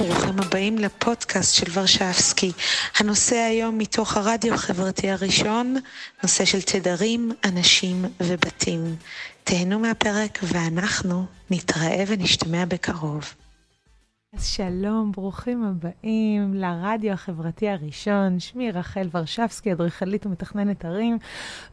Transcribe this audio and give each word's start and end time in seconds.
ברוכים 0.00 0.38
הבאים 0.38 0.78
לפודקאסט 0.78 1.54
של 1.54 1.78
ורשבסקי. 1.80 2.52
הנושא 2.98 3.36
היום 3.36 3.78
מתוך 3.78 4.16
הרדיו 4.16 4.54
החברתי 4.54 5.10
הראשון, 5.10 5.76
נושא 6.22 6.44
של 6.44 6.62
תדרים, 6.62 7.32
אנשים 7.44 8.04
ובתים. 8.22 8.96
תהנו 9.44 9.78
מהפרק 9.78 10.38
ואנחנו 10.42 11.24
נתראה 11.50 12.04
ונשתמע 12.06 12.64
בקרוב. 12.64 13.34
אז 14.34 14.46
שלום, 14.46 15.12
ברוכים 15.12 15.64
הבאים 15.64 16.54
לרדיו 16.54 17.12
החברתי 17.12 17.68
הראשון. 17.68 18.40
שמי 18.40 18.70
רחל 18.70 19.08
ורשבסקי, 19.14 19.72
אדריכלית 19.72 20.26
ומתכננת 20.26 20.84
ערים, 20.84 21.18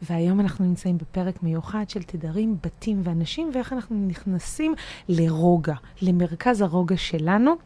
והיום 0.02 0.40
אנחנו 0.40 0.64
נמצאים 0.64 0.98
בפרק 0.98 1.42
מיוחד 1.42 1.84
של 1.90 2.02
תדרים, 2.02 2.56
בתים 2.62 3.00
ואנשים, 3.04 3.50
ואיך 3.54 3.72
אנחנו 3.72 4.06
נכנסים 4.08 4.74
לרוגע, 5.08 5.74
למרכז 6.02 6.60
הרוגע 6.60 6.96
שלנו. 6.96 7.56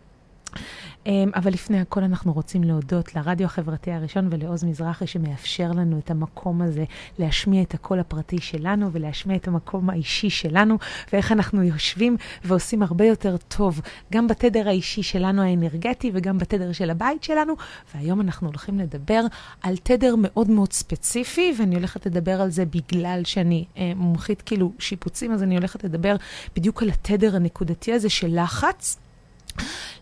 אמ, 1.07 1.31
אבל 1.35 1.53
לפני 1.53 1.81
הכל 1.81 2.03
אנחנו 2.03 2.33
רוצים 2.33 2.65
להודות 2.65 3.15
לרדיו 3.15 3.47
החברתי 3.47 3.93
הראשון 3.93 4.29
ולעוז 4.31 4.65
מזרחי 4.65 5.07
שמאפשר 5.07 5.71
לנו 5.73 5.99
את 5.99 6.11
המקום 6.11 6.63
הזה 6.63 6.85
להשמיע 7.19 7.63
את 7.63 7.75
הקול 7.75 8.01
הפרטי 8.01 8.39
שלנו 8.41 8.93
ולהשמיע 8.93 9.37
את 9.37 9.49
המקום 9.49 9.91
האישי 9.91 10.31
שלנו 10.31 10.79
ואיך 11.13 11.33
אנחנו 11.33 11.63
יושבים 11.63 12.17
ועושים 12.45 12.83
הרבה 12.83 13.05
יותר 13.05 13.37
טוב 13.37 13.81
גם 14.13 14.29
בתדר 14.29 14.69
האישי 14.69 15.03
שלנו 15.03 15.43
האנרגטי 15.43 16.11
וגם 16.15 16.39
בתדר 16.39 16.73
של 16.73 16.91
הבית 16.91 17.23
שלנו. 17.23 17.55
והיום 17.95 18.21
אנחנו 18.21 18.49
הולכים 18.49 18.79
לדבר 18.79 19.21
על 19.63 19.77
תדר 19.77 20.15
מאוד 20.19 20.51
מאוד 20.51 20.73
ספציפי 20.73 21.55
ואני 21.59 21.75
הולכת 21.75 22.07
לדבר 22.07 22.41
על 22.41 22.51
זה 22.51 22.65
בגלל 22.65 23.21
שאני 23.25 23.65
אה, 23.77 23.93
מומחית 23.97 24.43
כאילו 24.43 24.73
שיפוצים, 24.79 25.33
אז 25.33 25.43
אני 25.43 25.57
הולכת 25.57 25.85
לדבר 25.85 26.17
בדיוק 26.57 26.83
על 26.83 26.91
התדר 26.91 27.37
הנקודתי 27.37 27.93
הזה 27.93 28.11
של 28.11 28.43
לחץ. 28.43 28.99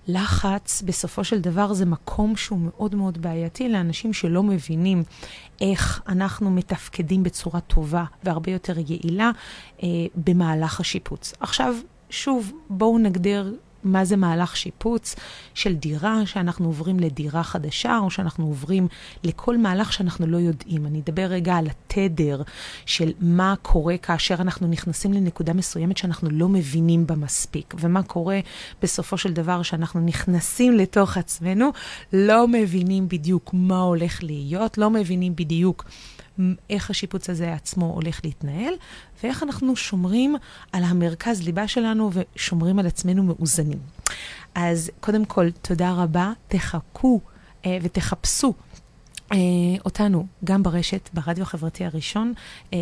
לחץ, 0.08 0.82
בסופו 0.82 1.24
של 1.24 1.40
דבר, 1.40 1.72
זה 1.72 1.86
מקום 1.86 2.36
שהוא 2.36 2.58
מאוד 2.58 2.94
מאוד 2.94 3.22
בעייתי 3.22 3.68
לאנשים 3.68 4.12
שלא 4.12 4.42
מבינים 4.42 5.02
איך 5.60 6.02
אנחנו 6.08 6.50
מתפקדים 6.50 7.22
בצורה 7.22 7.60
טובה 7.60 8.04
והרבה 8.24 8.52
יותר 8.52 8.74
יעילה 8.78 9.30
אה, 9.82 9.88
במהלך 10.14 10.80
השיפוץ. 10.80 11.32
עכשיו, 11.40 11.74
שוב, 12.10 12.52
בואו 12.70 12.98
נגדיר 12.98 13.56
מה 13.84 14.04
זה 14.04 14.16
מהלך 14.16 14.56
שיפוץ 14.56 15.16
של 15.54 15.74
דירה, 15.74 16.26
שאנחנו 16.26 16.66
עוברים 16.66 17.00
לדירה 17.00 17.42
חדשה, 17.42 17.98
או 17.98 18.10
שאנחנו 18.10 18.46
עוברים 18.46 18.88
לכל 19.24 19.58
מהלך 19.58 19.92
שאנחנו 19.92 20.26
לא 20.26 20.36
יודעים. 20.36 20.86
אני 20.86 21.00
אדבר 21.00 21.22
רגע 21.22 21.56
על 21.56 21.66
התדר 21.66 22.42
של 22.86 23.12
מה 23.20 23.54
קורה 23.62 23.96
כאשר 23.96 24.34
אנחנו 24.34 24.68
נכנסים 24.68 25.12
לנקודה 25.12 25.52
מסוימת 25.52 25.96
שאנחנו 25.96 26.30
לא 26.30 26.48
מבינים 26.48 27.06
בה 27.06 27.14
מספיק, 27.14 27.74
ומה 27.80 28.02
קורה 28.02 28.40
בסופו 28.82 29.18
של 29.18 29.32
דבר 29.32 29.62
שאנחנו 29.62 30.00
נכנסים 30.00 30.76
לתוך 30.76 31.16
עצמנו, 31.16 31.70
לא 32.12 32.48
מבינים 32.48 33.08
בדיוק 33.08 33.50
מה 33.52 33.80
הולך 33.80 34.22
להיות, 34.22 34.78
לא 34.78 34.90
מבינים 34.90 35.36
בדיוק 35.36 35.84
איך 36.70 36.90
השיפוץ 36.90 37.30
הזה 37.30 37.54
עצמו 37.54 37.86
הולך 37.86 38.20
להתנהל, 38.24 38.74
ואיך 39.22 39.42
אנחנו 39.42 39.76
שומרים 39.76 40.36
על 40.72 40.84
המרכז 40.84 41.42
ליבה 41.42 41.68
שלנו 41.68 42.10
ושומרים 42.12 42.78
על 42.78 42.86
עצמנו 42.86 43.22
מאוזנים. 43.22 43.78
אז 44.54 44.90
קודם 45.00 45.24
כל, 45.24 45.50
תודה 45.50 45.92
רבה, 45.92 46.32
תחכו 46.48 47.20
אה, 47.66 47.78
ותחפשו. 47.82 48.54
אה, 49.32 49.38
אותנו 49.84 50.26
גם 50.44 50.62
ברשת, 50.62 51.10
ברדיו 51.12 51.42
החברתי 51.42 51.84
הראשון, 51.84 52.32
אה, 52.72 52.78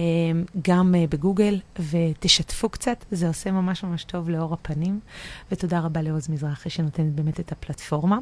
גם 0.63 0.95
אה, 0.95 1.05
בגוגל, 1.11 1.61
ותשתפו 1.91 2.69
קצת, 2.69 3.05
זה 3.11 3.29
עושה 3.29 3.51
ממש 3.51 3.85
ממש 3.85 4.05
טוב 4.05 4.31
לאור 4.31 4.55
הפנים. 4.55 5.01
ותודה 5.53 5.81
רבה 5.81 6.03
לעוז 6.03 6.29
מזרחי 6.29 6.71
שנותנת 6.71 7.15
באמת 7.15 7.41
את 7.41 7.53
הפלטפורמה. 7.53 8.19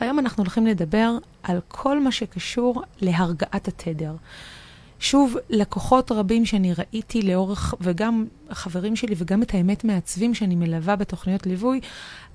והיום 0.00 0.18
אנחנו 0.18 0.42
הולכים 0.42 0.66
לדבר 0.66 1.18
על 1.42 1.60
כל 1.68 2.00
מה 2.00 2.12
שקשור 2.12 2.82
להרגעת 3.00 3.68
התדר. 3.68 4.14
שוב, 5.02 5.36
לקוחות 5.50 6.12
רבים 6.12 6.46
שאני 6.46 6.74
ראיתי 6.74 7.22
לאורך, 7.22 7.74
וגם 7.80 8.26
החברים 8.50 8.96
שלי 8.96 9.14
וגם 9.18 9.42
את 9.42 9.54
האמת 9.54 9.84
מעצבים 9.84 10.34
שאני 10.34 10.56
מלווה 10.56 10.96
בתוכניות 10.96 11.46
ליווי, 11.46 11.80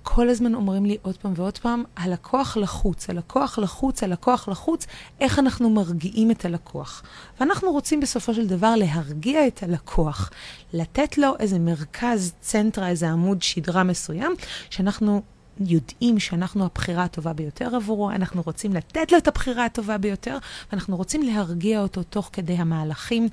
כל 0.03 0.29
הזמן 0.29 0.55
אומרים 0.55 0.85
לי 0.85 0.97
עוד 1.01 1.17
פעם 1.17 1.33
ועוד 1.35 1.57
פעם, 1.57 1.83
הלקוח 1.97 2.57
לחוץ, 2.57 3.09
הלקוח 3.09 3.59
לחוץ, 3.59 4.03
הלקוח 4.03 4.49
לחוץ, 4.49 4.87
איך 5.19 5.39
אנחנו 5.39 5.69
מרגיעים 5.69 6.31
את 6.31 6.45
הלקוח. 6.45 7.03
ואנחנו 7.39 7.71
רוצים 7.71 7.99
בסופו 7.99 8.33
של 8.33 8.47
דבר 8.47 8.75
להרגיע 8.75 9.47
את 9.47 9.63
הלקוח, 9.63 10.31
לתת 10.73 11.17
לו 11.17 11.33
איזה 11.39 11.59
מרכז 11.59 12.33
צנטרה, 12.41 12.89
איזה 12.89 13.09
עמוד 13.09 13.41
שדרה 13.41 13.83
מסוים, 13.83 14.35
שאנחנו 14.69 15.21
יודעים 15.59 16.19
שאנחנו 16.19 16.65
הבחירה 16.65 17.03
הטובה 17.03 17.33
ביותר 17.33 17.75
עבורו, 17.75 18.11
אנחנו 18.11 18.41
רוצים 18.45 18.73
לתת 18.73 19.11
לו 19.11 19.17
את 19.17 19.27
הבחירה 19.27 19.65
הטובה 19.65 19.97
ביותר, 19.97 20.37
ואנחנו 20.71 20.97
רוצים 20.97 21.21
להרגיע 21.21 21.81
אותו 21.81 22.03
תוך 22.03 22.29
כדי 22.33 22.53
המהלכים. 22.53 23.29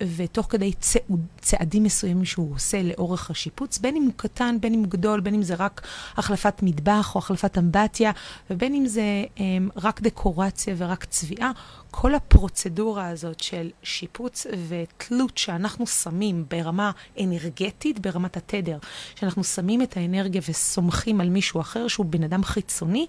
ותוך 0.00 0.46
כדי 0.50 0.72
צעוד, 0.72 1.20
צעדים 1.40 1.82
מסוימים 1.82 2.24
שהוא 2.24 2.54
עושה 2.54 2.82
לאורך 2.82 3.30
השיפוץ, 3.30 3.78
בין 3.78 3.96
אם 3.96 4.02
הוא 4.02 4.12
קטן, 4.16 4.56
בין 4.60 4.74
אם 4.74 4.80
הוא 4.80 4.88
גדול, 4.88 5.20
בין 5.20 5.34
אם 5.34 5.42
זה 5.42 5.54
רק 5.54 5.80
החלפת 6.16 6.62
מטבח 6.62 7.14
או 7.14 7.18
החלפת 7.18 7.58
אמבטיה, 7.58 8.10
ובין 8.50 8.74
אם 8.74 8.86
זה 8.86 9.24
um, 9.36 9.40
רק 9.76 10.00
דקורציה 10.00 10.74
ורק 10.78 11.04
צביעה, 11.04 11.50
כל 11.90 12.14
הפרוצדורה 12.14 13.08
הזאת 13.08 13.40
של 13.40 13.70
שיפוץ 13.82 14.46
ותלות 14.68 15.38
שאנחנו 15.38 15.86
שמים 15.86 16.44
ברמה 16.50 16.90
אנרגטית, 17.20 17.98
ברמת 17.98 18.36
התדר, 18.36 18.78
שאנחנו 19.14 19.44
שמים 19.44 19.82
את 19.82 19.96
האנרגיה 19.96 20.42
וסומכים 20.48 21.20
על 21.20 21.28
מישהו 21.28 21.60
אחר 21.60 21.88
שהוא 21.88 22.06
בן 22.06 22.22
אדם 22.22 22.44
חיצוני, 22.44 23.06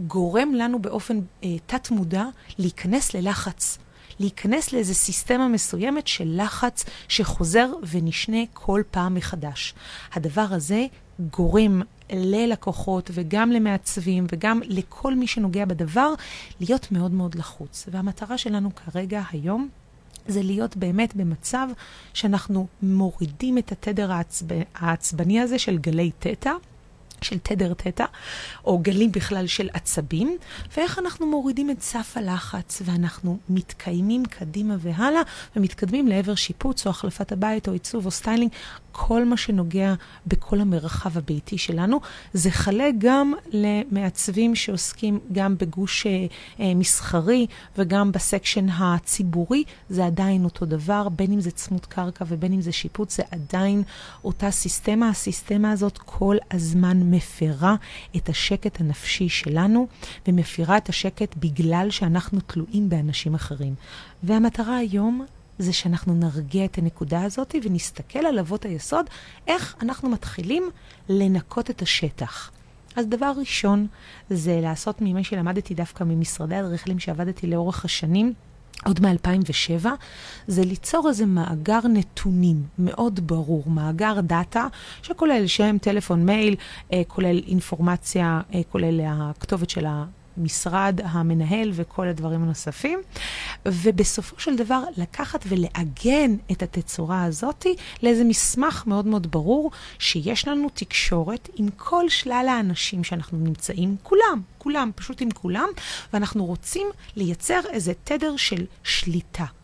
גורם 0.00 0.54
לנו 0.54 0.78
באופן 0.82 1.20
אה, 1.44 1.56
תת-מודע 1.66 2.24
להיכנס 2.58 3.14
ללחץ. 3.14 3.78
להיכנס 4.20 4.72
לאיזו 4.72 4.94
סיסטמה 4.94 5.48
מסוימת 5.48 6.06
של 6.06 6.40
לחץ 6.42 6.84
שחוזר 7.08 7.70
ונשנה 7.90 8.38
כל 8.52 8.82
פעם 8.90 9.14
מחדש. 9.14 9.74
הדבר 10.14 10.46
הזה 10.50 10.86
גורם 11.20 11.82
ללקוחות 12.12 13.10
וגם 13.14 13.50
למעצבים 13.50 14.26
וגם 14.32 14.60
לכל 14.64 15.14
מי 15.14 15.26
שנוגע 15.26 15.64
בדבר 15.64 16.14
להיות 16.60 16.92
מאוד 16.92 17.12
מאוד 17.12 17.34
לחוץ. 17.34 17.88
והמטרה 17.90 18.38
שלנו 18.38 18.70
כרגע, 18.74 19.22
היום, 19.32 19.68
זה 20.28 20.42
להיות 20.42 20.76
באמת 20.76 21.16
במצב 21.16 21.68
שאנחנו 22.14 22.66
מורידים 22.82 23.58
את 23.58 23.72
התדר 23.72 24.12
העצב... 24.12 24.46
העצבני 24.74 25.40
הזה 25.40 25.58
של 25.58 25.78
גלי 25.78 26.10
תטא. 26.18 26.52
של 27.24 27.38
תדר 27.38 27.74
תטא, 27.74 28.04
או 28.64 28.78
גלים 28.78 29.12
בכלל 29.12 29.46
של 29.46 29.68
עצבים, 29.72 30.36
ואיך 30.76 30.98
אנחנו 30.98 31.26
מורידים 31.26 31.70
את 31.70 31.82
סף 31.82 32.16
הלחץ, 32.16 32.82
ואנחנו 32.84 33.38
מתקיימים 33.48 34.24
קדימה 34.24 34.74
והלאה, 34.78 35.22
ומתקדמים 35.56 36.08
לעבר 36.08 36.34
שיפוץ 36.34 36.86
או 36.86 36.90
החלפת 36.90 37.32
הבית 37.32 37.68
או 37.68 37.72
עיצוב 37.72 38.06
או 38.06 38.10
סטיילינג, 38.10 38.50
כל 39.00 39.24
מה 39.24 39.36
שנוגע 39.36 39.94
בכל 40.26 40.60
המרחב 40.60 41.18
הביתי 41.18 41.58
שלנו. 41.58 42.00
זה 42.32 42.50
חלה 42.50 42.88
גם 42.98 43.32
למעצבים 43.50 44.54
שעוסקים 44.54 45.18
גם 45.32 45.56
בגוש 45.58 46.06
אה, 46.06 46.26
אה, 46.60 46.74
מסחרי 46.74 47.46
וגם 47.78 48.12
ב 48.12 48.19
section 48.19 48.66
הציבורי, 48.68 49.64
זה 49.88 50.06
עדיין 50.06 50.44
אותו 50.44 50.66
דבר, 50.66 51.08
בין 51.08 51.32
אם 51.32 51.40
זה 51.40 51.50
צמוד 51.50 51.86
קרקע 51.86 52.24
ובין 52.28 52.52
אם 52.52 52.60
זה 52.60 52.72
שיפוץ, 52.72 53.16
זה 53.16 53.22
עדיין 53.30 53.82
אותה 54.24 54.50
סיסטמה. 54.50 55.08
הסיסטמה 55.08 55.72
הזאת 55.72 55.98
כל 55.98 56.36
הזמן 56.50 57.10
מפרה 57.10 57.76
את 58.16 58.28
השקט 58.28 58.80
הנפשי 58.80 59.28
שלנו, 59.28 59.86
ומפרה 60.28 60.76
את 60.76 60.88
השקט 60.88 61.34
בגלל 61.36 61.90
שאנחנו 61.90 62.40
תלויים 62.40 62.88
באנשים 62.88 63.34
אחרים. 63.34 63.74
והמטרה 64.22 64.76
היום 64.76 65.26
זה 65.58 65.72
שאנחנו 65.72 66.14
נרגיע 66.14 66.64
את 66.64 66.78
הנקודה 66.78 67.22
הזאת 67.22 67.54
ונסתכל 67.64 68.18
על 68.18 68.38
אבות 68.38 68.64
היסוד, 68.64 69.06
איך 69.46 69.76
אנחנו 69.82 70.08
מתחילים 70.08 70.70
לנקות 71.08 71.70
את 71.70 71.82
השטח. 71.82 72.50
אז 72.96 73.06
דבר 73.06 73.32
ראשון 73.36 73.86
זה 74.30 74.60
לעשות 74.62 74.96
ממה 75.00 75.24
שלמדתי 75.24 75.74
דווקא 75.74 76.04
ממשרדי 76.04 76.54
האדריכלים 76.54 76.98
שעבדתי 76.98 77.46
לאורך 77.46 77.84
השנים, 77.84 78.32
עוד 78.84 79.00
מ-2007, 79.00 79.86
זה 80.46 80.64
ליצור 80.64 81.08
איזה 81.08 81.26
מאגר 81.26 81.80
נתונים 81.88 82.62
מאוד 82.78 83.20
ברור, 83.26 83.70
מאגר 83.70 84.20
דאטה 84.20 84.66
שכולל 85.02 85.46
שם, 85.46 85.78
טלפון, 85.78 86.26
מייל, 86.26 86.54
אה, 86.92 87.02
כולל 87.08 87.42
אינפורמציה, 87.46 88.40
אה, 88.54 88.60
כולל 88.72 89.00
הכתובת 89.06 89.70
של 89.70 89.86
ה... 89.86 90.04
משרד 90.38 91.00
המנהל 91.04 91.70
וכל 91.74 92.08
הדברים 92.08 92.42
הנוספים, 92.42 92.98
ובסופו 93.66 94.40
של 94.40 94.56
דבר 94.56 94.82
לקחת 94.96 95.44
ולעגן 95.48 96.36
את 96.52 96.62
התצורה 96.62 97.24
הזאת 97.24 97.66
לאיזה 98.02 98.24
מסמך 98.24 98.84
מאוד 98.86 99.06
מאוד 99.06 99.30
ברור, 99.30 99.70
שיש 99.98 100.48
לנו 100.48 100.68
תקשורת 100.74 101.48
עם 101.56 101.68
כל 101.76 102.08
שלל 102.08 102.46
האנשים 102.50 103.04
שאנחנו 103.04 103.38
נמצאים, 103.38 103.96
כולם, 104.02 104.40
כולם, 104.58 104.90
פשוט 104.94 105.20
עם 105.20 105.30
כולם, 105.30 105.68
ואנחנו 106.12 106.44
רוצים 106.44 106.86
לייצר 107.16 107.60
איזה 107.70 107.92
תדר 108.04 108.36
של 108.36 108.66
שליטה. 108.84 109.57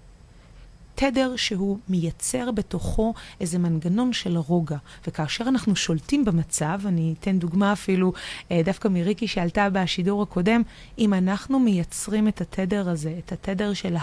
תדר 0.95 1.37
שהוא 1.37 1.79
מייצר 1.89 2.51
בתוכו 2.51 3.15
איזה 3.41 3.59
מנגנון 3.59 4.13
של 4.13 4.37
רוגע. 4.37 4.77
וכאשר 5.07 5.45
אנחנו 5.49 5.77
שולטים 5.77 6.25
במצב, 6.25 6.81
אני 6.87 7.15
אתן 7.21 7.39
דוגמה 7.39 7.73
אפילו 7.73 8.13
אה, 8.51 8.61
דווקא 8.65 8.89
מריקי 8.89 9.29
שעלתה 9.29 9.69
בשידור 9.71 10.23
הקודם, 10.23 10.63
אם 10.99 11.15
אנחנו 11.15 11.59
מייצרים 11.59 12.29
את 12.29 12.41
התדר 12.41 12.89
הזה, 12.89 13.15
את 13.19 13.33
התדר 13.33 13.73
של 13.73 13.97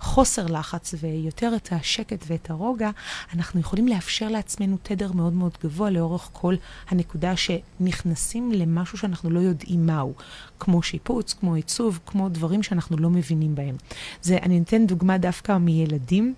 החוסר 0.00 0.46
לחץ 0.46 0.94
ויותר 1.00 1.52
את 1.56 1.68
השקט 1.72 2.24
ואת 2.26 2.50
הרוגע, 2.50 2.90
אנחנו 3.34 3.60
יכולים 3.60 3.88
לאפשר 3.88 4.28
לעצמנו 4.28 4.76
תדר 4.82 5.12
מאוד 5.12 5.32
מאוד 5.32 5.58
גבוה 5.64 5.90
לאורך 5.90 6.28
כל 6.32 6.54
הנקודה 6.88 7.32
שנכנסים 7.36 8.52
למשהו 8.52 8.98
שאנחנו 8.98 9.30
לא 9.30 9.40
יודעים 9.40 9.86
מהו, 9.86 10.14
כמו 10.60 10.82
שיפוץ, 10.82 11.32
כמו 11.32 11.54
עיצוב, 11.54 11.98
כמו 12.06 12.28
דברים 12.28 12.62
שאנחנו 12.62 12.96
לא 12.96 13.10
מבינים 13.10 13.54
בהם. 13.54 13.76
זה, 14.22 14.38
אני 14.42 14.62
אתן 14.62 14.86
דוגמה 14.86 15.18
דווקא 15.18 15.56
מילדים. 15.58 16.34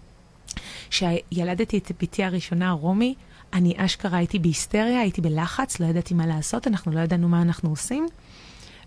שילדתי 0.90 1.78
את 1.78 1.92
בתי 2.02 2.24
הראשונה, 2.24 2.70
רומי, 2.72 3.14
אני 3.52 3.74
אשכרה 3.76 4.18
הייתי 4.18 4.38
בהיסטריה, 4.38 5.00
הייתי 5.00 5.20
בלחץ, 5.20 5.80
לא 5.80 5.86
ידעתי 5.86 6.14
מה 6.14 6.26
לעשות, 6.26 6.66
אנחנו 6.66 6.92
לא 6.92 7.00
ידענו 7.00 7.28
מה 7.28 7.42
אנחנו 7.42 7.70
עושים. 7.70 8.06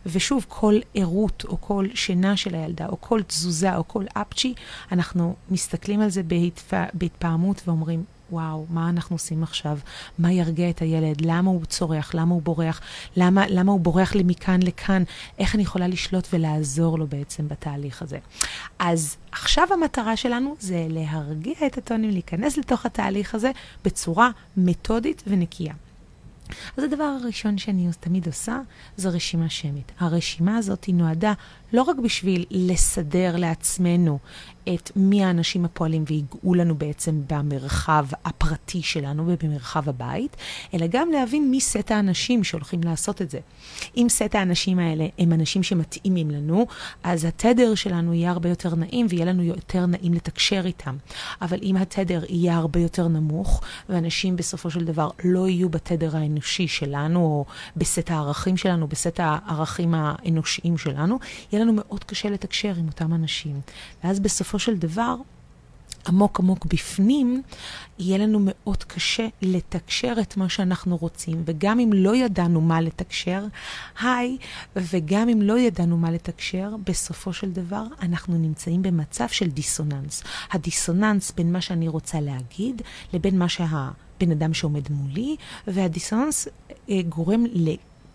ושוב, 0.05 0.45
כל 0.49 0.79
ערות 0.93 1.45
או 1.47 1.61
כל 1.61 1.87
שינה 1.93 2.37
של 2.37 2.55
הילדה, 2.55 2.87
או 2.87 3.01
כל 3.01 3.21
תזוזה 3.27 3.75
או 3.75 3.87
כל 3.87 4.05
אפצ'י, 4.13 4.53
אנחנו 4.91 5.35
מסתכלים 5.49 6.01
על 6.01 6.09
זה 6.09 6.23
בהתפ... 6.23 6.73
בהתפעמות 6.93 7.61
ואומרים, 7.67 8.03
וואו, 8.31 8.65
מה 8.69 8.89
אנחנו 8.89 9.15
עושים 9.15 9.43
עכשיו? 9.43 9.77
מה 10.19 10.31
ירגיע 10.31 10.69
את 10.69 10.81
הילד? 10.81 11.21
למה 11.21 11.49
הוא 11.49 11.65
צורח? 11.65 12.15
למה 12.15 12.33
הוא 12.33 12.41
בורח? 12.41 12.81
למה, 13.17 13.47
למה 13.49 13.71
הוא 13.71 13.79
בורח 13.79 14.15
לי 14.15 14.23
מכאן 14.25 14.59
לכאן? 14.63 15.03
איך 15.39 15.55
אני 15.55 15.63
יכולה 15.63 15.87
לשלוט 15.87 16.27
ולעזור 16.33 16.99
לו 16.99 17.07
בעצם 17.07 17.47
בתהליך 17.47 18.01
הזה? 18.01 18.19
אז 18.79 19.17
עכשיו 19.31 19.67
המטרה 19.73 20.17
שלנו 20.17 20.55
זה 20.59 20.87
להרגיע 20.89 21.55
את 21.65 21.77
הטונים, 21.77 22.09
להיכנס 22.09 22.57
לתוך 22.57 22.85
התהליך 22.85 23.35
הזה 23.35 23.51
בצורה 23.85 24.29
מתודית 24.57 25.23
ונקייה. 25.27 25.73
אז 26.77 26.83
הדבר 26.83 27.03
הראשון 27.03 27.57
שאני 27.57 27.87
תמיד 27.99 28.27
עושה, 28.27 28.59
זו 28.97 29.09
רשימה 29.13 29.49
שמית. 29.49 29.91
הרשימה 29.99 30.57
הזאת 30.57 30.89
נועדה 30.93 31.33
לא 31.73 31.81
רק 31.81 31.95
בשביל 31.97 32.45
לסדר 32.51 33.35
לעצמנו 33.37 34.19
את 34.73 34.91
מי 34.95 35.23
האנשים 35.23 35.65
הפועלים 35.65 36.03
ויגעו 36.07 36.55
לנו 36.55 36.75
בעצם 36.75 37.21
במרחב 37.29 38.05
הפרטי 38.25 38.81
שלנו 38.81 39.23
ובמרחב 39.27 39.89
הבית, 39.89 40.37
אלא 40.73 40.87
גם 40.89 41.11
להבין 41.11 41.51
מי 41.51 41.61
סט 41.61 41.91
האנשים 41.91 42.43
שהולכים 42.43 42.83
לעשות 42.83 43.21
את 43.21 43.29
זה. 43.29 43.39
אם 43.97 44.07
סט 44.09 44.35
האנשים 44.35 44.79
האלה 44.79 45.07
הם 45.19 45.33
אנשים 45.33 45.63
שמתאימים 45.63 46.31
לנו, 46.31 46.67
אז 47.03 47.25
התדר 47.25 47.75
שלנו 47.75 48.13
יהיה 48.13 48.31
הרבה 48.31 48.49
יותר 48.49 48.75
נעים 48.75 49.07
ויהיה 49.09 49.25
לנו 49.25 49.43
יותר 49.43 49.85
נעים 49.85 50.13
לתקשר 50.13 50.61
איתם. 50.65 50.95
אבל 51.41 51.59
אם 51.63 51.77
התדר 51.77 52.23
יהיה 52.29 52.55
הרבה 52.55 52.79
יותר 52.79 53.07
נמוך, 53.07 53.61
ואנשים 53.89 54.35
בסופו 54.35 54.69
של 54.69 54.85
דבר 54.85 55.09
לא 55.23 55.47
יהיו 55.47 55.69
בתדר 55.69 56.17
האנושי 56.17 56.67
שלנו, 56.67 57.19
או 57.19 57.45
בסט 57.77 58.11
הערכים 58.11 58.57
שלנו, 58.57 58.87
בסט 58.87 59.19
הערכים 59.19 59.93
האנושיים 59.97 60.77
שלנו, 60.77 61.19
יהיה 61.55 61.65
לנו 61.65 61.73
מאוד 61.75 62.03
קשה 62.03 62.29
לתקשר 62.29 62.73
עם 62.77 62.87
אותם 62.87 63.13
אנשים. 63.13 63.61
ואז 64.03 64.19
בסופו 64.19 64.59
של 64.59 64.77
דבר, 64.77 65.15
עמוק 66.07 66.39
עמוק 66.39 66.65
בפנים, 66.65 67.41
יהיה 67.99 68.17
לנו 68.17 68.39
מאוד 68.41 68.83
קשה 68.83 69.27
לתקשר 69.41 70.13
את 70.21 70.37
מה 70.37 70.49
שאנחנו 70.49 70.97
רוצים. 70.97 71.43
וגם 71.45 71.79
אם 71.79 71.93
לא 71.93 72.15
ידענו 72.15 72.61
מה 72.61 72.81
לתקשר, 72.81 73.45
היי, 74.01 74.37
וגם 74.75 75.29
אם 75.29 75.41
לא 75.41 75.59
ידענו 75.59 75.97
מה 75.97 76.11
לתקשר, 76.11 76.75
בסופו 76.83 77.33
של 77.33 77.51
דבר 77.51 77.83
אנחנו 78.01 78.37
נמצאים 78.37 78.81
במצב 78.81 79.27
של 79.27 79.49
דיסוננס. 79.49 80.23
הדיסוננס 80.51 81.31
בין 81.31 81.51
מה 81.51 81.61
שאני 81.61 81.87
רוצה 81.87 82.21
להגיד 82.21 82.81
לבין 83.13 83.39
מה 83.39 83.49
שהבן 83.49 84.31
אדם 84.31 84.53
שעומד 84.53 84.91
מולי, 84.91 85.35
והדיסוננס 85.67 86.47
אה, 86.89 87.01
גורם. 87.09 87.45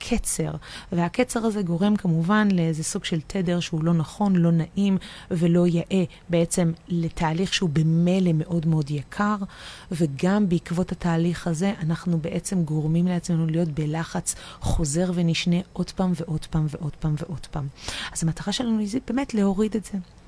קצר, 0.00 0.50
והקצר 0.93 1.41
הזה 1.41 1.62
גורם 1.62 1.97
כמובן 1.97 2.49
לאיזה 2.52 2.85
סוג 2.85 3.05
של 3.05 3.20
תדר 3.26 3.61
שהוא 3.61 3.85
לא 3.85 3.93
נכון, 3.93 4.37
לא 4.37 4.50
נעים 4.50 4.99
ולא 5.31 5.67
יאה 5.67 6.05
בעצם 6.29 6.73
לתהליך 6.88 7.55
שהוא 7.55 7.70
במילא 7.73 8.31
מאוד 8.35 8.67
מאוד 8.67 8.91
יקר, 8.91 9.37
וגם 9.93 10.49
בעקבות 10.49 10.93
התהליך 10.93 11.47
הזה 11.47 11.73
אנחנו 11.82 12.19
בעצם 12.19 12.64
גורמים 12.64 13.06
לעצמנו 13.06 13.47
להיות 13.47 13.69
בלחץ 13.69 14.35
חוזר 14.61 15.11
ונשנה 15.14 15.56
עוד 15.73 15.91
פעם 15.91 16.12
ועוד 16.17 16.46
פעם 16.50 16.67
ועוד 16.70 16.96
פעם 16.96 17.14
ועוד 17.19 17.46
פעם. 17.50 17.69
אז 18.12 18.25
המטרה 18.25 18.53
שלנו 18.53 18.79
היא 18.79 19.00
באמת 19.06 19.35
להוריד 19.35 19.76
את 19.76 19.85
זה. 19.85 20.19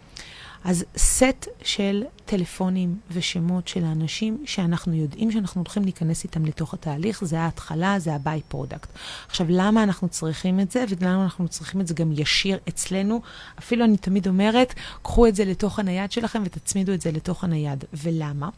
אז 0.65 0.85
סט 0.97 1.47
של 1.63 2.05
טלפונים 2.25 2.99
ושמות 3.11 3.69
של 3.69 3.85
האנשים 3.85 4.45
שאנחנו 4.47 4.95
יודעים 4.95 5.33
שאנחנו 5.33 5.61
הולכים 5.61 5.83
להיכנס 5.83 6.25
איתם 6.25 6.45
לתוך 6.45 6.75
התהליך, 6.75 7.25
זה 7.25 7.41
ההתחלה, 7.41 7.99
זה 7.99 8.15
ה-by 8.15 8.55
product. 8.55 8.87
עכשיו, 9.29 9.47
למה 9.51 9.83
אנחנו 9.83 10.09
צריכים 10.09 10.61
את 10.61 10.71
זה, 10.71 10.85
ולמה 10.89 11.25
אנחנו 11.25 11.49
צריכים 11.49 11.81
את 11.81 11.87
זה 11.87 11.95
גם 11.95 12.13
ישיר 12.13 12.59
אצלנו? 12.69 13.21
אפילו 13.59 13.85
אני 13.85 13.97
תמיד 13.97 14.29
אומרת, 14.29 14.75
קחו 15.03 15.27
את 15.27 15.35
זה 15.35 15.45
לתוך 15.45 15.79
הנייד 15.79 16.13
שלכם 16.13 16.43
ותצמידו 16.45 16.93
את 16.93 17.01
זה 17.01 17.13
לתוך 17.13 17.45
הנייד. 17.45 17.85
ולמה? 17.95 18.49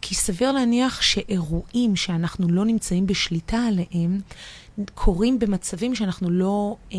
כי 0.00 0.14
סביר 0.14 0.52
להניח 0.52 1.02
שאירועים 1.02 1.96
שאנחנו 1.96 2.48
לא 2.48 2.64
נמצאים 2.64 3.06
בשליטה 3.06 3.58
עליהם, 3.58 4.20
קורים 4.94 5.38
במצבים 5.38 5.94
שאנחנו 5.94 6.30
לא... 6.30 6.76
אה, 6.92 6.98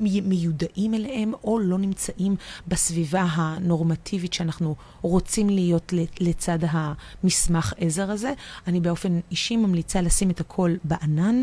מיודעים 0.00 0.94
אליהם 0.94 1.32
או 1.44 1.58
לא 1.58 1.78
נמצאים 1.78 2.36
בסביבה 2.68 3.26
הנורמטיבית 3.30 4.32
שאנחנו 4.32 4.76
רוצים 5.02 5.50
להיות 5.50 5.92
לצד 6.20 6.58
המסמך 6.62 7.72
עזר 7.76 8.10
הזה. 8.10 8.32
אני 8.66 8.80
באופן 8.80 9.20
אישי 9.30 9.56
ממליצה 9.56 10.00
לשים 10.00 10.30
את 10.30 10.40
הכל 10.40 10.74
בענן. 10.84 11.42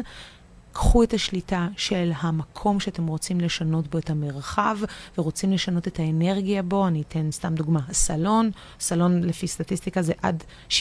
קחו 0.74 1.04
את 1.04 1.14
השליטה 1.14 1.68
של 1.78 2.12
המקום 2.16 2.80
שאתם 2.80 3.08
רוצים 3.08 3.42
לשנות 3.42 3.88
בו 3.88 3.98
את 3.98 4.10
המרחב 4.10 4.78
ורוצים 5.18 5.52
לשנות 5.52 5.88
את 5.88 6.00
האנרגיה 6.00 6.64
בו. 6.64 6.88
אני 6.88 7.02
אתן 7.02 7.32
סתם 7.32 7.56
דוגמה, 7.56 7.80
סלון, 7.92 8.52
סלון 8.80 9.24
לפי 9.24 9.48
סטטיסטיקה 9.48 10.02
זה 10.02 10.14
עד 10.22 10.44
70-74 10.70 10.74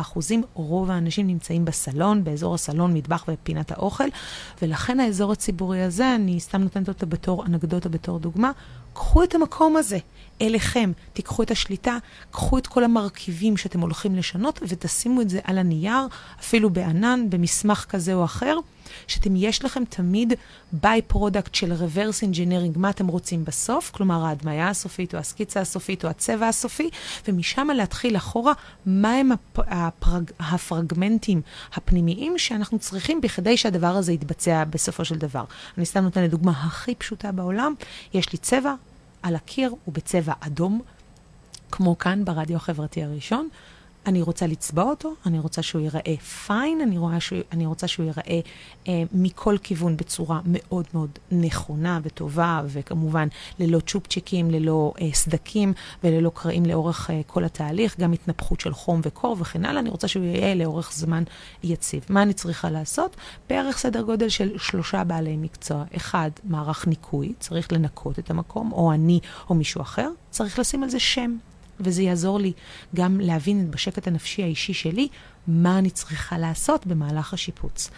אחוזים. 0.00 0.42
רוב 0.54 0.90
האנשים 0.90 1.26
נמצאים 1.26 1.64
בסלון, 1.64 2.24
באזור 2.24 2.54
הסלון, 2.54 2.94
מטבח 2.94 3.24
ופינת 3.28 3.70
האוכל, 3.70 4.08
ולכן 4.62 5.00
האזור 5.00 5.32
הציבורי 5.32 5.82
הזה, 5.82 6.14
אני 6.14 6.40
סתם 6.40 6.62
נותנת 6.62 6.88
אותו 6.88 7.06
בתור 7.06 7.46
אנקדוטה, 7.46 7.88
בתור 7.88 8.18
דוגמה, 8.18 8.50
קחו 8.98 9.24
את 9.24 9.34
המקום 9.34 9.76
הזה 9.76 9.98
אליכם, 10.42 10.92
תיקחו 11.12 11.42
את 11.42 11.50
השליטה, 11.50 11.96
קחו 12.30 12.58
את 12.58 12.66
כל 12.66 12.84
המרכיבים 12.84 13.56
שאתם 13.56 13.80
הולכים 13.80 14.16
לשנות 14.16 14.60
ותשימו 14.68 15.20
את 15.20 15.30
זה 15.30 15.40
על 15.44 15.58
הנייר, 15.58 16.06
אפילו 16.40 16.70
בענן, 16.70 17.26
במסמך 17.30 17.84
כזה 17.88 18.14
או 18.14 18.24
אחר. 18.24 18.58
שאתם, 19.06 19.36
יש 19.36 19.64
לכם 19.64 19.84
תמיד 19.84 20.32
by-product 20.72 21.54
של 21.54 21.72
reverse 21.72 22.22
engineering, 22.22 22.78
מה 22.78 22.90
אתם 22.90 23.06
רוצים 23.06 23.44
בסוף, 23.44 23.90
כלומר 23.90 24.24
ההדמיה 24.24 24.68
הסופית 24.68 25.14
או 25.14 25.18
הסקיצה 25.18 25.60
הסופית 25.60 26.04
או 26.04 26.10
הצבע 26.10 26.48
הסופי, 26.48 26.90
ומשם 27.28 27.68
להתחיל 27.74 28.16
אחורה, 28.16 28.52
מהם 28.86 29.32
הפ, 29.32 29.58
הפרג, 29.58 30.30
הפרגמנטים 30.40 31.40
הפנימיים 31.74 32.38
שאנחנו 32.38 32.78
צריכים 32.78 33.20
בכדי 33.20 33.56
שהדבר 33.56 33.96
הזה 33.96 34.12
יתבצע 34.12 34.64
בסופו 34.64 35.04
של 35.04 35.18
דבר. 35.18 35.44
אני 35.78 35.86
סתם 35.86 36.00
נותנת 36.00 36.30
דוגמה 36.30 36.52
הכי 36.52 36.94
פשוטה 36.94 37.32
בעולם, 37.32 37.74
יש 38.14 38.32
לי 38.32 38.38
צבע 38.38 38.74
על 39.22 39.36
הקיר, 39.36 39.74
הוא 39.84 39.94
בצבע 39.94 40.32
אדום, 40.40 40.80
כמו 41.70 41.98
כאן 41.98 42.24
ברדיו 42.24 42.56
החברתי 42.56 43.04
הראשון. 43.04 43.48
אני 44.08 44.22
רוצה 44.22 44.46
לצבע 44.46 44.82
אותו, 44.82 45.14
אני 45.26 45.38
רוצה 45.38 45.62
שהוא 45.62 45.82
ייראה 45.82 46.16
פיין, 46.46 46.80
אני, 46.80 47.20
שהוא, 47.20 47.38
אני 47.52 47.66
רוצה 47.66 47.88
שהוא 47.88 48.06
ייראה 48.06 48.40
אה, 48.88 49.02
מכל 49.12 49.56
כיוון 49.62 49.96
בצורה 49.96 50.40
מאוד 50.44 50.84
מאוד 50.94 51.10
נכונה 51.32 52.00
וטובה, 52.02 52.62
וכמובן 52.66 53.28
ללא 53.58 53.80
צ'ופצ'יקים, 53.86 54.50
ללא 54.50 54.92
אה, 55.00 55.08
סדקים 55.12 55.72
וללא 56.04 56.30
קרעים 56.34 56.66
לאורך 56.66 57.10
אה, 57.10 57.20
כל 57.26 57.44
התהליך, 57.44 58.00
גם 58.00 58.12
התנפחות 58.12 58.60
של 58.60 58.74
חום 58.74 59.00
וקור 59.04 59.36
וכן 59.38 59.64
הלאה, 59.64 59.80
אני 59.80 59.90
רוצה 59.90 60.08
שהוא 60.08 60.24
יהיה 60.24 60.54
לאורך 60.54 60.92
זמן 60.92 61.22
יציב. 61.62 62.04
מה 62.08 62.22
אני 62.22 62.32
צריכה 62.32 62.70
לעשות? 62.70 63.16
בערך 63.48 63.78
סדר 63.78 64.02
גודל 64.02 64.28
של 64.28 64.58
שלושה 64.58 65.04
בעלי 65.04 65.36
מקצוע. 65.36 65.84
אחד, 65.96 66.30
מערך 66.44 66.86
ניקוי, 66.86 67.32
צריך 67.40 67.72
לנקות 67.72 68.18
את 68.18 68.30
המקום, 68.30 68.72
או 68.72 68.92
אני 68.92 69.20
או 69.50 69.54
מישהו 69.54 69.80
אחר, 69.80 70.10
צריך 70.30 70.58
לשים 70.58 70.82
על 70.82 70.88
זה 70.88 70.98
שם. 70.98 71.36
וזה 71.80 72.02
יעזור 72.02 72.38
לי 72.38 72.52
גם 72.94 73.20
להבין 73.20 73.70
בשקט 73.70 74.06
הנפשי 74.06 74.42
האישי 74.42 74.74
שלי 74.74 75.08
מה 75.46 75.78
אני 75.78 75.90
צריכה 75.90 76.38
לעשות 76.38 76.86
במהלך 76.86 77.34
השיפוץ. 77.34 77.90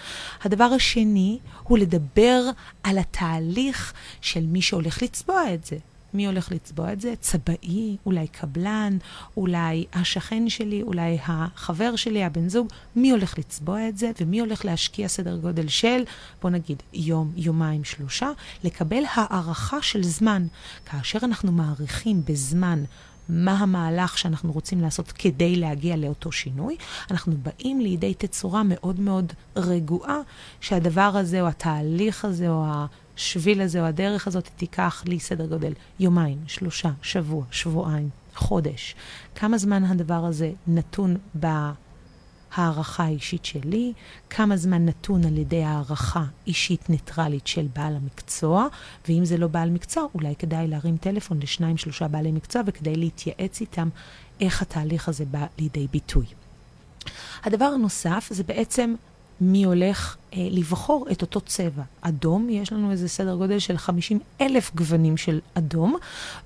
הדבר 0.45 0.65
השני 0.65 1.39
הוא 1.63 1.79
לדבר 1.79 2.43
על 2.83 2.99
התהליך 2.99 3.93
של 4.21 4.47
מי 4.47 4.63
שהולך 4.63 5.03
לצבוע 5.03 5.55
את 5.55 5.65
זה. 5.65 5.77
מי 6.15 6.27
הולך 6.27 6.53
לצבוע 6.53 6.93
את 6.93 7.01
זה? 7.01 7.15
צבעי, 7.21 7.97
אולי 8.07 8.27
קבלן, 8.27 8.99
אולי 9.37 9.85
השכן 9.93 10.49
שלי, 10.49 10.83
אולי 10.83 11.19
החבר 11.23 11.97
שלי, 11.97 12.25
הבן 12.25 12.49
זוג, 12.49 12.69
מי 12.97 13.11
הולך 13.11 13.39
לצבוע 13.39 13.89
את 13.89 13.99
זה 13.99 14.11
ומי 14.21 14.41
הולך 14.41 14.65
להשקיע 14.65 15.09
סדר 15.09 15.37
גודל 15.37 15.69
של, 15.69 16.03
בוא 16.43 16.51
נגיד, 16.51 16.83
יום, 16.93 17.33
יומיים, 17.37 17.85
שלושה, 17.85 18.31
לקבל 18.65 19.03
הערכה 19.15 19.83
של 19.83 20.03
זמן. 20.03 20.47
כאשר 20.87 21.19
אנחנו 21.23 21.53
מעריכים 21.53 22.23
בזמן 22.25 22.85
מה 23.29 23.53
המהלך 23.53 24.19
שאנחנו 24.19 24.53
רוצים 24.53 24.81
לעשות 24.81 25.13
כדי 25.13 25.57
להגיע 25.57 25.97
לאותו 25.97 26.33
שינוי, 26.33 26.77
אנחנו 27.11 27.33
באים 27.43 27.81
לידי 27.81 28.15
תצורה 28.15 28.63
מאוד 28.65 29.01
מאוד 29.01 29.33
רגועה, 29.57 30.19
שהדבר 30.61 31.13
הזה, 31.15 31.41
או 31.41 31.47
התהליך 31.47 32.25
הזה, 32.25 32.49
או 32.49 32.65
השביל 33.17 33.61
הזה, 33.61 33.81
או 33.81 33.87
הדרך 33.87 34.27
הזאת, 34.27 34.49
תיקח 34.57 35.03
לי 35.07 35.21
סדר 35.21 35.47
גודל 35.47 35.73
יומיים, 36.01 36.39
שלושה, 36.47 36.91
שבוע, 37.03 37.45
שבועיים, 37.51 38.09
חודש. 38.35 38.95
כמה 39.35 39.59
זמן 39.59 39.85
הדבר 39.85 40.25
הזה 40.25 40.53
נתון 40.67 41.17
ב... 41.41 41.47
הערכה 42.55 43.09
אישית 43.09 43.45
שלי, 43.45 43.93
כמה 44.31 44.57
זמן 44.57 44.87
נתון 44.87 45.25
על 45.25 45.39
ידי 45.39 45.65
הערכה 45.65 46.25
אישית 46.47 46.91
ניטרלית 46.91 47.47
של 47.47 47.67
בעל 47.77 47.97
המקצוע, 47.97 48.67
ואם 49.09 49.25
זה 49.25 49.37
לא 49.37 49.47
בעל 49.47 49.71
מקצוע, 49.71 50.07
אולי 50.15 50.35
כדאי 50.39 50.69
להרים 50.69 50.97
טלפון 50.97 51.41
לשניים, 51.43 51.77
שלושה 51.77 52.09
בעלי 52.09 52.33
מקצוע, 52.33 52.63
וכדי 52.67 52.97
להתייעץ 52.97 53.61
איתם 53.61 53.89
איך 54.41 54.63
התהליך 54.63 55.09
הזה 55.09 55.25
בא 55.25 55.47
לידי 55.59 55.87
ביטוי. 55.91 56.27
הדבר 57.45 57.65
הנוסף 57.65 58.29
זה 58.31 58.43
בעצם 58.43 58.95
מי 59.41 59.65
הולך 59.65 60.17
אה, 60.35 60.49
לבחור 60.51 61.07
את 61.13 61.23
אותו 61.23 61.41
צבע. 61.41 61.83
אדום, 62.01 62.51
יש 62.51 62.73
לנו 62.73 62.91
איזה 62.91 63.09
סדר 63.09 63.35
גודל 63.37 63.59
של 63.59 63.77
50 63.79 64.19
אלף 64.41 64.75
גוונים 64.75 65.17
של 65.17 65.41
אדום, 65.55 65.97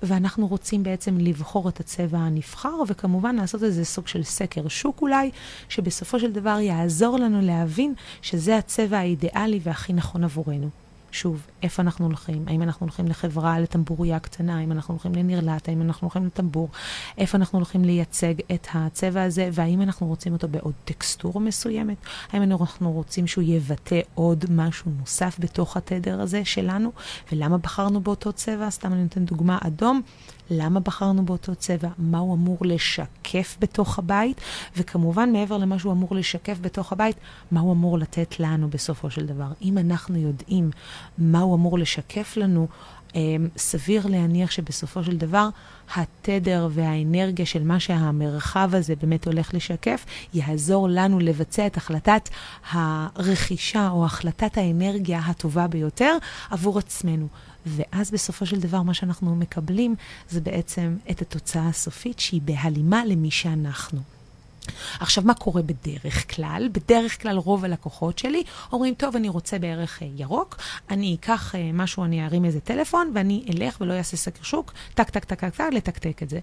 ואנחנו 0.03 0.47
רוצים 0.47 0.83
בעצם 0.83 1.17
לבחור 1.17 1.69
את 1.69 1.79
הצבע 1.79 2.17
הנבחר, 2.17 2.75
וכמובן 2.87 3.35
לעשות 3.35 3.63
איזה 3.63 3.85
סוג 3.85 4.07
של 4.07 4.23
סקר 4.23 4.67
שוק 4.67 5.01
אולי, 5.01 5.31
שבסופו 5.69 6.19
של 6.19 6.31
דבר 6.31 6.59
יעזור 6.59 7.17
לנו 7.17 7.41
להבין 7.41 7.93
שזה 8.21 8.57
הצבע 8.57 8.97
האידיאלי 8.97 9.59
והכי 9.63 9.93
נכון 9.93 10.23
עבורנו. 10.23 10.84
שוב, 11.15 11.47
איפה 11.63 11.81
אנחנו 11.81 12.05
הולכים? 12.05 12.43
האם 12.47 12.61
אנחנו 12.61 12.83
הולכים 12.83 13.07
לחברה, 13.07 13.59
לטמבוריה 13.59 14.19
קטנה? 14.19 14.57
האם 14.57 14.71
אנחנו 14.71 14.93
הולכים 14.93 15.15
לנרלט? 15.15 15.69
האם 15.69 15.81
אנחנו 15.81 16.05
הולכים 16.05 16.25
לטמבור? 16.25 16.69
איפה 17.17 17.37
אנחנו 17.37 17.59
הולכים 17.59 17.85
לייצג 17.85 18.33
את 18.53 18.67
הצבע 18.73 19.23
הזה? 19.23 19.49
והאם 19.53 19.81
אנחנו 19.81 20.07
רוצים 20.07 20.33
אותו 20.33 20.47
בעוד 20.47 20.73
טקסטורה 20.85 21.41
מסוימת? 21.41 21.97
האם 22.31 22.43
אנחנו 22.43 22.91
רוצים 22.91 23.27
שהוא 23.27 23.43
יבטא 23.47 23.99
עוד 24.15 24.45
משהו 24.49 24.91
נוסף 24.99 25.35
בתוך 25.39 25.77
התדר 25.77 26.21
הזה 26.21 26.45
שלנו? 26.45 26.91
ולמה 27.31 27.57
בחרנו 27.57 28.01
באותו 28.01 28.33
צבע? 28.33 28.69
סתם 28.69 28.93
אני 28.93 29.03
נותן 29.03 29.25
דוגמה, 29.25 29.57
אדום. 29.61 30.01
למה 30.49 30.79
בחרנו 30.79 31.25
באותו 31.25 31.55
צבע, 31.55 31.89
מה 31.97 32.17
הוא 32.17 32.33
אמור 32.33 32.57
לשקף 32.61 33.57
בתוך 33.59 33.99
הבית, 33.99 34.41
וכמובן, 34.77 35.31
מעבר 35.33 35.57
למה 35.57 35.79
שהוא 35.79 35.93
אמור 35.93 36.15
לשקף 36.15 36.57
בתוך 36.61 36.91
הבית, 36.91 37.15
מה 37.51 37.59
הוא 37.59 37.73
אמור 37.73 37.99
לתת 37.99 38.39
לנו 38.39 38.69
בסופו 38.69 39.09
של 39.09 39.25
דבר. 39.25 39.47
אם 39.61 39.77
אנחנו 39.77 40.17
יודעים 40.17 40.71
מה 41.17 41.39
הוא 41.39 41.55
אמור 41.55 41.79
לשקף 41.79 42.37
לנו, 42.37 42.67
אמ, 43.15 43.47
סביר 43.57 44.07
להניח 44.07 44.51
שבסופו 44.51 45.03
של 45.03 45.17
דבר 45.17 45.49
התדר 45.95 46.67
והאנרגיה 46.71 47.45
של 47.45 47.63
מה 47.63 47.79
שהמרחב 47.79 48.69
הזה 48.73 48.95
באמת 48.95 49.25
הולך 49.25 49.53
לשקף, 49.53 50.05
יעזור 50.33 50.87
לנו 50.89 51.19
לבצע 51.19 51.67
את 51.67 51.77
החלטת 51.77 52.29
הרכישה 52.71 53.89
או 53.89 54.05
החלטת 54.05 54.57
האנרגיה 54.57 55.19
הטובה 55.19 55.67
ביותר 55.67 56.17
עבור 56.49 56.79
עצמנו. 56.79 57.27
ואז 57.65 58.11
בסופו 58.11 58.45
של 58.45 58.59
דבר 58.59 58.81
מה 58.81 58.93
שאנחנו 58.93 59.35
מקבלים 59.35 59.95
זה 60.29 60.41
בעצם 60.41 60.95
את 61.11 61.21
התוצאה 61.21 61.67
הסופית 61.67 62.19
שהיא 62.19 62.41
בהלימה 62.41 63.05
למי 63.05 63.31
שאנחנו. 63.31 64.14
עכשיו, 64.99 65.23
מה 65.23 65.33
קורה 65.33 65.61
בדרך 65.61 66.35
כלל? 66.35 66.69
בדרך 66.71 67.21
כלל 67.21 67.37
רוב 67.37 67.65
הלקוחות 67.65 68.19
שלי 68.19 68.43
אומרים, 68.71 68.93
טוב, 68.93 69.15
אני 69.15 69.29
רוצה 69.29 69.59
בערך 69.59 70.03
אה, 70.03 70.07
ירוק, 70.15 70.57
אני 70.89 71.15
אקח 71.19 71.55
אה, 71.55 71.69
משהו, 71.73 72.03
אני 72.03 72.25
ארים 72.25 72.45
איזה 72.45 72.59
טלפון, 72.59 73.11
ואני 73.15 73.45
אלך 73.49 73.81
ולא 73.81 73.93
אעשה 73.93 74.17
סקר 74.17 74.43
שוק, 74.43 74.73
טק, 74.93 75.09
טק, 75.09 75.25
טק, 75.25 75.39
טק, 75.39 75.55
טק, 75.55 75.69
לתקתק 75.71 76.23
את 76.23 76.29
זה. 76.29 76.39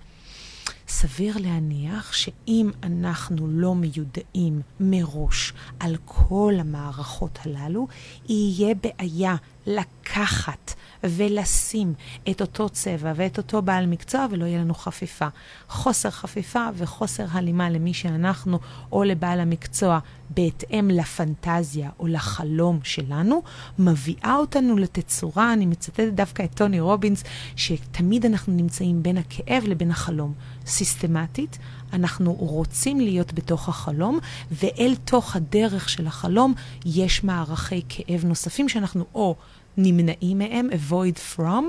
סביר 0.88 1.36
להניח 1.38 2.12
שאם 2.12 2.70
אנחנו 2.82 3.46
לא 3.48 3.74
מיודעים 3.74 4.60
מראש 4.80 5.52
על 5.80 5.96
כל 6.04 6.54
המערכות 6.58 7.38
הללו, 7.44 7.88
יהיה 8.28 8.74
בעיה 8.74 9.36
לקחת 9.66 10.74
ולשים 11.04 11.94
את 12.30 12.40
אותו 12.40 12.68
צבע 12.68 13.12
ואת 13.16 13.38
אותו 13.38 13.62
בעל 13.62 13.86
מקצוע 13.86 14.26
ולא 14.30 14.44
יהיה 14.44 14.60
לנו 14.60 14.74
חפיפה. 14.74 15.28
חוסר 15.68 16.10
חפיפה 16.10 16.66
וחוסר 16.76 17.24
הלימה 17.30 17.70
למי 17.70 17.94
שאנחנו 17.94 18.58
או 18.92 19.04
לבעל 19.04 19.40
המקצוע 19.40 19.98
בהתאם 20.30 20.90
לפנטזיה 20.90 21.90
או 21.98 22.06
לחלום 22.06 22.80
שלנו, 22.82 23.42
מביאה 23.78 24.36
אותנו 24.36 24.76
לתצורה, 24.76 25.52
אני 25.52 25.66
מצטטת 25.66 26.12
דווקא 26.12 26.42
את 26.42 26.54
טוני 26.54 26.80
רובינס, 26.80 27.24
שתמיד 27.56 28.26
אנחנו 28.26 28.52
נמצאים 28.52 29.02
בין 29.02 29.18
הכאב 29.18 29.64
לבין 29.66 29.90
החלום. 29.90 30.32
סיסטמטית, 30.66 31.58
אנחנו 31.92 32.32
רוצים 32.32 33.00
להיות 33.00 33.32
בתוך 33.32 33.68
החלום, 33.68 34.18
ואל 34.50 34.94
תוך 35.04 35.36
הדרך 35.36 35.88
של 35.88 36.06
החלום 36.06 36.54
יש 36.84 37.24
מערכי 37.24 37.82
כאב 37.88 38.24
נוספים 38.24 38.68
שאנחנו 38.68 39.04
או 39.14 39.36
נמנעים 39.76 40.38
מהם, 40.38 40.68
avoid 40.70 41.36
from, 41.36 41.64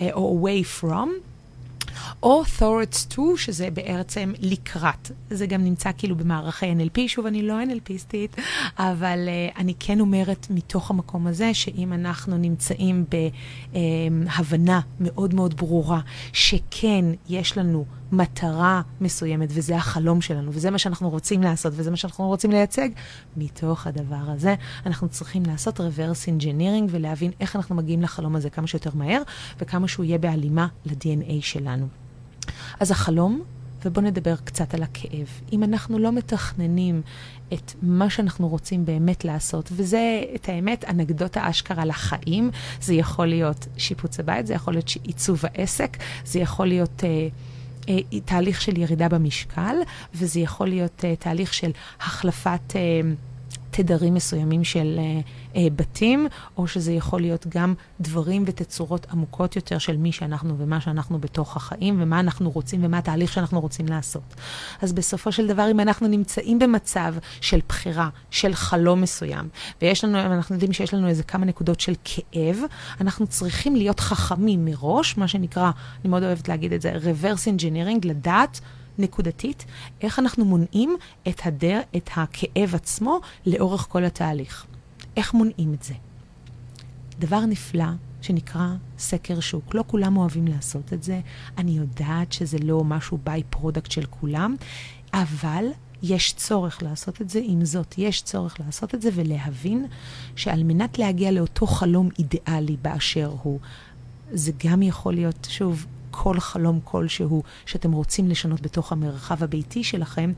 אה, 0.00 0.12
או 0.12 0.46
away 0.46 0.82
from. 0.82 1.08
או 2.22 2.42
thoughts 2.58 3.14
to, 3.14 3.20
שזה 3.36 3.70
בעצם 3.70 4.32
לקראת. 4.40 5.10
זה 5.30 5.46
גם 5.46 5.64
נמצא 5.64 5.90
כאילו 5.98 6.16
במערכי 6.16 6.72
NLP, 6.72 6.98
שוב, 7.06 7.26
אני 7.26 7.42
לא 7.42 7.54
NLPיסטית, 7.62 8.40
אבל 8.78 9.18
uh, 9.28 9.58
אני 9.58 9.74
כן 9.80 10.00
אומרת 10.00 10.46
מתוך 10.50 10.90
המקום 10.90 11.26
הזה, 11.26 11.54
שאם 11.54 11.92
אנחנו 11.92 12.38
נמצאים 12.38 13.04
בהבנה 13.72 14.80
מאוד 15.00 15.34
מאוד 15.34 15.56
ברורה, 15.56 16.00
שכן 16.32 17.04
יש 17.28 17.58
לנו 17.58 17.84
מטרה 18.12 18.82
מסוימת, 19.00 19.48
וזה 19.52 19.76
החלום 19.76 20.20
שלנו, 20.20 20.50
וזה 20.54 20.70
מה 20.70 20.78
שאנחנו 20.78 21.10
רוצים 21.10 21.42
לעשות, 21.42 21.72
וזה 21.76 21.90
מה 21.90 21.96
שאנחנו 21.96 22.26
רוצים 22.26 22.50
לייצג, 22.50 22.88
מתוך 23.36 23.86
הדבר 23.86 24.24
הזה 24.26 24.54
אנחנו 24.86 25.08
צריכים 25.08 25.42
לעשות 25.46 25.80
reverse 25.80 26.28
engineering 26.28 26.88
ולהבין 26.88 27.30
איך 27.40 27.56
אנחנו 27.56 27.74
מגיעים 27.74 28.02
לחלום 28.02 28.36
הזה 28.36 28.50
כמה 28.50 28.66
שיותר 28.66 28.90
מהר, 28.94 29.22
וכמה 29.60 29.88
שהוא 29.88 30.04
יהיה 30.04 30.18
בהלימה 30.18 30.66
ל-DNA 30.86 31.32
שלנו. 31.40 31.86
אז 32.80 32.90
החלום, 32.90 33.42
ובואו 33.84 34.06
נדבר 34.06 34.36
קצת 34.36 34.74
על 34.74 34.82
הכאב. 34.82 35.28
אם 35.52 35.64
אנחנו 35.64 35.98
לא 35.98 36.12
מתכננים 36.12 37.02
את 37.52 37.72
מה 37.82 38.10
שאנחנו 38.10 38.48
רוצים 38.48 38.84
באמת 38.84 39.24
לעשות, 39.24 39.68
וזה, 39.72 40.22
את 40.34 40.48
האמת, 40.48 40.84
אנקדוטה 40.84 41.50
אשכרה 41.50 41.84
לחיים, 41.84 42.50
זה 42.80 42.94
יכול 42.94 43.26
להיות 43.26 43.66
שיפוץ 43.76 44.20
הבית, 44.20 44.46
זה 44.46 44.54
יכול 44.54 44.74
להיות 44.74 44.90
עיצוב 45.02 45.42
העסק, 45.44 45.96
זה 46.24 46.38
יכול 46.38 46.66
להיות... 46.66 47.02
Uh, 47.02 47.51
תהליך 48.24 48.60
של 48.60 48.78
ירידה 48.78 49.08
במשקל, 49.08 49.76
וזה 50.14 50.40
יכול 50.40 50.68
להיות 50.68 51.04
אה, 51.04 51.16
תהליך 51.16 51.54
של 51.54 51.70
החלפת... 52.00 52.76
אה, 53.72 53.82
תדרים 53.82 54.14
מסוימים 54.14 54.64
של 54.64 54.98
uh, 54.98 55.54
uh, 55.54 55.58
בתים, 55.76 56.26
או 56.56 56.66
שזה 56.66 56.92
יכול 56.92 57.20
להיות 57.20 57.46
גם 57.48 57.74
דברים 58.00 58.44
ותצורות 58.46 59.06
עמוקות 59.12 59.56
יותר 59.56 59.78
של 59.78 59.96
מי 59.96 60.12
שאנחנו 60.12 60.54
ומה 60.58 60.80
שאנחנו 60.80 61.18
בתוך 61.18 61.56
החיים, 61.56 62.02
ומה 62.02 62.20
אנחנו 62.20 62.50
רוצים 62.50 62.84
ומה 62.84 62.98
התהליך 62.98 63.32
שאנחנו 63.32 63.60
רוצים 63.60 63.86
לעשות. 63.86 64.34
אז 64.82 64.92
בסופו 64.92 65.32
של 65.32 65.46
דבר, 65.46 65.70
אם 65.70 65.80
אנחנו 65.80 66.08
נמצאים 66.08 66.58
במצב 66.58 67.14
של 67.40 67.60
בחירה, 67.68 68.08
של 68.30 68.54
חלום 68.54 69.00
מסוים, 69.00 69.48
ויש 69.82 70.04
לנו, 70.04 70.20
אנחנו 70.20 70.54
יודעים 70.54 70.72
שיש 70.72 70.94
לנו 70.94 71.08
איזה 71.08 71.22
כמה 71.22 71.46
נקודות 71.46 71.80
של 71.80 71.94
כאב, 72.04 72.56
אנחנו 73.00 73.26
צריכים 73.26 73.76
להיות 73.76 74.00
חכמים 74.00 74.64
מראש, 74.64 75.16
מה 75.16 75.28
שנקרא, 75.28 75.70
אני 76.00 76.10
מאוד 76.10 76.22
אוהבת 76.22 76.48
להגיד 76.48 76.72
את 76.72 76.82
זה, 76.82 76.92
reverse 76.92 77.58
engineering, 77.58 78.06
לדעת. 78.06 78.60
נקודתית, 78.98 79.64
איך 80.00 80.18
אנחנו 80.18 80.44
מונעים 80.44 80.96
את, 81.28 81.40
הדר, 81.44 81.80
את 81.96 82.10
הכאב 82.16 82.74
עצמו 82.74 83.20
לאורך 83.46 83.86
כל 83.88 84.04
התהליך. 84.04 84.66
איך 85.16 85.34
מונעים 85.34 85.74
את 85.74 85.82
זה? 85.82 85.94
דבר 87.18 87.40
נפלא 87.40 87.84
שנקרא 88.20 88.66
סקר 88.98 89.40
שוק. 89.40 89.74
לא 89.74 89.84
כולם 89.86 90.16
אוהבים 90.16 90.46
לעשות 90.46 90.92
את 90.92 91.02
זה, 91.02 91.20
אני 91.58 91.70
יודעת 91.70 92.32
שזה 92.32 92.58
לא 92.58 92.84
משהו 92.84 93.18
by-product 93.24 93.90
של 93.90 94.06
כולם, 94.06 94.56
אבל 95.14 95.64
יש 96.02 96.32
צורך 96.32 96.82
לעשות 96.82 97.20
את 97.20 97.30
זה. 97.30 97.40
עם 97.44 97.64
זאת, 97.64 97.94
יש 97.98 98.22
צורך 98.22 98.60
לעשות 98.60 98.94
את 98.94 99.02
זה 99.02 99.10
ולהבין 99.14 99.86
שעל 100.36 100.62
מנת 100.62 100.98
להגיע 100.98 101.30
לאותו 101.30 101.66
חלום 101.66 102.08
אידיאלי 102.18 102.76
באשר 102.82 103.34
הוא, 103.42 103.58
זה 104.32 104.52
גם 104.66 104.82
יכול 104.82 105.14
להיות, 105.14 105.46
שוב, 105.50 105.86
כל 106.12 106.40
חלום 106.40 106.80
כלשהו 106.84 107.42
שאתם 107.66 107.92
רוצים 107.92 108.28
לשנות 108.28 108.60
בתוך 108.60 108.92
המרחב 108.92 109.42
הביתי 109.44 109.84
שלכם, 109.84 110.32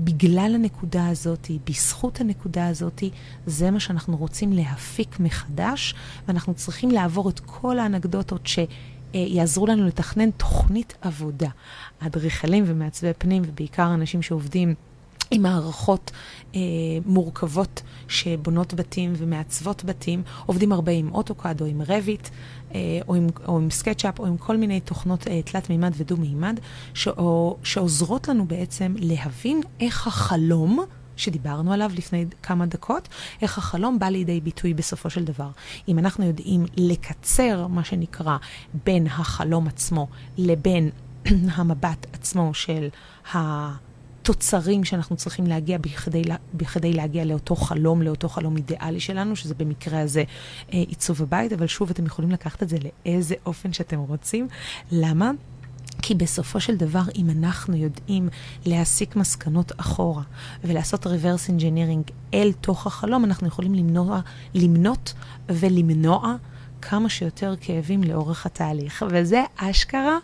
בגלל 0.00 0.52
הנקודה 0.54 1.08
הזאת, 1.08 1.50
בזכות 1.66 2.20
הנקודה 2.20 2.68
הזאת, 2.68 3.02
זה 3.46 3.70
מה 3.70 3.80
שאנחנו 3.80 4.16
רוצים 4.16 4.52
להפיק 4.52 5.20
מחדש, 5.20 5.94
ואנחנו 6.28 6.54
צריכים 6.54 6.90
לעבור 6.90 7.28
את 7.28 7.40
כל 7.40 7.78
האנקדוטות 7.78 8.46
ש... 8.46 8.58
יעזרו 9.14 9.66
לנו 9.66 9.86
לתכנן 9.86 10.30
תוכנית 10.30 10.94
עבודה. 11.00 11.48
אדריכלים 11.98 12.64
ומעצבי 12.66 13.10
פנים, 13.18 13.42
ובעיקר 13.46 13.94
אנשים 13.94 14.22
שעובדים 14.22 14.74
עם 15.30 15.42
מערכות 15.42 16.10
אה, 16.54 16.60
מורכבות 17.06 17.82
שבונות 18.08 18.74
בתים 18.74 19.12
ומעצבות 19.16 19.84
בתים, 19.84 20.22
עובדים 20.46 20.72
הרבה 20.72 20.92
עם 20.92 21.10
אוטוקאד 21.12 21.60
או 21.60 21.66
עם 21.66 21.82
רביט, 21.88 22.28
או, 23.08 23.14
עם, 23.14 23.26
או 23.48 23.56
עם 23.58 23.70
סקצ'אפ, 23.70 24.18
או 24.18 24.26
עם 24.26 24.36
כל 24.36 24.56
מיני 24.56 24.80
תוכנות 24.80 25.28
אה, 25.28 25.42
תלת 25.42 25.70
מימד 25.70 25.92
ודו 25.96 26.16
מימד, 26.16 26.60
שעוזרות 27.62 28.28
לנו 28.28 28.46
בעצם 28.46 28.94
להבין 28.98 29.60
איך 29.80 30.06
החלום, 30.06 30.84
שדיברנו 31.16 31.72
עליו 31.72 31.90
לפני 31.94 32.24
כמה 32.42 32.66
דקות, 32.66 33.08
איך 33.42 33.58
החלום 33.58 33.98
בא 33.98 34.06
לידי 34.06 34.40
ביטוי 34.40 34.74
בסופו 34.74 35.10
של 35.10 35.24
דבר. 35.24 35.50
אם 35.88 35.98
אנחנו 35.98 36.24
יודעים 36.24 36.64
לקצר, 36.76 37.66
מה 37.66 37.84
שנקרא, 37.84 38.36
בין 38.84 39.06
החלום 39.06 39.66
עצמו 39.66 40.08
לבין 40.38 40.90
המבט 41.56 42.06
עצמו 42.12 42.54
של 42.54 42.88
התוצרים 44.30 44.84
שאנחנו 44.84 45.16
צריכים 45.16 45.46
להגיע 45.46 45.78
בכדי, 45.78 46.22
בכדי 46.54 46.92
להגיע 46.92 47.24
לאותו 47.24 47.56
חלום, 47.56 48.02
לאותו 48.02 48.28
חלום 48.28 48.56
אידיאלי 48.56 49.00
שלנו, 49.00 49.36
שזה 49.36 49.54
במקרה 49.54 50.00
הזה 50.00 50.24
אה, 50.72 50.78
עיצוב 50.78 51.22
הבית, 51.22 51.52
אבל 51.52 51.66
שוב, 51.66 51.90
אתם 51.90 52.06
יכולים 52.06 52.30
לקחת 52.30 52.62
את 52.62 52.68
זה 52.68 52.76
לאיזה 53.06 53.34
אופן 53.46 53.72
שאתם 53.72 53.98
רוצים. 53.98 54.48
למה? 54.92 55.30
כי 56.02 56.14
בסופו 56.14 56.60
של 56.60 56.76
דבר, 56.76 57.02
אם 57.16 57.30
אנחנו 57.30 57.76
יודעים 57.76 58.28
להסיק 58.66 59.16
מסקנות 59.16 59.72
אחורה 59.76 60.22
ולעשות 60.64 61.06
reverse 61.06 61.50
engineering 61.50 62.12
אל 62.34 62.52
תוך 62.60 62.86
החלום, 62.86 63.24
אנחנו 63.24 63.46
יכולים 63.46 63.74
למנוע, 63.74 64.20
למנות 64.54 65.14
ולמנוע 65.48 66.36
כמה 66.82 67.08
שיותר 67.08 67.54
כאבים 67.60 68.04
לאורך 68.04 68.46
התהליך. 68.46 69.04
וזה 69.10 69.42
אשכרה 69.56 70.18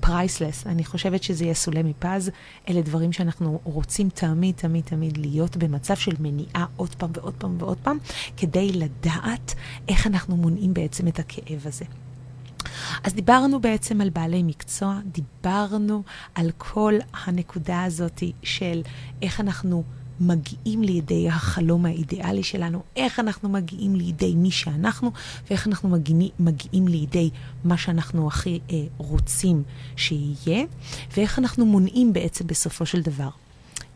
פרייסלס. 0.00 0.62
Um, 0.62 0.68
אני 0.68 0.84
חושבת 0.84 1.22
שזה 1.22 1.44
יסולא 1.44 1.82
מפז. 1.82 2.30
אלה 2.68 2.82
דברים 2.82 3.12
שאנחנו 3.12 3.60
רוצים 3.64 4.08
תמיד, 4.08 4.54
תמיד, 4.54 4.84
תמיד 4.84 5.16
להיות 5.16 5.56
במצב 5.56 5.96
של 5.96 6.14
מניעה 6.20 6.66
עוד 6.76 6.94
פעם 6.94 7.10
ועוד 7.14 7.34
פעם 7.38 7.56
ועוד 7.58 7.78
פעם, 7.82 7.98
כדי 8.36 8.72
לדעת 8.72 9.54
איך 9.88 10.06
אנחנו 10.06 10.36
מונעים 10.36 10.74
בעצם 10.74 11.08
את 11.08 11.18
הכאב 11.18 11.62
הזה. 11.64 11.84
אז 13.04 13.14
דיברנו 13.14 13.60
בעצם 13.60 14.00
על 14.00 14.10
בעלי 14.10 14.42
מקצוע, 14.42 14.98
דיברנו 15.12 16.02
על 16.34 16.50
כל 16.58 16.94
הנקודה 17.26 17.82
הזאת 17.82 18.22
של 18.42 18.82
איך 19.22 19.40
אנחנו 19.40 19.84
מגיעים 20.20 20.82
לידי 20.82 21.28
החלום 21.28 21.86
האידיאלי 21.86 22.42
שלנו, 22.42 22.82
איך 22.96 23.20
אנחנו 23.20 23.48
מגיעים 23.48 23.94
לידי 23.94 24.34
מי 24.34 24.50
שאנחנו, 24.50 25.12
ואיך 25.50 25.66
אנחנו 25.66 25.88
מגיעים, 25.88 26.30
מגיעים 26.38 26.88
לידי 26.88 27.30
מה 27.64 27.76
שאנחנו 27.76 28.26
הכי 28.26 28.60
אה, 28.70 28.84
רוצים 28.96 29.62
שיהיה, 29.96 30.64
ואיך 31.16 31.38
אנחנו 31.38 31.66
מונעים 31.66 32.12
בעצם 32.12 32.46
בסופו 32.46 32.86
של 32.86 33.02
דבר 33.02 33.28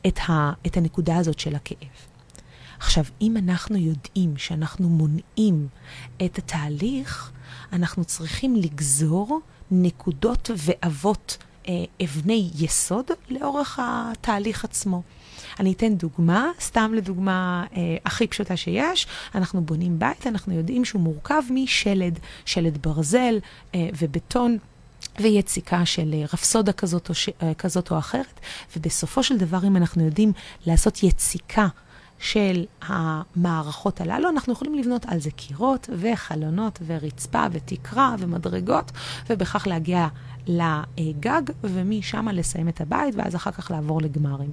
את, 0.07 0.19
ה, 0.29 0.53
את 0.67 0.77
הנקודה 0.77 1.17
הזאת 1.17 1.39
של 1.39 1.55
הכאב. 1.55 1.89
עכשיו, 2.79 3.05
אם 3.21 3.37
אנחנו 3.37 3.77
יודעים 3.77 4.37
שאנחנו 4.37 4.89
מונעים 4.89 5.69
את 6.25 6.39
התהליך, 6.39 7.31
אנחנו 7.73 8.05
צריכים 8.05 8.57
לגזור 8.57 9.41
נקודות 9.71 10.51
ואבות, 10.57 11.37
אבני 12.05 12.51
יסוד 12.59 13.05
לאורך 13.31 13.79
התהליך 13.83 14.65
עצמו. 14.65 15.03
אני 15.61 15.73
אתן 15.73 15.95
דוגמה, 15.95 16.51
סתם 16.61 16.93
לדוגמה 16.95 17.65
אה, 17.77 17.97
הכי 18.05 18.27
פשוטה 18.27 18.57
שיש, 18.57 19.07
אנחנו 19.35 19.63
בונים 19.63 19.99
בית, 19.99 20.27
אנחנו 20.27 20.55
יודעים 20.55 20.85
שהוא 20.85 21.03
מורכב 21.03 21.43
משלד, 21.51 22.19
שלד 22.45 22.79
ברזל 22.83 23.39
אה, 23.75 23.89
ובטון. 23.99 24.59
ויציקה 25.21 25.87
של 25.87 26.15
אה, 26.15 26.25
רפסודה 26.33 26.73
כזאת 26.73 27.09
או, 27.09 27.15
ש... 27.15 27.29
אה, 27.43 27.55
כזאת 27.55 27.91
או 27.91 27.99
אחרת, 27.99 28.41
ובסופו 28.77 29.23
של 29.23 29.39
דבר, 29.39 29.59
אם 29.67 29.77
אנחנו 29.77 30.05
יודעים 30.05 30.33
לעשות 30.67 31.03
יציקה 31.03 31.69
של 32.19 32.65
המערכות 32.83 34.01
הללו, 34.01 34.29
אנחנו 34.29 34.53
יכולים 34.53 34.75
לבנות 34.75 35.07
על 35.07 35.21
זה 35.21 35.31
קירות 35.31 35.91
וחלונות 35.99 36.79
ורצפה 36.87 37.47
ותקרה 37.53 38.15
ומדרגות, 38.19 38.93
ובכך 39.31 39.67
להגיע 39.67 40.09
לגג, 40.47 41.43
ומשם 41.65 42.29
לסיים 42.33 42.69
את 42.69 42.81
הבית, 42.81 43.15
ואז 43.15 43.37
אחר 43.37 43.51
כך 43.51 43.71
לעבור 43.71 44.03
לגמרים. 44.03 44.51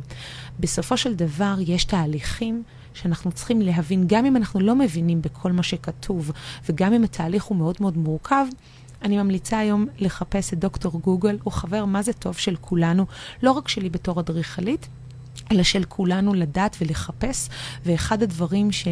בסופו 0.59 0.97
של 0.97 1.15
דבר, 1.15 1.55
יש 1.59 1.83
תהליכים 1.83 2.63
שאנחנו 2.93 3.31
צריכים 3.31 3.61
להבין, 3.61 4.03
גם 4.07 4.25
אם 4.25 4.35
אנחנו 4.35 4.59
לא 4.59 4.75
מבינים 4.75 5.21
בכל 5.21 5.51
מה 5.51 5.63
שכתוב, 5.63 6.31
וגם 6.69 6.93
אם 6.93 7.03
התהליך 7.03 7.43
הוא 7.43 7.57
מאוד 7.57 7.75
מאוד 7.79 7.97
מורכב, 7.97 8.45
אני 9.01 9.17
ממליצה 9.17 9.59
היום 9.59 9.85
לחפש 9.99 10.53
את 10.53 10.59
דוקטור 10.59 10.99
גוגל, 11.03 11.37
הוא 11.43 11.53
חבר 11.53 11.85
מה 11.85 12.01
זה 12.01 12.13
טוב 12.13 12.37
של 12.37 12.55
כולנו, 12.61 13.05
לא 13.43 13.51
רק 13.51 13.67
שלי 13.67 13.89
בתור 13.89 14.19
אדריכלית, 14.19 14.87
אלא 15.51 15.63
של 15.63 15.83
כולנו 15.83 16.33
לדעת 16.33 16.77
ולחפש, 16.81 17.49
ואחד 17.85 18.23
הדברים 18.23 18.71
ש... 18.71 18.87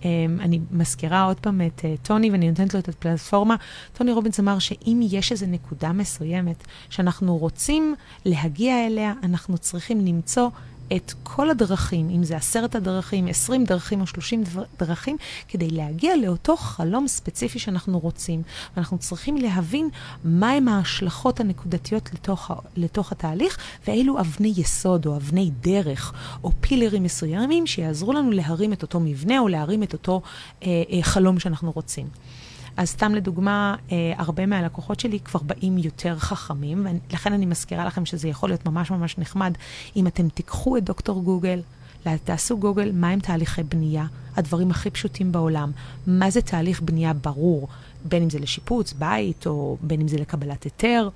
Um, 0.00 0.04
אני 0.40 0.60
מזכירה 0.70 1.22
עוד 1.22 1.40
פעם 1.40 1.60
את 1.66 1.78
uh, 1.78 2.06
טוני, 2.06 2.30
ואני 2.30 2.50
נותנת 2.50 2.74
לו 2.74 2.80
את 2.80 2.88
הפלטפורמה. 2.88 3.56
טוני 3.92 4.12
רובינס 4.12 4.40
אמר 4.40 4.58
שאם 4.58 5.00
יש 5.10 5.32
איזו 5.32 5.46
נקודה 5.46 5.92
מסוימת 5.92 6.64
שאנחנו 6.90 7.36
רוצים 7.36 7.94
להגיע 8.24 8.86
אליה, 8.86 9.12
אנחנו 9.22 9.58
צריכים 9.58 10.06
למצוא 10.06 10.48
את 10.96 11.14
כל 11.22 11.50
הדרכים, 11.50 12.10
אם 12.10 12.24
זה 12.24 12.36
עשרת 12.36 12.74
הדרכים, 12.74 13.26
עשרים 13.26 13.64
דרכים 13.64 14.00
או 14.00 14.06
שלושים 14.06 14.44
דרכים, 14.78 15.16
כדי 15.48 15.70
להגיע 15.70 16.16
לאותו 16.16 16.56
חלום 16.56 17.08
ספציפי 17.08 17.58
שאנחנו 17.58 17.98
רוצים. 17.98 18.42
ואנחנו 18.76 18.98
צריכים 18.98 19.36
להבין 19.36 19.88
מהם 20.24 20.68
ההשלכות 20.68 21.40
הנקודתיות 21.40 22.10
לתוך, 22.14 22.50
לתוך 22.76 23.12
התהליך, 23.12 23.58
ואילו 23.86 24.20
אבני 24.20 24.52
יסוד 24.56 25.06
או 25.06 25.16
אבני 25.16 25.50
דרך 25.60 26.12
או 26.44 26.52
פילרים 26.60 27.02
מסוימים 27.02 27.66
שיעזרו 27.66 28.12
לנו 28.12 28.30
להרים 28.30 28.72
את 28.72 28.82
אותו 28.82 29.00
מבנה 29.00 29.38
או 29.38 29.48
להרים 29.48 29.82
את 29.82 29.92
אותו 29.92 30.22
אה, 30.62 30.82
אה, 30.92 31.02
חלום 31.02 31.38
שאנחנו 31.38 31.70
רוצים. 31.70 32.06
אז 32.80 32.88
סתם 32.88 33.14
לדוגמה, 33.14 33.76
אה, 33.92 34.12
הרבה 34.16 34.46
מהלקוחות 34.46 35.00
שלי 35.00 35.20
כבר 35.20 35.40
באים 35.42 35.78
יותר 35.78 36.18
חכמים, 36.18 36.86
ולכן 37.10 37.32
אני 37.32 37.46
מזכירה 37.46 37.84
לכם 37.84 38.06
שזה 38.06 38.28
יכול 38.28 38.48
להיות 38.48 38.66
ממש 38.66 38.90
ממש 38.90 39.18
נחמד. 39.18 39.52
אם 39.96 40.06
אתם 40.06 40.28
תיקחו 40.28 40.76
את 40.76 40.84
דוקטור 40.84 41.22
גוגל, 41.22 41.62
תעשו 42.24 42.58
גוגל, 42.58 42.92
מהם 42.92 43.20
תהליכי 43.20 43.62
בנייה, 43.62 44.06
הדברים 44.36 44.70
הכי 44.70 44.90
פשוטים 44.90 45.32
בעולם, 45.32 45.70
מה 46.06 46.30
זה 46.30 46.42
תהליך 46.42 46.80
בנייה 46.80 47.12
ברור, 47.12 47.68
בין 48.04 48.22
אם 48.22 48.30
זה 48.30 48.38
לשיפוץ, 48.38 48.92
בית, 48.92 49.46
או 49.46 49.76
בין 49.80 50.00
אם 50.00 50.08
זה 50.08 50.16
לקבלת 50.16 50.62
היתר. 50.62 51.08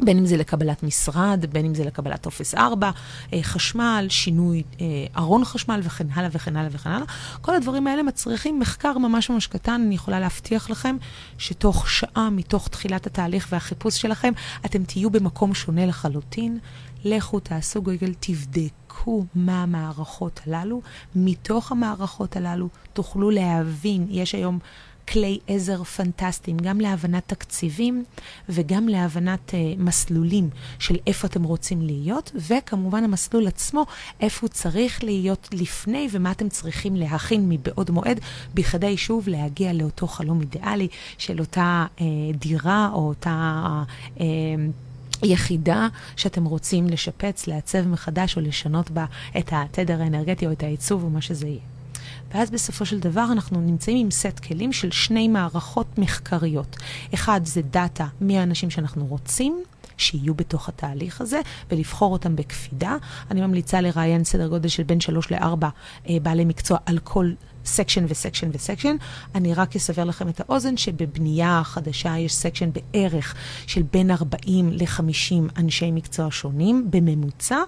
בין 0.00 0.18
אם 0.18 0.26
זה 0.26 0.36
לקבלת 0.36 0.82
משרד, 0.82 1.46
בין 1.52 1.66
אם 1.66 1.74
זה 1.74 1.84
לקבלת 1.84 2.22
טופס 2.22 2.54
4, 2.54 2.90
אה, 3.32 3.42
חשמל, 3.42 4.06
שינוי 4.08 4.62
אה, 4.80 4.86
ארון 5.16 5.44
חשמל 5.44 5.80
וכן 5.82 6.06
הלאה 6.14 6.28
וכן 6.32 6.56
הלאה 6.56 6.68
וכן 6.72 6.90
הלאה. 6.90 7.06
כל 7.40 7.54
הדברים 7.54 7.86
האלה 7.86 8.02
מצריכים 8.02 8.60
מחקר 8.60 8.98
ממש 8.98 9.30
ממש 9.30 9.46
קטן. 9.46 9.82
אני 9.86 9.94
יכולה 9.94 10.20
להבטיח 10.20 10.70
לכם 10.70 10.96
שתוך 11.38 11.90
שעה 11.90 12.30
מתוך 12.30 12.68
תחילת 12.68 13.06
התהליך 13.06 13.48
והחיפוש 13.52 14.00
שלכם, 14.00 14.32
אתם 14.66 14.84
תהיו 14.84 15.10
במקום 15.10 15.54
שונה 15.54 15.86
לחלוטין. 15.86 16.58
לכו, 17.04 17.40
תעשו 17.40 17.82
גוגל, 17.82 18.14
תבדקו 18.20 19.24
מה 19.34 19.62
המערכות 19.62 20.40
הללו. 20.46 20.82
מתוך 21.16 21.72
המערכות 21.72 22.36
הללו 22.36 22.68
תוכלו 22.92 23.30
להבין, 23.30 24.06
יש 24.10 24.34
היום... 24.34 24.58
כלי 25.08 25.38
עזר 25.46 25.84
פנטסטיים, 25.84 26.56
גם 26.56 26.80
להבנת 26.80 27.22
תקציבים 27.26 28.04
וגם 28.48 28.88
להבנת 28.88 29.50
uh, 29.50 29.54
מסלולים 29.78 30.50
של 30.78 30.96
איפה 31.06 31.26
אתם 31.26 31.42
רוצים 31.42 31.82
להיות, 31.82 32.32
וכמובן 32.34 33.04
המסלול 33.04 33.46
עצמו, 33.46 33.86
איפה 34.20 34.38
הוא 34.40 34.48
צריך 34.48 35.04
להיות 35.04 35.48
לפני 35.52 36.08
ומה 36.10 36.30
אתם 36.30 36.48
צריכים 36.48 36.96
להכין 36.96 37.48
מבעוד 37.48 37.90
מועד, 37.90 38.20
בכדי 38.54 38.96
שוב 38.96 39.28
להגיע 39.28 39.72
לאותו 39.72 40.06
חלום 40.06 40.40
אידיאלי 40.40 40.88
של 41.18 41.40
אותה 41.40 41.86
uh, 41.96 42.02
דירה 42.34 42.90
או 42.92 43.08
אותה... 43.08 43.82
Uh, 44.16 44.20
יחידה 45.22 45.88
שאתם 46.16 46.44
רוצים 46.44 46.86
לשפץ, 46.86 47.46
לעצב 47.46 47.88
מחדש 47.88 48.36
או 48.36 48.42
לשנות 48.42 48.90
בה 48.90 49.04
את 49.38 49.52
התדר 49.52 50.02
האנרגטי 50.02 50.46
או 50.46 50.52
את 50.52 50.62
העיצוב 50.62 51.04
או 51.04 51.10
מה 51.10 51.20
שזה 51.20 51.46
יהיה. 51.46 51.73
ואז 52.34 52.50
בסופו 52.50 52.86
של 52.86 52.98
דבר 52.98 53.26
אנחנו 53.32 53.60
נמצאים 53.60 53.96
עם 53.96 54.10
סט 54.10 54.40
כלים 54.40 54.72
של 54.72 54.90
שני 54.90 55.28
מערכות 55.28 55.98
מחקריות. 55.98 56.76
אחד 57.14 57.40
זה 57.44 57.62
דאטה 57.62 58.06
מהאנשים 58.20 58.70
שאנחנו 58.70 59.06
רוצים. 59.06 59.62
שיהיו 59.96 60.34
בתוך 60.34 60.68
התהליך 60.68 61.20
הזה 61.20 61.40
ולבחור 61.70 62.12
אותם 62.12 62.36
בקפידה. 62.36 62.96
אני 63.30 63.40
ממליצה 63.40 63.80
לראיין 63.80 64.24
סדר 64.24 64.48
גודל 64.48 64.68
של 64.68 64.82
בין 64.82 65.00
שלוש 65.00 65.32
לארבע 65.32 65.68
אה, 66.08 66.16
בעלי 66.22 66.44
מקצוע 66.44 66.78
על 66.86 66.98
כל 66.98 67.30
section 67.64 68.04
ו 68.08 68.13
section 68.13 68.50
ו 68.52 68.57
section. 68.57 68.96
אני 69.34 69.54
רק 69.54 69.76
אסבר 69.76 70.04
לכם 70.04 70.28
את 70.28 70.40
האוזן 70.40 70.76
שבבנייה 70.76 71.62
חדשה 71.64 72.18
יש 72.18 72.34
section 72.34 72.70
בערך 72.72 73.34
של 73.66 73.82
בין 73.82 74.10
40 74.10 74.70
ל-50 74.72 75.60
אנשי 75.60 75.90
מקצוע 75.90 76.28
שונים 76.30 76.86
בממוצע. 76.90 77.58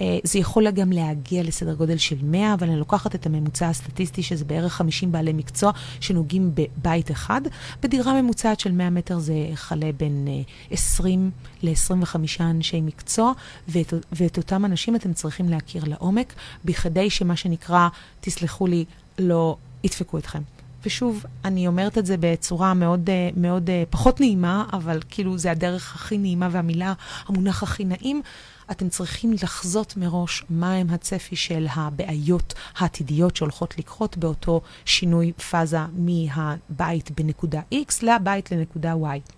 אה, 0.00 0.18
זה 0.24 0.38
יכול 0.38 0.70
גם 0.70 0.92
להגיע 0.92 1.42
לסדר 1.42 1.74
גודל 1.74 1.96
של 1.96 2.16
100, 2.22 2.54
אבל 2.54 2.68
אני 2.68 2.78
לוקחת 2.78 3.14
את 3.14 3.26
הממוצע 3.26 3.68
הסטטיסטי, 3.68 4.22
שזה 4.22 4.44
בערך 4.44 4.72
50 4.72 5.12
בעלי 5.12 5.32
מקצוע 5.32 5.72
שנוגעים 6.00 6.50
בבית 6.54 7.10
אחד. 7.10 7.40
בדירה 7.82 8.22
ממוצעת 8.22 8.60
של 8.60 8.72
100 8.72 8.90
מטר 8.90 9.18
זה 9.18 9.34
יכלה 9.34 9.92
בין 9.96 10.28
20 10.70 11.30
אה, 11.34 11.70
ל-25 11.70 12.16
אנשי 12.40 12.80
מקצוע, 12.80 13.32
ואת, 13.68 13.94
ואת 14.12 14.36
אותם 14.36 14.64
אנשים 14.64 14.96
אתם 14.96 15.12
צריכים 15.12 15.48
להכיר 15.48 15.84
לעומק, 15.84 16.34
בכדי 16.64 17.10
שמה 17.10 17.36
שנקרא, 17.36 17.88
תסלחו 18.20 18.66
לי, 18.66 18.84
לא 19.18 19.56
ידפקו 19.84 20.18
אתכם. 20.18 20.42
ושוב, 20.86 21.24
אני 21.44 21.66
אומרת 21.66 21.98
את 21.98 22.06
זה 22.06 22.16
בצורה 22.20 22.74
מאוד, 22.74 23.10
אה, 23.10 23.30
מאוד 23.36 23.70
פחות 23.90 24.20
נעימה, 24.20 24.64
אבל 24.72 25.00
כאילו 25.08 25.38
זה 25.38 25.50
הדרך 25.50 25.94
הכי 25.94 26.18
נעימה 26.18 26.48
והמילה, 26.52 26.92
המונח 27.26 27.62
הכי 27.62 27.84
נעים. 27.84 28.22
אתם 28.70 28.88
צריכים 28.88 29.32
לחזות 29.32 29.96
מראש 29.96 30.44
מהם 30.50 30.90
הצפי 30.90 31.36
של 31.36 31.66
הבעיות 31.74 32.54
העתידיות 32.76 33.36
שהולכות 33.36 33.78
לקרות 33.78 34.16
באותו 34.16 34.60
שינוי 34.84 35.32
פאזה 35.32 35.78
מהבית 35.96 37.10
בנקודה 37.20 37.60
X 37.74 37.94
לבית 38.02 38.52
לנקודה 38.52 38.94
Y. 38.94 39.32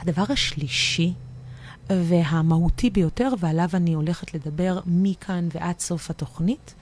הדבר 0.00 0.24
השלישי 0.28 1.12
והמהותי 1.90 2.90
ביותר, 2.90 3.28
ועליו 3.38 3.68
אני 3.74 3.94
הולכת 3.94 4.34
לדבר 4.34 4.80
מכאן 4.86 5.48
ועד 5.54 5.78
סוף 5.78 6.10
התוכנית, 6.10 6.74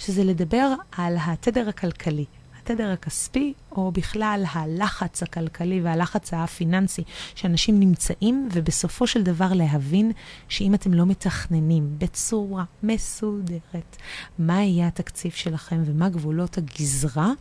שזה 0.00 0.24
לדבר 0.24 0.74
על 0.92 1.16
התדר 1.20 1.68
הכלכלי. 1.68 2.24
התדר 2.62 2.90
הכספי, 2.90 3.52
או 3.72 3.92
בכלל 3.92 4.44
הלחץ 4.52 5.22
הכלכלי 5.22 5.80
והלחץ 5.80 6.34
הפיננסי 6.34 7.02
שאנשים 7.34 7.80
נמצאים, 7.80 8.48
ובסופו 8.52 9.06
של 9.06 9.22
דבר 9.22 9.52
להבין 9.52 10.12
שאם 10.48 10.74
אתם 10.74 10.94
לא 10.94 11.06
מתכננים 11.06 11.98
בצורה 11.98 12.64
מסודרת 12.82 13.96
מה 14.38 14.62
יהיה 14.62 14.86
התקציב 14.86 15.32
שלכם 15.32 15.82
ומה 15.84 16.08
גבולות 16.08 16.58
הגזרה, 16.58 17.32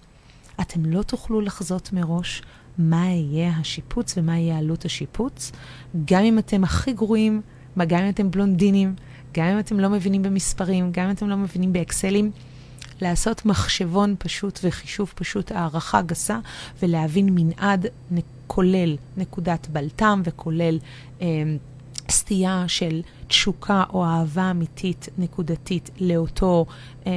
אתם 0.61 0.85
לא 0.85 1.01
תוכלו 1.03 1.41
לחזות 1.41 1.93
מראש 1.93 2.41
מה 2.77 3.05
יהיה 3.05 3.51
השיפוץ 3.59 4.17
ומה 4.17 4.37
יהיה 4.37 4.57
עלות 4.57 4.85
השיפוץ, 4.85 5.51
גם 6.05 6.23
אם 6.23 6.39
אתם 6.39 6.63
הכי 6.63 6.93
גרועים, 6.93 7.41
גם 7.87 7.99
אם 7.99 8.09
אתם 8.09 8.31
בלונדינים, 8.31 8.95
גם 9.33 9.45
אם 9.45 9.59
אתם 9.59 9.79
לא 9.79 9.89
מבינים 9.89 10.23
במספרים, 10.23 10.91
גם 10.91 11.05
אם 11.05 11.11
אתם 11.11 11.29
לא 11.29 11.37
מבינים 11.37 11.73
באקסלים. 11.73 12.31
לעשות 13.01 13.45
מחשבון 13.45 14.15
פשוט 14.19 14.59
וחישוב 14.63 15.13
פשוט, 15.15 15.51
הערכה 15.51 16.01
גסה, 16.01 16.39
ולהבין 16.81 17.29
מנעד 17.31 17.85
כולל 18.47 18.95
נקודת 19.17 19.67
בלטם 19.67 20.21
וכולל 20.25 20.79
אה, 21.21 21.27
סטייה 22.09 22.63
של 22.67 23.01
תשוקה 23.29 23.83
או 23.93 24.05
אהבה 24.05 24.51
אמיתית 24.51 25.09
נקודתית 25.17 25.89
לאותו 25.99 26.65
אה, 27.07 27.11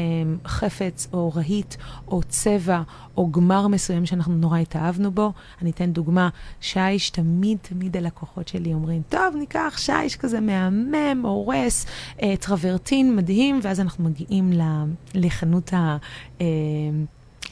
חפץ 0.47 1.09
או 1.13 1.33
רהיט 1.35 1.75
או 2.09 2.23
צבע 2.29 2.83
או 3.17 3.31
גמר 3.31 3.67
מסוים 3.69 4.07
שאנחנו 4.07 4.35
נורא 4.35 4.59
התאהבנו 4.59 5.11
בו. 5.11 5.33
אני 5.63 5.71
אתן 5.71 5.93
דוגמה, 5.93 6.29
שיש, 6.61 7.11
תמיד 7.11 7.59
תמיד 7.63 7.97
הלקוחות 7.97 8.49
שלי 8.49 8.75
אומרים, 8.75 9.03
טוב, 9.09 9.37
ניקח 9.39 9.75
שיש 9.79 10.17
כזה 10.17 10.41
מהמם, 10.41 11.27
הורס, 11.27 11.87
אה, 12.23 12.37
טרוורטין 12.37 13.17
מדהים, 13.17 13.61
ואז 13.63 13.81
אנחנו 13.81 14.05
מגיעים 14.05 14.53
לחנות 15.15 15.73
ה... 15.73 15.97
אה, 16.41 16.47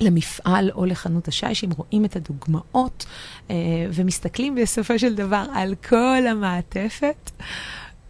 למפעל 0.01 0.71
או 0.71 0.85
לחנות 0.85 1.29
השיש, 1.29 1.65
אם 1.65 1.71
רואים 1.77 2.05
את 2.05 2.17
הדוגמאות 2.17 3.07
אה, 3.51 3.57
ומסתכלים 3.93 4.55
בסופו 4.55 4.99
של 4.99 5.15
דבר 5.15 5.45
על 5.55 5.75
כל 5.89 6.27
המעטפת. 6.31 7.31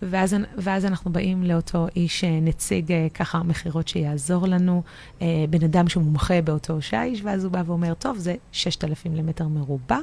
ואז, 0.03 0.37
ואז 0.57 0.85
אנחנו 0.85 1.13
באים 1.13 1.43
לאותו 1.43 1.87
איש 1.97 2.25
אה, 2.25 2.39
נציג 2.43 2.93
אה, 2.93 3.07
ככה 3.15 3.43
מכירות 3.43 3.89
שיעזור 3.89 4.47
לנו, 4.47 4.83
אה, 5.23 5.45
בן 5.51 5.65
אדם 5.65 5.89
שמומחה 5.89 6.43
באותו 6.43 6.83
שיש, 6.83 7.21
ואז 7.23 7.45
הוא 7.45 7.53
בא 7.53 7.63
ואומר, 7.67 7.95
טוב, 7.95 8.19
זה 8.19 8.35
6,000 8.53 9.15
למטר 9.15 9.49
מרובע, 9.49 9.99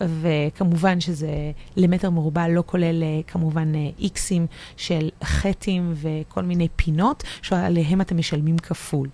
וכמובן 0.00 1.00
שזה 1.00 1.30
למטר 1.76 2.10
מרובע 2.10 2.48
לא 2.48 2.62
כולל 2.66 3.02
כמובן 3.26 3.72
איקסים 3.98 4.46
של 4.76 5.08
חטים 5.24 5.92
וכל 5.94 6.42
מיני 6.42 6.68
פינות, 6.76 7.24
שעליהם 7.42 8.00
אתם 8.00 8.16
משלמים 8.16 8.58
כפול. 8.58 9.08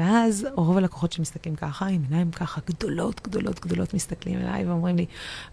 ואז 0.00 0.46
רוב 0.54 0.76
הלקוחות 0.76 1.12
שמסתכלים 1.12 1.56
ככה, 1.56 1.86
עם 1.86 2.02
עיניים 2.02 2.30
ככה 2.30 2.60
גדולות, 2.66 3.20
גדולות, 3.24 3.60
גדולות, 3.60 3.94
מסתכלים 3.94 4.38
אליי 4.38 4.66
ואומרים 4.66 4.96
לי, 4.96 5.06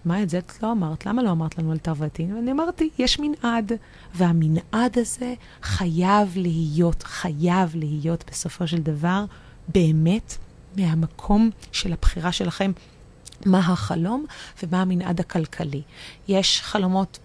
מה 0.05 0.23
את 0.23 0.29
זה 0.29 0.37
את 0.37 0.63
לא 0.63 0.71
אמרת? 0.71 1.05
למה 1.05 1.23
לא 1.23 1.31
אמרת 1.31 1.57
לנו 1.57 1.71
על 1.71 1.77
תרוותין? 1.77 2.35
ואני 2.35 2.51
אמרתי, 2.51 2.89
יש 2.99 3.19
מנעד, 3.19 3.71
והמנעד 4.15 4.97
הזה 4.97 5.33
חייב 5.61 6.33
להיות, 6.35 7.03
חייב 7.03 7.75
להיות 7.75 8.23
בסופו 8.31 8.67
של 8.67 8.77
דבר 8.77 9.25
באמת 9.67 10.37
מהמקום 10.77 11.49
של 11.71 11.93
הבחירה 11.93 12.31
שלכם. 12.31 12.71
מה 13.45 13.59
החלום 13.59 14.25
ומה 14.63 14.81
המנעד 14.81 15.19
הכלכלי. 15.19 15.81
יש 16.27 16.61
חלומות 16.61 17.19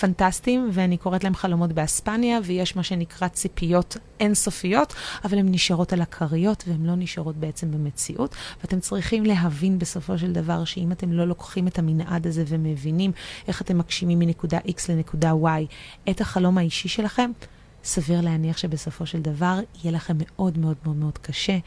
פנטסטיים, 0.00 0.70
ואני 0.72 0.96
קוראת 0.96 1.24
להם 1.24 1.34
חלומות 1.34 1.72
באספניה, 1.72 2.38
ויש 2.44 2.76
מה 2.76 2.82
שנקרא 2.82 3.28
ציפיות 3.28 3.96
אינסופיות, 4.20 4.94
אבל 5.24 5.38
הן 5.38 5.48
נשארות 5.48 5.92
על 5.92 6.02
הכריות, 6.02 6.64
והן 6.66 6.86
לא 6.86 6.92
נשארות 6.96 7.36
בעצם 7.36 7.70
במציאות. 7.70 8.34
ואתם 8.60 8.80
צריכים 8.80 9.24
להבין 9.24 9.78
בסופו 9.78 10.18
של 10.18 10.32
דבר, 10.32 10.64
שאם 10.64 10.92
אתם 10.92 11.12
לא 11.12 11.24
לוקחים 11.24 11.66
את 11.66 11.78
המנעד 11.78 12.26
הזה 12.26 12.44
ומבינים 12.46 13.12
איך 13.48 13.62
אתם 13.62 13.78
מגשימים 13.78 14.18
מנקודה 14.18 14.58
X 14.58 14.80
לנקודה 14.88 15.32
Y 15.32 16.10
את 16.10 16.20
החלום 16.20 16.58
האישי 16.58 16.88
שלכם, 16.88 17.30
סביר 17.84 18.20
להניח 18.20 18.58
שבסופו 18.58 19.06
של 19.06 19.20
דבר 19.20 19.58
יהיה 19.82 19.92
לכם 19.92 20.16
מאוד 20.18 20.58
מאוד 20.58 20.76
מאוד 20.84 20.96
מאוד 20.96 21.18
קשה 21.18 21.58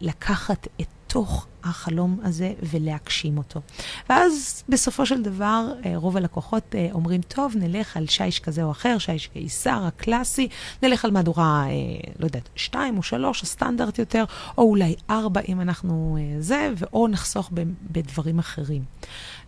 לקחת 0.00 0.66
את 0.80 0.97
לתוך 1.08 1.46
החלום 1.64 2.20
הזה 2.22 2.52
ולהגשים 2.62 3.38
אותו. 3.38 3.60
ואז 4.08 4.62
בסופו 4.68 5.06
של 5.06 5.22
דבר 5.22 5.72
אה, 5.86 5.92
רוב 5.96 6.16
הלקוחות 6.16 6.74
אה, 6.74 6.88
אומרים, 6.92 7.20
טוב, 7.20 7.54
נלך 7.56 7.96
על 7.96 8.06
שיש 8.06 8.40
כזה 8.40 8.62
או 8.62 8.70
אחר, 8.70 8.98
שיש 8.98 9.26
קיסר 9.26 9.84
הקלאסי, 9.84 10.48
נלך 10.82 11.04
על 11.04 11.10
מהדורה, 11.10 11.66
אה, 11.66 11.70
לא 12.18 12.24
יודעת, 12.24 12.48
שתיים 12.56 12.98
או 12.98 13.02
שלוש, 13.02 13.42
הסטנדרט 13.42 13.98
יותר, 13.98 14.24
או 14.58 14.62
אולי 14.62 14.94
ארבע 15.10 15.40
אם 15.48 15.60
אנחנו 15.60 16.18
זה, 16.40 16.72
או 16.92 17.08
נחסוך 17.08 17.50
בדברים 17.90 18.38
אחרים. 18.38 18.82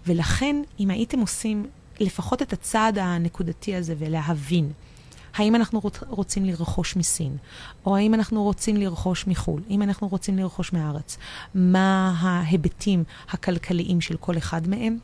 ולכן, 0.06 0.62
אם 0.80 0.90
הייתם 0.90 1.20
עושים 1.20 1.66
לפחות 2.00 2.42
את 2.42 2.52
הצעד 2.52 2.98
הנקודתי 2.98 3.74
הזה 3.76 3.94
ולהבין, 3.98 4.72
האם 5.34 5.54
אנחנו 5.54 5.80
רוצים 6.08 6.44
לרכוש 6.44 6.96
מסין, 6.96 7.36
או 7.86 7.96
האם 7.96 8.14
אנחנו 8.14 8.42
רוצים 8.42 8.76
לרכוש 8.76 9.26
מחו"ל, 9.26 9.62
אם 9.70 9.82
אנחנו 9.82 10.08
רוצים 10.08 10.38
לרכוש 10.38 10.72
מהארץ, 10.72 11.18
מה 11.54 12.14
ההיבטים 12.20 13.04
הכלכליים 13.30 14.00
של 14.00 14.16
כל 14.16 14.38
אחד 14.38 14.68
מהם. 14.68 14.98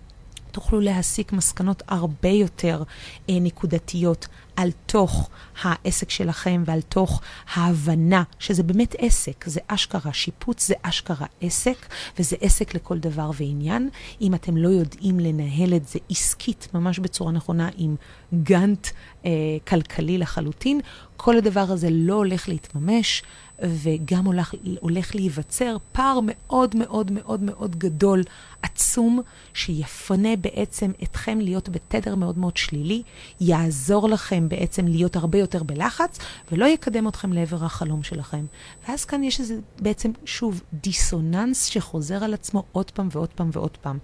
תוכלו 0.56 0.80
להסיק 0.80 1.32
מסקנות 1.32 1.82
הרבה 1.88 2.28
יותר 2.28 2.82
אה, 3.30 3.34
נקודתיות 3.40 4.28
על 4.56 4.70
תוך 4.86 5.30
העסק 5.62 6.10
שלכם 6.10 6.62
ועל 6.66 6.82
תוך 6.82 7.20
ההבנה 7.54 8.22
שזה 8.38 8.62
באמת 8.62 8.94
עסק, 8.98 9.44
זה 9.48 9.60
אשכרה 9.66 10.12
שיפוץ, 10.12 10.66
זה 10.66 10.74
אשכרה 10.82 11.26
עסק, 11.40 11.86
וזה 12.18 12.36
עסק 12.40 12.74
לכל 12.74 12.98
דבר 12.98 13.30
ועניין. 13.38 13.88
אם 14.20 14.34
אתם 14.34 14.56
לא 14.56 14.68
יודעים 14.68 15.20
לנהל 15.20 15.74
את 15.74 15.88
זה 15.88 15.98
עסקית, 16.10 16.68
ממש 16.74 16.98
בצורה 16.98 17.32
נכונה, 17.32 17.68
עם 17.76 17.96
גאנט 18.42 18.86
אה, 19.24 19.30
כלכלי 19.66 20.18
לחלוטין, 20.18 20.80
כל 21.16 21.36
הדבר 21.36 21.60
הזה 21.68 21.88
לא 21.90 22.14
הולך 22.14 22.48
להתממש. 22.48 23.22
וגם 23.62 24.24
הולך, 24.24 24.54
הולך 24.80 25.14
להיווצר 25.14 25.76
פער 25.92 26.18
מאוד 26.22 26.76
מאוד 26.76 27.12
מאוד 27.12 27.42
מאוד 27.42 27.76
גדול, 27.76 28.22
עצום, 28.62 29.22
שיפנה 29.54 30.36
בעצם 30.36 30.90
אתכם 31.02 31.38
להיות 31.40 31.68
בתדר 31.68 32.14
מאוד 32.14 32.38
מאוד 32.38 32.56
שלילי, 32.56 33.02
יעזור 33.40 34.08
לכם 34.08 34.48
בעצם 34.48 34.86
להיות 34.86 35.16
הרבה 35.16 35.38
יותר 35.38 35.62
בלחץ, 35.62 36.18
ולא 36.52 36.66
יקדם 36.66 37.08
אתכם 37.08 37.32
לעבר 37.32 37.64
החלום 37.64 38.02
שלכם. 38.02 38.46
ואז 38.88 39.04
כאן 39.04 39.24
יש 39.24 39.40
איזה 39.40 39.58
בעצם, 39.80 40.10
שוב, 40.24 40.62
דיסוננס 40.72 41.64
שחוזר 41.64 42.24
על 42.24 42.34
עצמו 42.34 42.62
עוד 42.72 42.90
פעם 42.90 43.08
ועוד 43.12 43.28
פעם 43.28 43.50
ועוד 43.52 43.76
פעם. 43.76 43.98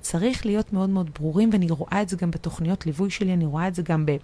צריך 0.00 0.46
להיות 0.46 0.72
מאוד 0.72 0.90
מאוד 0.90 1.10
ברורים, 1.18 1.50
ואני 1.52 1.70
רואה 1.70 2.02
את 2.02 2.08
זה 2.08 2.16
גם 2.16 2.30
בתוכניות 2.30 2.86
ליווי 2.86 3.10
שלי, 3.10 3.32
אני 3.32 3.46
רואה 3.46 3.68
את 3.68 3.74
זה 3.74 3.82
גם 3.82 4.06
ב... 4.06 4.16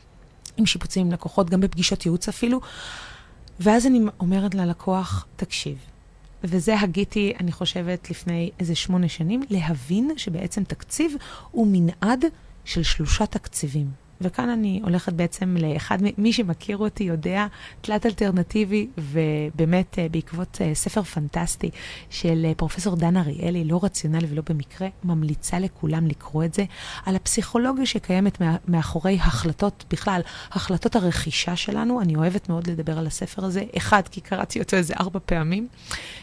עם 0.57 0.67
שיפוצים 0.67 1.07
עם 1.07 1.13
לקוחות, 1.13 1.51
גם 1.51 1.61
בפגישות 1.61 2.07
ייעוץ 2.07 2.29
אפילו. 2.29 2.61
ואז 3.61 3.87
אני 3.87 4.01
אומרת 4.21 4.55
ללקוח, 4.55 5.27
תקשיב, 5.37 5.79
וזה 6.45 6.81
הגיתי, 6.81 7.33
אני 7.41 7.53
חושבת, 7.53 8.11
לפני 8.11 8.51
איזה 8.59 8.75
שמונה 8.75 9.09
שנים, 9.09 9.43
להבין 9.51 10.11
שבעצם 10.17 10.65
תקציב 10.65 11.15
הוא 11.51 11.67
מנעד 11.71 12.25
של 12.65 12.83
שלושה 12.83 13.27
תקציבים. 13.27 13.91
וכאן 14.21 14.49
אני 14.49 14.81
הולכת 14.85 15.13
בעצם 15.13 15.57
לאחד, 15.61 15.99
מי 16.19 16.33
שמכיר 16.33 16.77
אותי 16.77 17.05
יודע, 17.05 17.47
תלת 17.81 18.07
אלטרנטיבי, 18.07 18.87
ובאמת 18.99 19.99
אה, 19.99 20.07
בעקבות 20.11 20.59
אה, 20.61 20.75
ספר 20.75 21.03
פנטסטי 21.03 21.71
של 22.11 22.47
אה, 22.49 22.55
פרופסור 22.57 22.97
דן 22.97 23.17
אריאלי, 23.17 23.65
לא 23.65 23.81
רציונלי 23.83 24.27
ולא 24.31 24.43
במקרה, 24.49 24.89
ממליצה 25.05 25.59
לכולם 25.59 26.07
לקרוא 26.07 26.45
את 26.45 26.55
זה, 26.55 26.65
על 27.07 27.17
הפסיכולוגיה 27.17 27.87
שקיימת 27.87 28.43
מאחורי 28.69 29.19
החלטות, 29.21 29.85
בכלל, 29.91 30.21
החלטות 30.51 30.97
הרכישה 30.97 31.57
שלנו. 31.57 32.01
אני 32.01 32.17
אוהבת 32.17 32.49
מאוד 32.49 32.67
לדבר 32.67 32.99
על 32.99 33.07
הספר 33.07 33.45
הזה. 33.45 33.65
אחד, 33.77 34.03
כי 34.11 34.21
קראתי 34.21 34.61
אותו 34.61 34.77
איזה 34.77 34.95
ארבע 35.01 35.19
פעמים. 35.27 35.69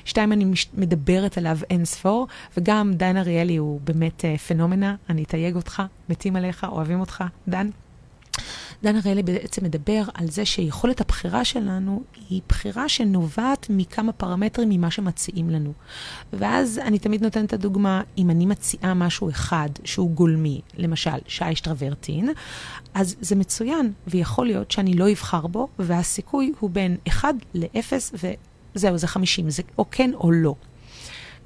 שתיים, 0.06 0.32
אני 0.32 0.46
מדברת 0.74 1.38
עליו 1.38 1.58
אין 1.70 1.86
ספור, 1.86 2.28
וגם 2.58 2.94
דן 2.94 3.18
אריאלי 3.18 3.56
הוא 3.58 3.82
באמת 3.84 4.26
פנומנה, 4.48 4.96
אני 5.10 5.24
אתייג 5.24 5.56
אותך, 5.56 5.84
מתים 6.10 6.36
עליך, 6.36 6.64
אוהבים 6.64 7.00
אותך, 7.00 7.24
דן. 7.48 7.70
דן 8.84 8.96
אריאלי 8.96 9.24
בעצם 9.24 9.66
מדבר 9.66 10.04
על 10.14 10.28
זה 10.28 10.46
שיכולת 10.46 11.02
הבחירה 11.02 11.46
שלנו 11.46 12.04
היא 12.30 12.42
בחירה 12.50 12.90
שנובעת 12.90 13.68
מכמה 13.70 14.12
פרמטרים 14.12 14.70
ממה 14.70 14.92
שמציעים 14.92 15.50
לנו. 15.50 15.74
ואז 16.34 16.80
אני 16.84 17.00
תמיד 17.00 17.24
נותנת 17.24 17.46
את 17.46 17.54
הדוגמה, 17.54 18.02
אם 18.18 18.30
אני 18.30 18.46
מציעה 18.46 18.94
משהו 18.94 19.30
אחד 19.30 19.70
שהוא 19.84 20.12
גולמי, 20.12 20.62
למשל 20.78 21.18
שיש 21.28 21.62
טרוורטין, 21.62 22.30
אז 22.94 23.16
זה 23.22 23.36
מצוין, 23.36 23.94
ויכול 24.08 24.46
להיות 24.46 24.72
שאני 24.72 24.94
לא 24.94 25.12
אבחר 25.12 25.48
בו, 25.48 25.68
והסיכוי 25.80 26.54
הוא 26.60 26.70
בין 26.70 26.98
1 27.08 27.36
ל-0, 27.54 27.94
וזהו, 28.76 28.98
זה 28.98 29.08
50, 29.08 29.50
זה 29.50 29.64
או 29.78 29.86
כן 29.92 30.12
או 30.14 30.32
לא. 30.32 30.56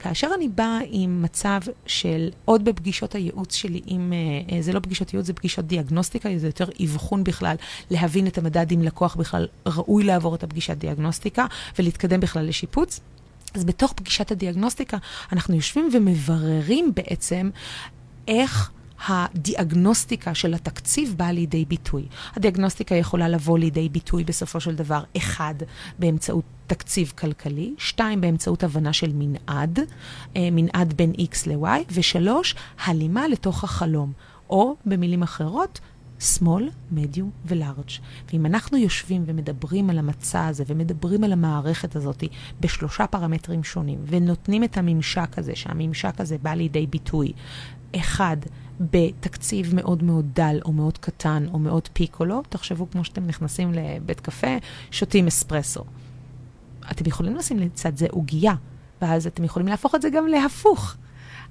כאשר 0.01 0.27
אני 0.35 0.47
באה 0.47 0.79
עם 0.89 1.21
מצב 1.21 1.59
של 1.85 2.29
עוד 2.45 2.65
בפגישות 2.65 3.15
הייעוץ 3.15 3.55
שלי, 3.55 3.81
עם, 3.85 4.13
אה, 4.13 4.55
אה, 4.55 4.61
זה 4.61 4.73
לא 4.73 4.79
פגישות 4.79 5.13
ייעוץ, 5.13 5.27
זה 5.27 5.33
פגישות 5.33 5.65
דיאגנוסטיקה, 5.65 6.29
זה 6.37 6.47
יותר 6.47 6.65
אבחון 6.83 7.23
בכלל, 7.23 7.55
להבין 7.91 8.27
את 8.27 8.37
המדד 8.37 8.71
אם 8.71 8.81
לקוח 8.81 9.15
בכלל 9.15 9.47
ראוי 9.65 10.03
לעבור 10.03 10.35
את 10.35 10.43
הפגישת 10.43 10.77
דיאגנוסטיקה 10.77 11.45
ולהתקדם 11.79 12.19
בכלל 12.19 12.45
לשיפוץ. 12.47 12.99
אז 13.53 13.63
בתוך 13.63 13.93
פגישת 13.93 14.31
הדיאגנוסטיקה 14.31 14.97
אנחנו 15.31 15.55
יושבים 15.55 15.89
ומבררים 15.93 16.91
בעצם 16.95 17.49
איך... 18.27 18.71
הדיאגנוסטיקה 19.07 20.35
של 20.35 20.53
התקציב 20.53 21.13
באה 21.17 21.31
לידי 21.31 21.65
ביטוי. 21.65 22.05
הדיאגנוסטיקה 22.35 22.95
יכולה 22.95 23.29
לבוא 23.29 23.59
לידי 23.59 23.89
ביטוי 23.89 24.23
בסופו 24.23 24.59
של 24.59 24.75
דבר, 24.75 25.03
אחד, 25.17 25.55
באמצעות 25.99 26.43
תקציב 26.67 27.13
כלכלי, 27.17 27.73
שתיים, 27.77 28.21
באמצעות 28.21 28.63
הבנה 28.63 28.93
של 28.93 29.11
מנעד, 29.13 29.79
אה, 30.35 30.49
מנעד 30.51 30.93
בין 30.93 31.11
X 31.11 31.49
ל-Y, 31.49 31.67
ושלוש, 31.91 32.55
הלימה 32.85 33.27
לתוך 33.27 33.63
החלום. 33.63 34.13
או 34.49 34.75
במילים 34.85 35.23
אחרות, 35.23 35.79
שמאל, 36.19 36.69
מדיום 36.91 37.29
ולארג'. 37.45 37.89
ואם 38.33 38.45
אנחנו 38.45 38.77
יושבים 38.77 39.23
ומדברים 39.25 39.89
על 39.89 39.97
המצע 39.97 40.47
הזה 40.47 40.63
ומדברים 40.67 41.23
על 41.23 41.33
המערכת 41.33 41.95
הזאת 41.95 42.23
בשלושה 42.59 43.07
פרמטרים 43.07 43.63
שונים 43.63 43.99
ונותנים 44.05 44.63
את 44.63 44.77
הממשק 44.77 45.37
הזה, 45.37 45.55
שהממשק 45.55 46.21
הזה 46.21 46.37
בא 46.37 46.53
לידי 46.53 46.87
ביטוי, 46.87 47.31
אחד, 47.95 48.37
בתקציב 48.79 49.75
מאוד 49.75 50.03
מאוד 50.03 50.25
דל 50.33 50.59
או 50.65 50.71
מאוד 50.71 50.97
קטן 50.97 51.45
או 51.53 51.59
מאוד 51.59 51.89
פיקולו, 51.93 52.41
תחשבו 52.49 52.89
כמו 52.91 53.03
שאתם 53.03 53.27
נכנסים 53.27 53.73
לבית 53.73 54.19
קפה, 54.19 54.57
שותים 54.91 55.27
אספרסו. 55.27 55.83
אתם 56.91 57.07
יכולים 57.07 57.35
לשים 57.35 57.59
לצד 57.59 57.97
זה 57.97 58.07
עוגייה, 58.11 58.53
ואז 59.01 59.27
אתם 59.27 59.43
יכולים 59.43 59.67
להפוך 59.67 59.95
את 59.95 60.01
זה 60.01 60.09
גם 60.09 60.27
להפוך. 60.27 60.95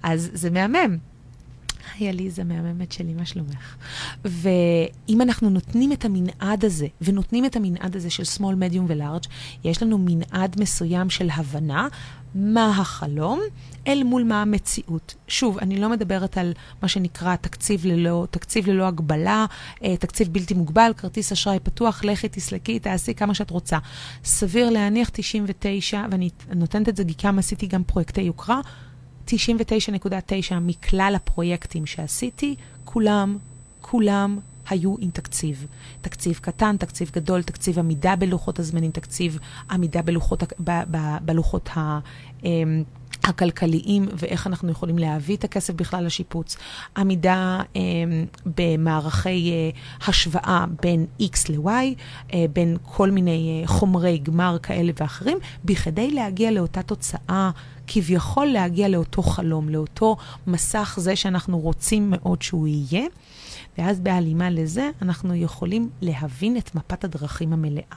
אז 0.02 0.30
זה 0.32 0.50
מהמם. 0.50 1.09
היי 2.00 2.08
עליזה, 2.08 2.44
מהממת 2.44 2.92
שלי, 2.92 3.14
מה 3.14 3.26
שלומך? 3.26 3.76
ואם 4.24 5.20
אנחנו 5.20 5.50
נותנים 5.50 5.92
את 5.92 6.04
המנעד 6.04 6.64
הזה, 6.64 6.86
ונותנים 7.00 7.44
את 7.44 7.56
המנעד 7.56 7.96
הזה 7.96 8.10
של 8.10 8.22
small, 8.22 8.72
medium 8.72 8.82
ו-large, 8.86 9.28
יש 9.64 9.82
לנו 9.82 9.98
מנעד 9.98 10.60
מסוים 10.60 11.10
של 11.10 11.28
הבנה 11.32 11.88
מה 12.34 12.68
החלום 12.68 13.40
אל 13.86 14.02
מול 14.04 14.24
מה 14.24 14.42
המציאות. 14.42 15.14
שוב, 15.28 15.58
אני 15.58 15.80
לא 15.80 15.88
מדברת 15.88 16.38
על 16.38 16.52
מה 16.82 16.88
שנקרא 16.88 17.36
תקציב 17.36 17.86
ללא, 17.86 18.26
תקציב 18.30 18.68
ללא 18.68 18.86
הגבלה, 18.86 19.46
אה, 19.84 19.96
תקציב 19.96 20.28
בלתי 20.32 20.54
מוגבל, 20.54 20.92
כרטיס 20.96 21.32
אשראי 21.32 21.58
פתוח, 21.62 22.04
לכי, 22.04 22.28
תסלקי, 22.28 22.78
תעשי 22.78 23.14
כמה 23.14 23.34
שאת 23.34 23.50
רוצה. 23.50 23.78
סביר 24.24 24.70
להניח 24.70 25.08
99, 25.12 26.04
ואני 26.10 26.30
נותנת 26.54 26.88
את 26.88 26.96
זה 26.96 27.04
כי 27.04 27.14
כמה 27.14 27.38
עשיתי 27.38 27.66
גם 27.66 27.84
פרויקטי 27.84 28.20
יוקרה, 28.20 28.60
99.9 29.30 30.54
מכלל 30.60 31.12
הפרויקטים 31.16 31.86
שעשיתי, 31.86 32.54
כולם, 32.84 33.38
כולם 33.80 34.38
היו 34.70 34.94
עם 34.98 35.10
תקציב. 35.10 35.66
תקציב 36.00 36.38
קטן, 36.42 36.76
תקציב 36.76 37.10
גדול, 37.14 37.42
תקציב 37.42 37.78
עמידה 37.78 38.16
בלוחות 38.16 38.58
הזמנים, 38.58 38.90
תקציב 38.90 39.38
עמידה 39.70 40.02
בלוחות, 40.02 40.42
ב, 40.64 40.70
ב, 40.90 40.98
בלוחות 41.24 41.68
ה... 41.76 41.98
אמ, 42.44 42.82
הכלכליים 43.24 44.08
ואיך 44.16 44.46
אנחנו 44.46 44.70
יכולים 44.70 44.98
להביא 44.98 45.36
את 45.36 45.44
הכסף 45.44 45.74
בכלל 45.74 46.04
לשיפוץ, 46.04 46.56
עמידה 46.96 47.62
אה, 47.76 47.80
במערכי 48.56 49.52
אה, 49.52 49.70
השוואה 50.08 50.64
בין 50.82 51.06
X 51.20 51.52
ל-Y, 51.52 51.68
אה, 52.34 52.44
בין 52.52 52.76
כל 52.82 53.10
מיני 53.10 53.60
אה, 53.62 53.68
חומרי 53.68 54.18
גמר 54.18 54.56
כאלה 54.62 54.92
ואחרים, 55.00 55.38
בכדי 55.64 56.10
להגיע 56.10 56.50
לאותה 56.50 56.82
תוצאה, 56.82 57.50
כביכול 57.92 58.46
להגיע 58.46 58.88
לאותו 58.88 59.22
חלום, 59.22 59.68
לאותו 59.68 60.16
מסך 60.46 60.94
זה 61.00 61.16
שאנחנו 61.16 61.58
רוצים 61.58 62.10
מאוד 62.10 62.42
שהוא 62.42 62.66
יהיה. 62.68 63.06
ואז 63.78 64.00
בהלימה 64.00 64.50
לזה 64.50 64.90
אנחנו 65.02 65.34
יכולים 65.34 65.90
להבין 66.00 66.56
את 66.56 66.74
מפת 66.74 67.04
הדרכים 67.04 67.52
המלאה. 67.52 67.96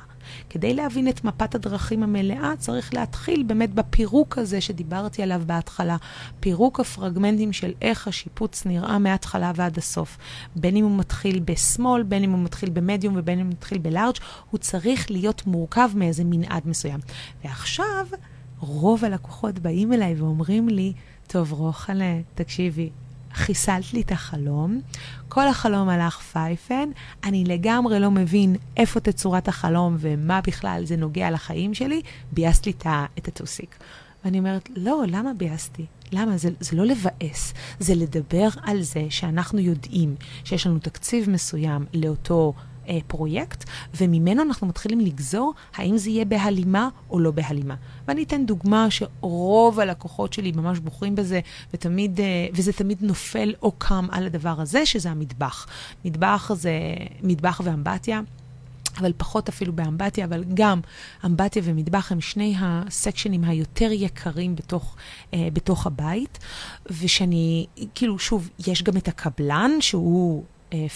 כדי 0.49 0.73
להבין 0.73 1.07
את 1.07 1.23
מפת 1.23 1.55
הדרכים 1.55 2.03
המלאה, 2.03 2.53
צריך 2.57 2.93
להתחיל 2.93 3.43
באמת 3.43 3.73
בפירוק 3.73 4.37
הזה 4.37 4.61
שדיברתי 4.61 5.23
עליו 5.23 5.41
בהתחלה. 5.45 5.97
פירוק 6.39 6.79
הפרגמנטים 6.79 7.53
של 7.53 7.71
איך 7.81 8.07
השיפוץ 8.07 8.65
נראה 8.65 8.97
מההתחלה 8.97 9.51
ועד 9.55 9.77
הסוף. 9.77 10.17
בין 10.55 10.75
אם 10.75 10.83
הוא 10.83 10.97
מתחיל 10.97 11.39
בשמאל, 11.39 12.03
בין 12.03 12.23
אם 12.23 12.31
הוא 12.31 12.39
מתחיל 12.39 12.69
במדיום 12.69 13.13
ובין 13.17 13.39
אם 13.39 13.45
הוא 13.45 13.53
מתחיל 13.53 13.77
בלארג', 13.77 14.15
הוא 14.51 14.57
צריך 14.57 15.11
להיות 15.11 15.47
מורכב 15.47 15.89
מאיזה 15.95 16.23
מנעד 16.25 16.63
מסוים. 16.65 16.99
ועכשיו, 17.43 18.07
רוב 18.67 19.05
הלקוחות 19.05 19.59
באים 19.59 19.93
אליי 19.93 20.15
ואומרים 20.15 20.69
לי, 20.69 20.93
טוב, 21.27 21.51
רוחלה, 21.51 22.19
תקשיבי, 22.35 22.89
חיסלת 23.33 23.93
לי 23.93 24.01
את 24.01 24.11
החלום, 24.11 24.81
כל 25.29 25.47
החלום 25.47 25.89
הלך 25.89 26.19
פייפן, 26.19 26.89
אני 27.23 27.43
לגמרי 27.43 27.99
לא 27.99 28.11
מבין 28.11 28.55
איפה 28.77 28.99
תצורת 28.99 29.47
החלום 29.47 29.95
ומה 29.99 30.41
בכלל 30.41 30.81
זה 30.85 30.95
נוגע 30.95 31.31
לחיים 31.31 31.73
שלי, 31.73 32.01
ביאסת 32.31 32.65
לי 32.65 32.73
את 33.17 33.27
הטוסיק. 33.27 33.75
ואני 34.25 34.39
אומרת, 34.39 34.69
לא, 34.75 35.03
למה 35.07 35.33
ביאסתי? 35.33 35.85
למה? 36.11 36.37
זה, 36.37 36.49
זה 36.59 36.75
לא 36.75 36.85
לבאס, 36.85 37.53
זה 37.79 37.95
לדבר 37.95 38.47
על 38.61 38.81
זה 38.81 39.05
שאנחנו 39.09 39.59
יודעים 39.59 40.15
שיש 40.43 40.67
לנו 40.67 40.79
תקציב 40.79 41.29
מסוים 41.29 41.85
לאותו 41.93 42.53
אה, 42.89 42.97
פרויקט, 43.07 43.63
וממנו 43.97 44.41
אנחנו 44.41 44.67
מתחילים 44.67 44.99
לגזור 44.99 45.53
האם 45.75 45.97
זה 45.97 46.09
יהיה 46.09 46.25
בהלימה 46.25 46.89
או 47.09 47.19
לא 47.19 47.31
בהלימה. 47.31 47.75
ואני 48.07 48.23
אתן 48.23 48.45
דוגמה 48.45 48.87
שרוב 48.89 49.79
הלקוחות 49.79 50.33
שלי 50.33 50.51
ממש 50.51 50.79
בוחרים 50.79 51.15
בזה, 51.15 51.39
ותמיד, 51.73 52.19
אה, 52.19 52.25
וזה 52.53 52.73
תמיד 52.73 52.97
נופל 53.01 53.53
או 53.61 53.71
קם 53.71 54.07
על 54.11 54.25
הדבר 54.25 54.61
הזה, 54.61 54.85
שזה 54.85 55.09
המטבח. 55.09 55.67
מטבח 56.05 56.51
זה 56.55 56.71
מטבח 57.23 57.61
ואמבטיה. 57.63 58.21
אבל 58.97 59.13
פחות 59.17 59.49
אפילו 59.49 59.73
באמבטיה, 59.73 60.25
אבל 60.25 60.43
גם 60.53 60.79
אמבטיה 61.25 61.61
ומטבח 61.65 62.11
הם 62.11 62.21
שני 62.21 62.55
הסקשנים 62.59 63.43
היותר 63.43 63.91
יקרים 63.91 64.55
בתוך, 64.55 64.95
אה, 65.33 65.47
בתוך 65.53 65.87
הבית. 65.87 66.39
ושאני, 66.85 67.65
כאילו, 67.95 68.19
שוב, 68.19 68.49
יש 68.67 68.83
גם 68.83 68.97
את 68.97 69.07
הקבלן, 69.07 69.71
שהוא 69.79 70.43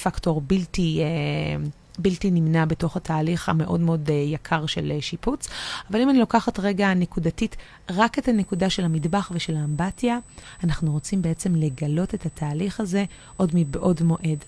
פקטור 0.04 0.42
בלתי... 0.42 1.02
אה, 1.02 1.68
בלתי 2.00 2.32
נמנע 2.32 2.66
בתוך 2.66 2.98
התהליך 2.98 3.50
המאוד 3.50 3.80
מאוד 3.80 4.08
uh, 4.08 4.12
יקר 4.12 4.66
של 4.66 4.92
שיפוץ. 5.00 5.48
אבל 5.92 6.02
אם 6.02 6.10
אני 6.10 6.20
לוקחת 6.20 6.60
רגע 6.60 6.94
נקודתית 6.94 7.56
רק 7.90 8.20
את 8.20 8.28
הנקודה 8.28 8.70
של 8.70 8.86
המטבח 8.86 9.32
ושל 9.34 9.56
האמבטיה, 9.56 10.18
אנחנו 10.64 10.92
רוצים 10.92 11.22
בעצם 11.22 11.56
לגלות 11.56 12.14
את 12.14 12.26
התהליך 12.26 12.80
הזה 12.80 13.06
עוד 13.38 13.52
מבעוד 13.54 14.02
מועד. 14.04 14.44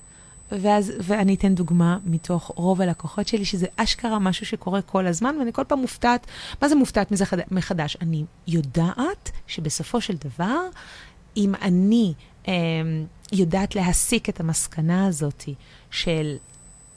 ואז, 0.52 0.94
ואני 1.04 1.36
אתן 1.36 1.56
דוגמה 1.56 1.98
מתוך 2.06 2.52
רוב 2.56 2.82
הלקוחות 2.82 3.28
שלי, 3.28 3.46
שזה 3.46 3.68
אשכרה 3.76 4.20
משהו 4.20 4.46
שקורה 4.46 4.82
כל 4.82 5.08
הזמן, 5.08 5.36
ואני 5.40 5.54
כל 5.54 5.64
פעם 5.64 5.80
מופתעת, 5.80 6.28
מה 6.62 6.70
זה 6.70 6.76
מופתעת 6.76 7.12
מזה 7.12 7.26
חד, 7.26 7.38
מחדש? 7.52 7.98
אני 8.02 8.24
יודעת 8.48 9.32
שבסופו 9.48 10.02
של 10.02 10.16
דבר, 10.16 10.60
אם 11.38 11.56
אני 11.62 12.14
אה, 12.48 12.54
יודעת 13.32 13.76
להסיק 13.76 14.30
את 14.30 14.40
המסקנה 14.40 15.06
הזאת 15.06 15.44
של 15.92 16.36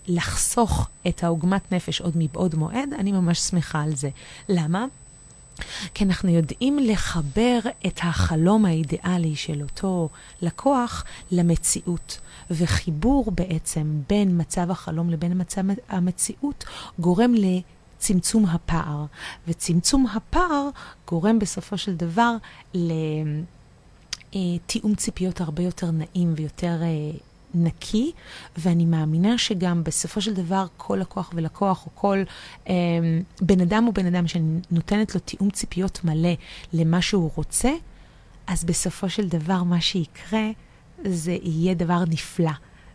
לחסוך 0.07 0.89
את 1.09 1.25
העוגמת 1.25 1.73
נפש 1.73 2.01
עוד 2.01 2.13
מבעוד 2.17 2.55
מועד, 2.55 2.93
אני 2.99 3.13
ממש 3.13 3.39
שמחה 3.39 3.83
על 3.83 3.97
זה. 3.97 4.11
למה? 4.49 4.87
כי 5.95 6.05
אנחנו 6.05 6.31
יודעים 6.31 6.79
לחבר 6.79 7.59
את 7.87 8.01
החלום 8.03 8.65
האידיאלי 8.65 9.37
של 9.37 9.63
אותו 9.63 10.09
לקוח 10.43 11.05
למציאות. 11.31 12.21
וחיבור 12.51 13.31
בעצם 13.31 14.01
בין 14.09 14.41
מצב 14.41 14.71
החלום 14.71 15.11
לבין 15.11 15.41
מצב 15.41 15.63
המציאות 15.89 16.65
גורם 16.99 17.35
לצמצום 17.35 18.47
הפער. 18.47 19.05
וצמצום 19.49 20.07
הפער 20.07 20.69
גורם 21.09 21.39
בסופו 21.39 21.79
של 21.79 21.95
דבר 21.95 22.37
לתיאום 24.35 24.95
ציפיות 24.95 25.41
הרבה 25.41 25.63
יותר 25.63 25.91
נעים 25.91 26.35
ויותר... 26.37 26.83
אה, 26.83 27.19
נקי, 27.55 28.13
ואני 28.57 28.85
מאמינה 28.85 29.39
שגם 29.39 29.85
בסופו 29.85 30.21
של 30.21 30.35
דבר 30.35 30.67
כל 30.77 30.99
לקוח 31.01 31.31
ולקוח, 31.35 31.87
או 31.87 31.91
כל 31.95 32.23
אה, 32.69 32.75
בן 33.41 33.61
אדם 33.61 33.87
או 33.87 33.93
בן 33.93 34.07
אדם 34.07 34.25
שנותנת 34.29 35.15
לו 35.15 35.21
תיאום 35.21 35.51
ציפיות 35.51 36.05
מלא 36.05 36.33
למה 36.73 37.03
שהוא 37.03 37.31
רוצה, 37.35 37.71
אז 38.47 38.65
בסופו 38.65 39.09
של 39.09 39.29
דבר 39.29 39.63
מה 39.63 39.81
שיקרה 39.81 40.51
זה 41.05 41.37
יהיה 41.43 41.75
דבר 41.75 42.05
נפלא. 42.09 42.51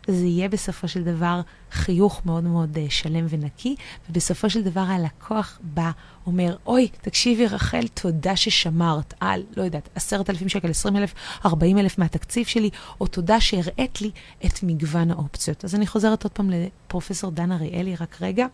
זה 0.07 0.25
יהיה 0.25 0.49
בסופו 0.49 0.87
של 0.87 1.03
דבר 1.03 1.41
חיוך 1.71 2.21
מאוד 2.25 2.43
מאוד 2.43 2.77
uh, 2.77 2.79
שלם 2.89 3.25
ונקי, 3.29 3.75
ובסופו 4.09 4.49
של 4.49 4.63
דבר 4.63 4.81
הלקוח 4.81 5.59
בא, 5.63 5.91
אומר, 6.27 6.55
אוי, 6.65 6.87
תקשיבי 7.01 7.47
רחל, 7.47 7.87
תודה 7.93 8.35
ששמרת 8.35 9.13
על, 9.19 9.43
לא 9.57 9.63
יודעת, 9.63 9.89
עשרת 9.95 10.29
אלפים 10.29 10.49
שקל, 10.49 10.69
עשרים 10.69 10.95
אלף, 10.95 11.13
ארבעים 11.45 11.77
אלף 11.77 11.97
מהתקציב 11.97 12.45
שלי, 12.45 12.69
או 13.01 13.07
תודה 13.07 13.41
שהראית 13.41 14.01
לי 14.01 14.11
את 14.45 14.63
מגוון 14.63 15.11
האופציות. 15.11 15.65
אז 15.65 15.75
אני 15.75 15.87
חוזרת 15.87 16.23
עוד 16.23 16.33
פעם 16.33 16.49
לפרופסור 16.49 17.31
דן 17.31 17.51
אריאלי, 17.51 17.95
רק 17.95 18.17
רגע. 18.21 18.45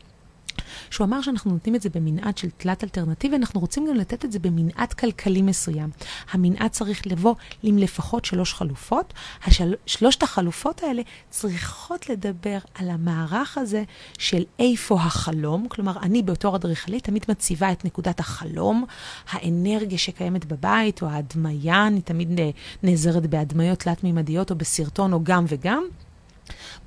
שהוא 0.90 1.06
אמר 1.06 1.22
שאנחנו 1.22 1.52
נותנים 1.52 1.76
את 1.76 1.82
זה 1.82 1.90
במנעד 1.90 2.38
של 2.38 2.50
תלת 2.58 2.84
אלטרנטיבי, 2.84 3.36
אנחנו 3.36 3.60
רוצים 3.60 3.88
גם 3.88 3.96
לתת 3.96 4.26
את 4.26 4.32
זה 4.32 4.40
במנעד 4.40 4.94
כלכלי 4.94 5.42
מסוים. 5.42 5.90
המנעד 6.32 6.72
צריך 6.72 7.08
לבוא 7.08 7.36
עם 7.64 7.78
לפחות 7.78 8.26
שלוש 8.26 8.54
חלופות. 8.54 9.14
השל... 9.46 9.76
שלושת 9.86 10.24
החלופות 10.24 10.84
האלה 10.84 11.02
צריכות 11.30 12.10
לדבר 12.10 12.58
על 12.74 12.90
המערך 12.90 13.58
הזה 13.58 13.84
של 14.18 14.44
איפה 14.60 14.96
החלום, 14.96 15.68
כלומר, 15.70 16.00
אני 16.02 16.22
בתור 16.22 16.56
אדריכלית 16.56 17.04
תמיד 17.04 17.26
מציבה 17.30 17.72
את 17.72 17.86
נקודת 17.86 18.20
החלום, 18.20 18.86
האנרגיה 19.30 19.98
שקיימת 19.98 20.46
בבית, 20.46 21.02
או 21.02 21.08
ההדמיה, 21.08 21.88
אני 21.88 22.02
תמיד 22.02 22.40
נעזרת 22.84 23.26
בהדמיות 23.26 23.80
תלת-מימדיות, 23.80 24.52
או 24.52 24.56
בסרטון, 24.56 25.14
או 25.14 25.24
גם 25.24 25.46
וגם. 25.48 25.84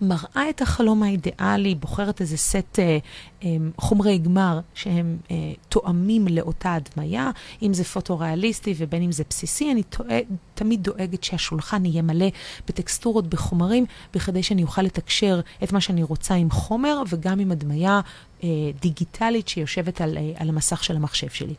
מראה 0.00 0.50
את 0.50 0.62
החלום 0.62 1.02
האידיאלי, 1.02 1.74
בוחרת 1.74 2.20
איזה 2.20 2.36
סט 2.36 2.78
אה, 2.78 2.98
אה, 3.44 3.56
חומרי 3.78 4.18
גמר 4.18 4.60
שהם 4.74 5.16
אה, 5.30 5.36
תואמים 5.68 6.28
לאותה 6.28 6.74
הדמיה, 6.74 7.30
אם 7.62 7.74
זה 7.74 7.84
פוטו-ריאליסטי 7.84 8.74
ובין 8.76 9.02
אם 9.02 9.12
זה 9.12 9.24
בסיסי, 9.30 9.72
אני 9.72 9.82
תואג, 9.82 10.24
תמיד 10.54 10.82
דואגת 10.82 11.24
שהשולחן 11.24 11.84
יהיה 11.84 12.02
מלא 12.02 12.26
בטקסטורות, 12.68 13.26
בחומרים, 13.26 13.86
בכדי 14.14 14.42
שאני 14.42 14.62
אוכל 14.62 14.82
לתקשר 14.82 15.40
את 15.64 15.72
מה 15.72 15.80
שאני 15.80 16.02
רוצה 16.02 16.34
עם 16.34 16.50
חומר 16.50 17.02
וגם 17.08 17.40
עם 17.40 17.52
הדמיה 17.52 18.00
אה, 18.44 18.48
דיגיטלית 18.80 19.48
שיושבת 19.48 20.00
על, 20.00 20.16
אה, 20.16 20.32
על 20.36 20.48
המסך 20.48 20.84
של 20.84 20.96
המחשב 20.96 21.28
שלי. 21.28 21.54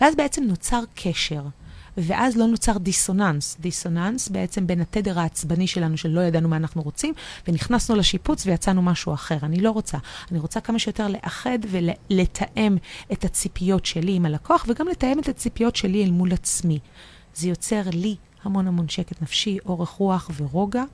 ואז 0.00 0.16
בעצם 0.16 0.44
נוצר 0.44 0.80
קשר. 0.94 1.42
ואז 1.98 2.36
לא 2.36 2.46
נוצר 2.46 2.78
דיסוננס. 2.78 3.56
דיסוננס 3.60 4.28
בעצם 4.28 4.66
בין 4.66 4.80
התדר 4.80 5.18
העצבני 5.18 5.66
שלנו, 5.66 5.96
שלא 5.96 6.20
ידענו 6.20 6.48
מה 6.48 6.56
אנחנו 6.56 6.82
רוצים, 6.82 7.14
ונכנסנו 7.48 7.96
לשיפוץ 7.96 8.46
ויצאנו 8.46 8.82
משהו 8.82 9.14
אחר. 9.14 9.38
אני 9.42 9.60
לא 9.60 9.70
רוצה. 9.70 9.98
אני 10.30 10.38
רוצה 10.38 10.60
כמה 10.60 10.78
שיותר 10.78 11.08
לאחד 11.08 11.58
ולתאם 11.70 12.76
את 13.12 13.24
הציפיות 13.24 13.86
שלי 13.86 14.14
עם 14.14 14.26
הלקוח, 14.26 14.66
וגם 14.68 14.88
לתאם 14.88 15.18
את 15.18 15.28
הציפיות 15.28 15.76
שלי 15.76 16.04
אל 16.04 16.10
מול 16.10 16.32
עצמי. 16.32 16.78
זה 17.34 17.48
יוצר 17.48 17.82
לי 17.92 18.16
המון 18.42 18.66
המון 18.66 18.88
שקט 18.88 19.22
נפשי, 19.22 19.58
אורך 19.66 19.88
רוח 19.88 20.30
ורוגע. 20.36 20.84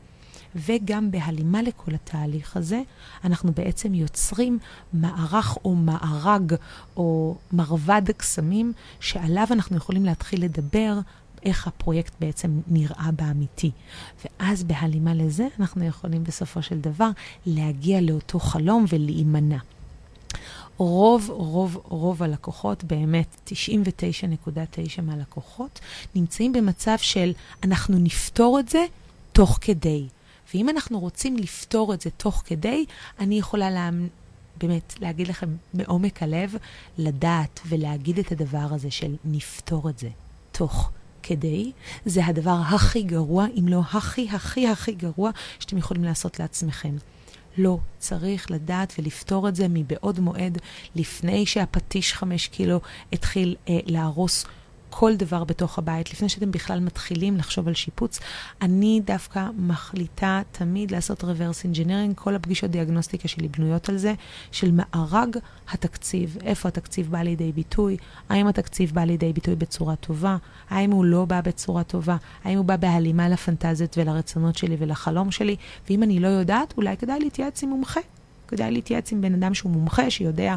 וגם 0.56 1.10
בהלימה 1.10 1.62
לכל 1.62 1.94
התהליך 1.94 2.56
הזה, 2.56 2.82
אנחנו 3.24 3.52
בעצם 3.52 3.94
יוצרים 3.94 4.58
מערך 4.92 5.56
או 5.64 5.74
מארג 5.74 6.54
או 6.96 7.36
מרבד 7.52 8.02
קסמים 8.16 8.72
שעליו 9.00 9.46
אנחנו 9.50 9.76
יכולים 9.76 10.04
להתחיל 10.04 10.44
לדבר 10.44 10.98
איך 11.44 11.66
הפרויקט 11.66 12.12
בעצם 12.20 12.60
נראה 12.66 13.10
באמיתי. 13.16 13.70
ואז 14.24 14.64
בהלימה 14.64 15.14
לזה 15.14 15.46
אנחנו 15.60 15.84
יכולים 15.84 16.24
בסופו 16.24 16.62
של 16.62 16.80
דבר 16.80 17.10
להגיע 17.46 18.00
לאותו 18.00 18.38
חלום 18.38 18.84
ולהימנע. 18.88 19.58
רוב, 20.76 21.30
רוב, 21.30 21.80
רוב 21.84 22.22
הלקוחות, 22.22 22.84
באמת 22.84 23.50
99.9 23.50 25.02
מהלקוחות, 25.02 25.80
נמצאים 26.14 26.52
במצב 26.52 26.96
של 26.98 27.32
אנחנו 27.62 27.98
נפתור 27.98 28.58
את 28.58 28.68
זה 28.68 28.84
תוך 29.32 29.58
כדי. 29.60 30.06
ואם 30.54 30.68
אנחנו 30.68 31.00
רוצים 31.00 31.37
לפתור 31.37 31.94
את 31.94 32.00
זה 32.00 32.11
תוך 32.11 32.42
כדי, 32.46 32.85
אני 33.18 33.38
יכולה 33.38 33.70
לה... 33.70 33.90
באמת 34.57 34.94
להגיד 35.00 35.28
לכם 35.28 35.57
מעומק 35.74 36.22
הלב, 36.22 36.54
לדעת 36.98 37.61
ולהגיד 37.66 38.18
את 38.18 38.33
הדבר 38.33 38.66
הזה 38.70 38.90
של 38.90 39.16
נפתור 39.24 39.90
את 39.90 39.98
זה 39.98 40.09
תוך 40.52 40.90
כדי, 41.22 41.72
זה 42.04 42.26
הדבר 42.26 42.59
הכי 42.68 43.02
גרוע, 43.02 43.46
אם 43.59 43.68
לא 43.68 43.80
הכי 43.92 44.28
הכי 44.30 44.68
הכי 44.68 44.92
גרוע, 44.92 45.30
שאתם 45.59 45.78
יכולים 45.78 46.04
לעשות 46.04 46.40
לעצמכם. 46.40 46.96
לא, 47.59 47.78
צריך 47.98 48.50
לדעת 48.50 48.94
ולפתור 48.98 49.48
את 49.48 49.57
זה 49.57 49.66
מבעוד 49.68 50.20
מועד, 50.20 50.59
לפני 50.94 51.46
שהפטיש 51.46 52.14
חמש 52.14 52.48
קילו 52.48 52.80
התחיל 53.12 53.57
אה, 53.68 53.78
להרוס 53.87 54.44
כל 54.96 55.16
דבר 55.16 55.44
בתוך 55.44 55.78
הבית, 55.78 56.12
לפני 56.12 56.28
שאתם 56.28 56.50
בכלל 56.50 56.80
מתחילים 56.80 57.37
לחשוב 57.37 57.68
על 57.68 57.74
שיפוץ. 57.74 58.20
אני 58.62 59.00
דווקא 59.04 59.46
מחליטה 59.59 60.42
תמיד 60.52 60.90
לעשות 60.90 61.24
reverse 61.24 61.74
engineering, 61.74 62.14
כל 62.14 62.35
הפגישות 62.35 62.70
דיאגנוסטיקה 62.70 63.28
שלי 63.28 63.48
בנויות 63.48 63.88
על 63.88 63.96
זה, 63.96 64.14
של 64.52 64.70
מארג 64.72 65.37
התקציב, 65.68 66.37
איפה 66.44 66.68
התקציב 66.68 67.11
בא 67.11 67.18
לידי 67.18 67.52
ביטוי, 67.52 67.96
האם 68.28 68.46
התקציב 68.46 68.92
בא 68.94 69.04
לידי 69.04 69.33
ביטוי 69.33 69.57
בצורה 69.57 69.96
טובה, 69.96 70.37
האם 70.70 70.90
הוא 70.90 71.04
לא 71.04 71.24
בא 71.24 71.40
בצורה 71.40 71.85
טובה, 71.85 72.16
האם 72.44 72.57
הוא 72.57 72.64
בא 72.64 72.76
בהלימה 72.76 73.28
לפנטזיות 73.28 73.98
ולרצונות 73.98 74.57
שלי 74.57 74.76
ולחלום 74.78 75.30
שלי, 75.30 75.57
ואם 75.88 76.02
אני 76.02 76.20
לא 76.20 76.28
יודעת, 76.28 76.74
אולי 76.76 76.96
כדאי 76.96 77.20
להתייעץ 77.20 77.62
עם 77.62 77.68
מומחה. 77.68 78.00
כדאי 78.48 78.70
להתייעץ 78.70 79.12
עם 79.12 79.20
בן 79.20 79.35
אדם 79.35 79.54
שהוא 79.54 79.72
מומחה, 79.72 80.11
שיודע 80.11 80.57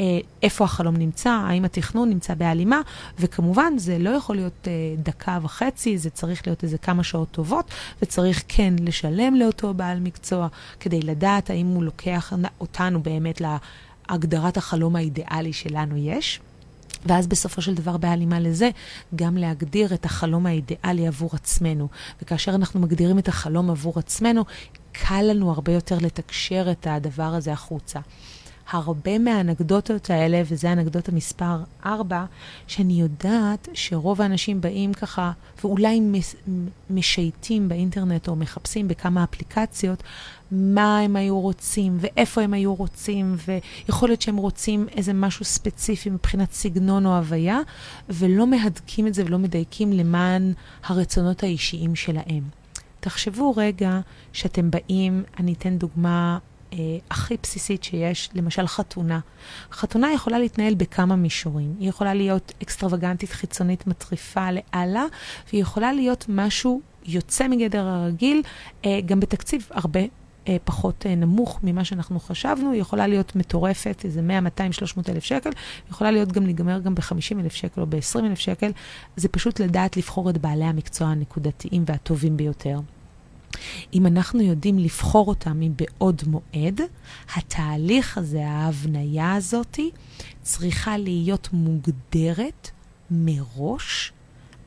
אה, 0.00 0.04
איפה 0.42 0.64
החלום 0.64 0.96
נמצא, 0.96 1.30
האם 1.30 1.64
התכנון 1.64 2.08
נמצא 2.10 2.34
בהלימה, 2.34 2.80
וכמובן 3.18 3.72
זה 3.76 3.98
לא 3.98 4.10
יכול 4.10 4.36
להיות 4.36 4.68
אה, 4.68 4.72
דקה 5.02 5.38
וחצי, 5.42 5.98
זה 5.98 6.10
צריך 6.10 6.46
להיות 6.46 6.64
איזה 6.64 6.78
כמה 6.78 7.02
שעות 7.02 7.30
טובות, 7.30 7.70
וצריך 8.02 8.42
כן 8.48 8.74
לשלם 8.80 9.34
לאותו 9.34 9.74
בעל 9.74 10.00
מקצוע, 10.00 10.48
כדי 10.80 11.00
לדעת 11.00 11.50
האם 11.50 11.66
הוא 11.66 11.82
לוקח 11.82 12.32
אותנו 12.60 13.02
באמת 13.02 13.40
להגדרת 13.40 14.56
החלום 14.56 14.96
האידיאלי 14.96 15.52
שלנו 15.52 15.96
יש. 15.96 16.40
ואז 17.06 17.26
בסופו 17.26 17.62
של 17.62 17.74
דבר, 17.74 17.96
בהלימה 17.96 18.40
לזה, 18.40 18.70
גם 19.14 19.36
להגדיר 19.36 19.94
את 19.94 20.04
החלום 20.04 20.46
האידיאלי 20.46 21.06
עבור 21.06 21.30
עצמנו. 21.32 21.88
וכאשר 22.22 22.54
אנחנו 22.54 22.80
מגדירים 22.80 23.18
את 23.18 23.28
החלום 23.28 23.70
עבור 23.70 23.98
עצמנו, 23.98 24.44
קל 25.06 25.22
לנו 25.22 25.50
הרבה 25.50 25.72
יותר 25.72 25.98
לתקשר 26.00 26.66
את 26.70 26.86
הדבר 26.90 27.22
הזה 27.22 27.52
החוצה. 27.52 28.00
הרבה 28.70 29.18
מהאנקדוטות 29.18 30.10
האלה, 30.10 30.42
וזה 30.46 30.72
אנקדוטה 30.72 31.12
מספר 31.12 31.56
4, 31.86 32.24
שאני 32.66 33.00
יודעת 33.00 33.68
שרוב 33.74 34.20
האנשים 34.22 34.60
באים 34.60 34.94
ככה, 34.94 35.32
ואולי 35.62 36.00
משייטים 36.90 37.68
באינטרנט 37.68 38.28
או 38.28 38.36
מחפשים 38.36 38.88
בכמה 38.88 39.24
אפליקציות, 39.24 40.02
מה 40.50 40.98
הם 40.98 41.16
היו 41.16 41.40
רוצים 41.40 41.96
ואיפה 42.00 42.42
הם 42.42 42.54
היו 42.54 42.74
רוצים, 42.74 43.36
ויכול 43.48 44.08
להיות 44.08 44.22
שהם 44.22 44.36
רוצים 44.36 44.86
איזה 44.96 45.12
משהו 45.12 45.44
ספציפי 45.44 46.10
מבחינת 46.10 46.52
סגנון 46.52 47.06
או 47.06 47.16
הוויה, 47.16 47.60
ולא 48.08 48.46
מהדקים 48.46 49.06
את 49.06 49.14
זה 49.14 49.22
ולא 49.26 49.38
מדייקים 49.38 49.92
למען 49.92 50.52
הרצונות 50.84 51.42
האישיים 51.42 51.94
שלהם. 51.94 52.57
תחשבו 53.08 53.54
רגע 53.56 54.00
שאתם 54.32 54.70
באים, 54.70 55.22
אני 55.38 55.52
אתן 55.52 55.78
דוגמה 55.78 56.38
אה, 56.72 56.78
הכי 57.10 57.36
בסיסית 57.42 57.84
שיש, 57.84 58.30
למשל 58.34 58.66
חתונה. 58.66 59.20
חתונה 59.72 60.12
יכולה 60.12 60.38
להתנהל 60.38 60.74
בכמה 60.74 61.16
מישורים. 61.16 61.74
היא 61.78 61.88
יכולה 61.88 62.14
להיות 62.14 62.52
אקסטרווגנטית, 62.62 63.30
חיצונית, 63.30 63.86
מטריפה 63.86 64.48
לאללה, 64.50 65.04
והיא 65.48 65.62
יכולה 65.62 65.92
להיות 65.92 66.26
משהו 66.28 66.80
יוצא 67.04 67.48
מגדר 67.48 67.86
הרגיל, 67.86 68.42
אה, 68.84 69.00
גם 69.06 69.20
בתקציב 69.20 69.68
הרבה 69.70 70.00
אה, 70.48 70.56
פחות 70.64 71.06
אה, 71.06 71.14
נמוך 71.14 71.58
ממה 71.62 71.84
שאנחנו 71.84 72.20
חשבנו, 72.20 72.72
היא 72.72 72.80
יכולה 72.80 73.06
להיות 73.06 73.36
מטורפת, 73.36 74.00
איזה 74.04 74.22
100, 74.22 74.40
200, 74.40 74.72
300 74.72 75.10
אלף 75.10 75.24
שקל, 75.24 75.50
יכולה 75.90 76.10
להיות 76.10 76.32
גם 76.32 76.44
להיגמר 76.44 76.78
גם 76.78 76.94
ב-50 76.94 77.40
אלף 77.40 77.54
שקל 77.54 77.80
או 77.80 77.86
ב-20 77.86 78.18
אלף 78.18 78.38
שקל, 78.38 78.70
זה 79.16 79.28
פשוט 79.28 79.60
לדעת 79.60 79.96
לבחור 79.96 80.30
את 80.30 80.38
בעלי 80.38 80.64
המקצוע 80.64 81.08
הנקודתיים 81.08 81.84
והטובים 81.86 82.36
ביותר. 82.36 82.78
אם 83.94 84.06
אנחנו 84.06 84.40
יודעים 84.40 84.78
לבחור 84.78 85.28
אותם 85.28 85.60
מבעוד 85.60 86.22
מועד, 86.26 86.80
התהליך 87.36 88.18
הזה, 88.18 88.48
ההבניה 88.48 89.34
הזאתי, 89.34 89.90
צריכה 90.42 90.98
להיות 90.98 91.48
מוגדרת 91.52 92.70
מראש 93.10 94.12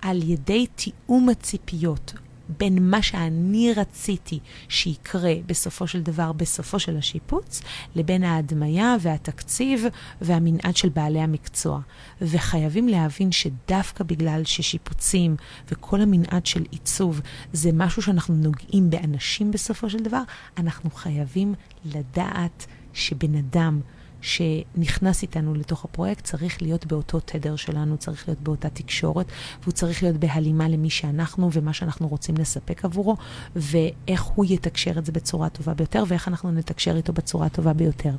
על 0.01 0.29
ידי 0.29 0.67
תיאום 0.75 1.29
הציפיות 1.29 2.13
בין 2.49 2.89
מה 2.89 3.01
שאני 3.01 3.73
רציתי 3.73 4.39
שיקרה 4.69 5.33
בסופו 5.45 5.87
של 5.87 6.01
דבר, 6.01 6.31
בסופו 6.31 6.79
של 6.79 6.97
השיפוץ, 6.97 7.61
לבין 7.95 8.23
ההדמיה 8.23 8.95
והתקציב 9.01 9.85
והמנעד 10.21 10.77
של 10.77 10.89
בעלי 10.89 11.19
המקצוע. 11.19 11.79
וחייבים 12.21 12.87
להבין 12.87 13.31
שדווקא 13.31 14.03
בגלל 14.03 14.41
ששיפוצים 14.45 15.35
וכל 15.71 16.01
המנעד 16.01 16.45
של 16.45 16.63
עיצוב 16.71 17.21
זה 17.53 17.69
משהו 17.73 18.01
שאנחנו 18.01 18.35
נוגעים 18.35 18.89
באנשים 18.89 19.51
בסופו 19.51 19.89
של 19.89 19.99
דבר, 19.99 20.21
אנחנו 20.57 20.91
חייבים 20.91 21.53
לדעת 21.85 22.65
שבן 22.93 23.35
אדם 23.35 23.81
שנכנס 24.21 25.21
איתנו 25.21 25.53
לתוך 25.53 25.85
הפרויקט 25.85 26.23
צריך 26.23 26.61
להיות 26.61 26.85
באותו 26.85 27.19
תדר 27.19 27.55
שלנו, 27.55 27.97
צריך 27.97 28.27
להיות 28.27 28.41
באותה 28.41 28.69
תקשורת, 28.69 29.25
והוא 29.61 29.71
צריך 29.71 30.03
להיות 30.03 30.17
בהלימה 30.17 30.67
למי 30.67 30.89
שאנחנו 30.89 31.49
ומה 31.53 31.73
שאנחנו 31.73 32.07
רוצים 32.07 32.35
לספק 32.37 32.85
עבורו, 32.85 33.17
ואיך 33.55 34.23
הוא 34.23 34.45
יתקשר 34.49 34.97
את 34.97 35.05
זה 35.05 35.11
בצורה 35.11 35.47
הטובה 35.47 35.73
ביותר, 35.73 36.03
ואיך 36.07 36.27
אנחנו 36.27 36.51
נתקשר 36.51 36.97
איתו 36.97 37.13
בצורה 37.13 37.45
הטובה 37.45 37.73
ביותר. 37.73 38.15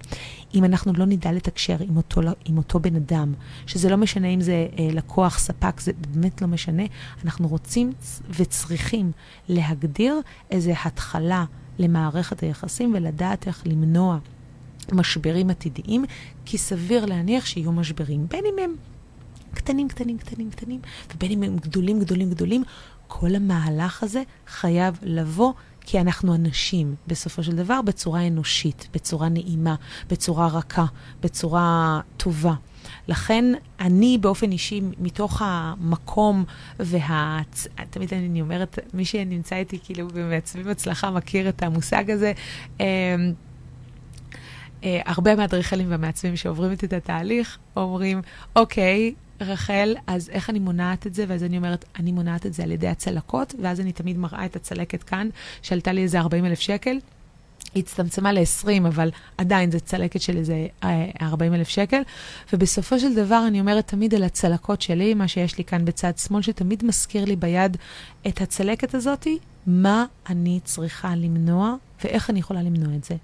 אם 0.54 0.64
אנחנו 0.64 0.92
לא 0.92 1.06
נדע 1.06 1.32
לתקשר 1.32 1.76
עם 1.80 1.96
אותו, 1.96 2.20
עם 2.44 2.58
אותו 2.58 2.80
בן 2.80 2.96
אדם, 2.96 3.32
שזה 3.66 3.90
לא 3.90 3.96
משנה 3.96 4.28
אם 4.28 4.40
זה 4.40 4.66
אה, 4.78 4.88
לקוח, 4.92 5.38
ספק, 5.38 5.80
זה 5.80 5.92
באמת 5.92 6.42
לא 6.42 6.48
משנה, 6.48 6.82
אנחנו 7.24 7.48
רוצים 7.48 7.92
וצריכים 8.30 9.12
להגדיר 9.48 10.20
איזו 10.50 10.72
התחלה 10.84 11.44
למערכת 11.78 12.40
היחסים 12.40 12.94
ולדעת 12.94 13.46
איך 13.46 13.62
למנוע 13.66 14.18
משברים 14.92 15.50
עתידיים, 15.50 16.04
כי 16.44 16.58
סביר 16.58 17.04
להניח 17.04 17.46
שיהיו 17.46 17.72
משברים, 17.72 18.26
בין 18.28 18.44
אם 18.46 18.54
הם 18.64 18.74
קטנים, 19.54 19.88
קטנים, 19.88 20.18
קטנים, 20.18 20.50
קטנים, 20.50 20.80
ובין 21.14 21.30
אם 21.30 21.42
הם 21.42 21.56
גדולים, 21.56 22.00
גדולים, 22.00 22.30
גדולים. 22.30 22.64
כל 23.08 23.34
המהלך 23.34 24.02
הזה 24.02 24.22
חייב 24.46 24.98
לבוא 25.02 25.52
כי 25.80 26.00
אנחנו 26.00 26.34
אנשים, 26.34 26.94
בסופו 27.06 27.42
של 27.42 27.56
דבר, 27.56 27.82
בצורה 27.82 28.26
אנושית, 28.26 28.88
בצורה 28.94 29.28
נעימה, 29.28 29.74
בצורה 30.10 30.46
רכה, 30.46 30.84
בצורה 31.20 32.00
טובה. 32.16 32.54
לכן 33.08 33.44
אני 33.80 34.18
באופן 34.20 34.52
אישי, 34.52 34.80
מתוך 34.98 35.42
המקום 35.44 36.44
וה... 36.80 37.40
תמיד 37.90 38.14
אני 38.14 38.40
אומרת, 38.40 38.78
מי 38.94 39.04
שנמצא 39.04 39.56
איתי 39.56 39.78
כאילו 39.84 40.08
במעצבים 40.08 40.68
הצלחה 40.68 41.10
מכיר 41.10 41.48
את 41.48 41.62
המושג 41.62 42.10
הזה. 42.10 42.32
אה, 44.84 45.00
הרבה 45.06 45.36
מהאדריכלים 45.36 45.90
והמעצבים 45.90 46.36
שעוברים 46.36 46.72
את 46.72 46.92
התהליך 46.92 47.58
אומרים, 47.76 48.22
אוקיי, 48.56 49.14
רחל, 49.40 49.94
אז 50.06 50.28
איך 50.28 50.50
אני 50.50 50.58
מונעת 50.58 51.06
את 51.06 51.14
זה? 51.14 51.24
ואז 51.28 51.44
אני 51.44 51.56
אומרת, 51.56 51.84
אני 51.98 52.12
מונעת 52.12 52.46
את 52.46 52.54
זה 52.54 52.62
על 52.62 52.70
ידי 52.70 52.88
הצלקות, 52.88 53.54
ואז 53.62 53.80
אני 53.80 53.92
תמיד 53.92 54.18
מראה 54.18 54.44
את 54.44 54.56
הצלקת 54.56 55.02
כאן, 55.02 55.28
שעלתה 55.62 55.92
לי 55.92 56.02
איזה 56.02 56.20
40 56.20 56.44
אלף 56.44 56.60
שקל. 56.60 56.98
היא 57.74 57.82
הצטמצמה 57.82 58.32
ל-20, 58.32 58.88
אבל 58.88 59.10
עדיין 59.38 59.70
זו 59.70 59.80
צלקת 59.80 60.20
של 60.20 60.36
איזה 60.36 60.66
40 61.22 61.52
אה, 61.52 61.58
אלף 61.58 61.68
שקל. 61.68 62.02
ובסופו 62.52 62.98
של 62.98 63.14
דבר, 63.14 63.44
אני 63.46 63.60
אומרת 63.60 63.88
תמיד 63.88 64.14
על 64.14 64.22
הצלקות 64.22 64.82
שלי, 64.82 65.14
מה 65.14 65.28
שיש 65.28 65.58
לי 65.58 65.64
כאן 65.64 65.84
בצד 65.84 66.18
שמאל, 66.18 66.42
שתמיד 66.42 66.84
מזכיר 66.84 67.24
לי 67.24 67.36
ביד 67.36 67.76
את 68.28 68.40
הצלקת 68.40 68.94
הזאתי, 68.94 69.38
מה 69.66 70.04
אני 70.28 70.60
צריכה 70.64 71.16
למנוע 71.16 71.74
ואיך 72.04 72.30
אני 72.30 72.38
יכולה 72.38 72.62
למנוע 72.62 72.96
את 72.96 73.04
זה. 73.04 73.14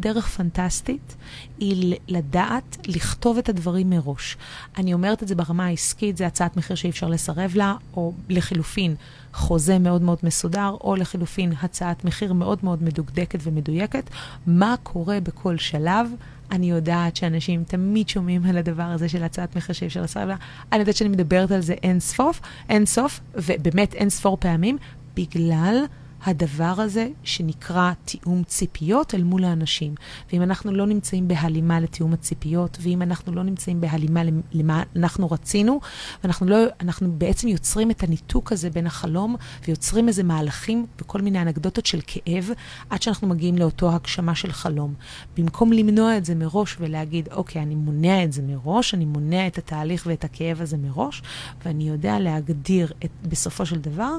דרך 0.00 0.28
פנטסטית 0.28 1.16
היא 1.58 1.96
לדעת 2.08 2.76
לכתוב 2.86 3.38
את 3.38 3.48
הדברים 3.48 3.90
מראש. 3.90 4.36
אני 4.78 4.92
אומרת 4.94 5.22
את 5.22 5.28
זה 5.28 5.34
ברמה 5.34 5.66
העסקית, 5.66 6.16
זה 6.16 6.26
הצעת 6.26 6.56
מחיר 6.56 6.76
שאי 6.76 6.90
אפשר 6.90 7.08
לסרב 7.08 7.52
לה, 7.54 7.74
או 7.94 8.12
לחילופין, 8.28 8.94
חוזה 9.34 9.78
מאוד 9.78 10.02
מאוד 10.02 10.18
מסודר, 10.22 10.76
או 10.80 10.96
לחילופין, 10.96 11.52
הצעת 11.62 12.04
מחיר 12.04 12.32
מאוד 12.32 12.58
מאוד 12.62 12.82
מדוקדקת 12.82 13.38
ומדויקת. 13.42 14.10
מה 14.46 14.74
קורה 14.82 15.20
בכל 15.20 15.56
שלב? 15.56 16.10
אני 16.52 16.70
יודעת 16.70 17.16
שאנשים 17.16 17.64
תמיד 17.64 18.08
שומעים 18.08 18.44
על 18.44 18.58
הדבר 18.58 18.82
הזה 18.82 19.08
של 19.08 19.22
הצעת 19.22 19.56
מחיר 19.56 19.74
שאי 19.74 19.86
אפשר 19.86 20.02
לסרב 20.02 20.28
לה. 20.28 20.36
אני 20.72 20.80
יודעת 20.80 20.96
שאני 20.96 21.10
מדברת 21.10 21.50
על 21.50 21.60
זה 21.60 21.72
אין 21.72 22.00
סוף, 22.00 22.40
אין 22.68 22.86
סוף, 22.86 23.20
ובאמת 23.34 23.94
אין 23.94 24.10
ספור 24.10 24.36
פעמים, 24.40 24.78
בגלל 25.16 25.84
הדבר 26.24 26.74
הזה 26.78 27.08
שנקרא 27.22 27.92
תיאום 28.04 28.42
ציפיות 28.44 29.14
אל 29.14 29.22
מול 29.22 29.44
האנשים. 29.44 29.94
ואם 30.32 30.42
אנחנו 30.42 30.72
לא 30.72 30.86
נמצאים 30.86 31.28
בהלימה 31.28 31.80
לתיאום 31.80 32.12
הציפיות, 32.12 32.78
ואם 32.80 33.02
אנחנו 33.02 33.34
לא 33.34 33.42
נמצאים 33.42 33.80
בהלימה 33.80 34.22
למה 34.52 34.82
אנחנו 34.96 35.30
רצינו, 35.30 35.80
ואנחנו 36.24 36.46
לא, 36.46 36.56
אנחנו 36.80 37.12
בעצם 37.12 37.48
יוצרים 37.48 37.90
את 37.90 38.02
הניתוק 38.02 38.52
הזה 38.52 38.70
בין 38.70 38.86
החלום, 38.86 39.36
ויוצרים 39.66 40.08
איזה 40.08 40.22
מהלכים 40.22 40.86
וכל 41.00 41.20
מיני 41.20 41.42
אנקדוטות 41.42 41.86
של 41.86 42.00
כאב, 42.06 42.50
עד 42.90 43.02
שאנחנו 43.02 43.28
מגיעים 43.28 43.58
לאותו 43.58 43.92
הגשמה 43.92 44.34
של 44.34 44.52
חלום. 44.52 44.94
במקום 45.36 45.72
למנוע 45.72 46.16
את 46.16 46.24
זה 46.24 46.34
מראש 46.34 46.76
ולהגיד, 46.80 47.28
אוקיי, 47.32 47.62
אני 47.62 47.74
מונע 47.74 48.24
את 48.24 48.32
זה 48.32 48.42
מראש, 48.42 48.94
אני 48.94 49.04
מונע 49.04 49.46
את 49.46 49.58
התהליך 49.58 50.06
ואת 50.06 50.24
הכאב 50.24 50.60
הזה 50.60 50.76
מראש, 50.76 51.22
ואני 51.64 51.88
יודע 51.88 52.18
להגדיר 52.18 52.92
את, 53.04 53.10
בסופו 53.22 53.66
של 53.66 53.78
דבר, 53.78 54.16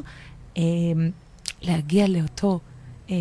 אה, 0.57 0.63
להגיע 1.61 2.07
לאותו 2.07 2.59
אה, 3.09 3.15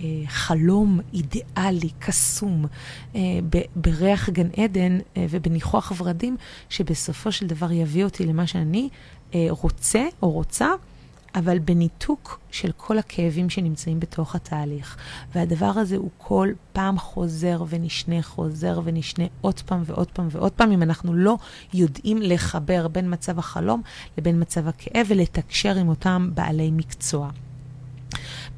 אה, 0.00 0.04
חלום 0.26 1.00
אידיאלי, 1.14 1.88
קסום, 1.98 2.64
אה, 3.14 3.20
בריח 3.76 4.28
גן 4.30 4.48
עדן 4.56 4.98
אה, 5.16 5.26
ובניחוח 5.30 5.92
ורדים, 5.98 6.36
שבסופו 6.68 7.32
של 7.32 7.46
דבר 7.46 7.72
יביא 7.72 8.04
אותי 8.04 8.26
למה 8.26 8.46
שאני 8.46 8.88
אה, 9.34 9.46
רוצה 9.48 10.04
או 10.22 10.30
רוצה, 10.30 10.68
אבל 11.34 11.58
בניתוק 11.58 12.40
של 12.50 12.72
כל 12.76 12.98
הכאבים 12.98 13.50
שנמצאים 13.50 14.00
בתוך 14.00 14.34
התהליך. 14.34 14.96
והדבר 15.34 15.66
הזה 15.66 15.96
הוא 15.96 16.10
כל 16.18 16.48
פעם 16.72 16.98
חוזר 16.98 17.64
ונשנה, 17.68 18.22
חוזר 18.22 18.80
ונשנה 18.84 19.24
עוד 19.40 19.60
פעם 19.60 19.82
ועוד 19.86 20.10
פעם 20.10 20.28
ועוד 20.30 20.52
פעם, 20.52 20.72
אם 20.72 20.82
אנחנו 20.82 21.14
לא 21.14 21.36
יודעים 21.74 22.18
לחבר 22.22 22.88
בין 22.88 23.12
מצב 23.12 23.38
החלום 23.38 23.82
לבין 24.18 24.40
מצב 24.40 24.68
הכאב 24.68 25.06
ולתקשר 25.08 25.76
עם 25.76 25.88
אותם 25.88 26.30
בעלי 26.34 26.70
מקצוע. 26.70 27.30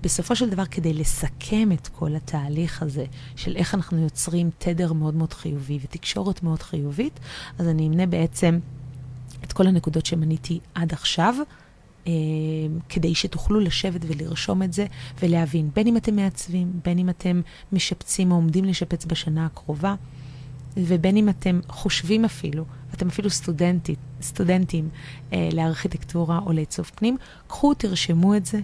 בסופו 0.03 0.37
של 0.37 0.51
דבר, 0.51 0.65
כדי 0.65 0.95
לסכם 0.95 1.73
את 1.73 1.89
כל 1.89 2.17
התהליך 2.17 2.83
הזה 2.83 3.05
של 3.37 3.57
איך 3.57 3.75
אנחנו 3.75 3.99
יוצרים 3.99 4.51
תדר 4.59 4.93
מאוד 4.93 5.15
מאוד 5.15 5.33
חיובי 5.33 5.79
ותקשורת 5.83 6.43
מאוד 6.43 6.63
חיובית, 6.63 7.21
אז 7.59 7.69
אני 7.69 7.87
אמנה 7.87 8.07
בעצם 8.07 8.59
את 9.45 9.53
כל 9.53 9.67
הנקודות 9.67 10.07
שמניתי 10.07 10.61
עד 10.75 10.93
עכשיו. 10.93 11.35
אה, 12.07 12.13
כדי 12.89 13.15
שתוכלו 13.15 13.61
לשבת 13.61 14.01
ולרשום 14.07 14.63
את 14.63 14.73
זה 14.73 14.87
ולהבין, 15.23 15.71
בין 15.75 15.87
אם 15.87 15.97
אתם 15.97 16.17
מעצבים, 16.17 16.73
בין 16.85 16.99
אם 16.99 17.09
אתם 17.09 17.41
משפצים 17.73 18.31
או 18.31 18.37
עומדים 18.37 18.65
לשפץ 18.65 19.05
בשנה 19.05 19.47
הקרובה, 19.47 19.95
ובין 20.77 21.17
אם 21.17 21.29
אתם 21.29 21.61
חושבים 21.69 22.25
אפילו, 22.25 22.65
אתם 22.95 23.09
אפילו 23.09 23.31
סטודנטית, 23.31 23.99
סטודנטים 24.23 24.89
אה, 25.33 25.49
לארכיטקטורה 25.53 26.39
או 26.47 26.53
לעיצוב 26.53 26.91
פנים, 26.95 27.17
קחו, 27.47 27.75
תרשמו 27.75 28.37
את 28.37 28.47
זה, 28.47 28.61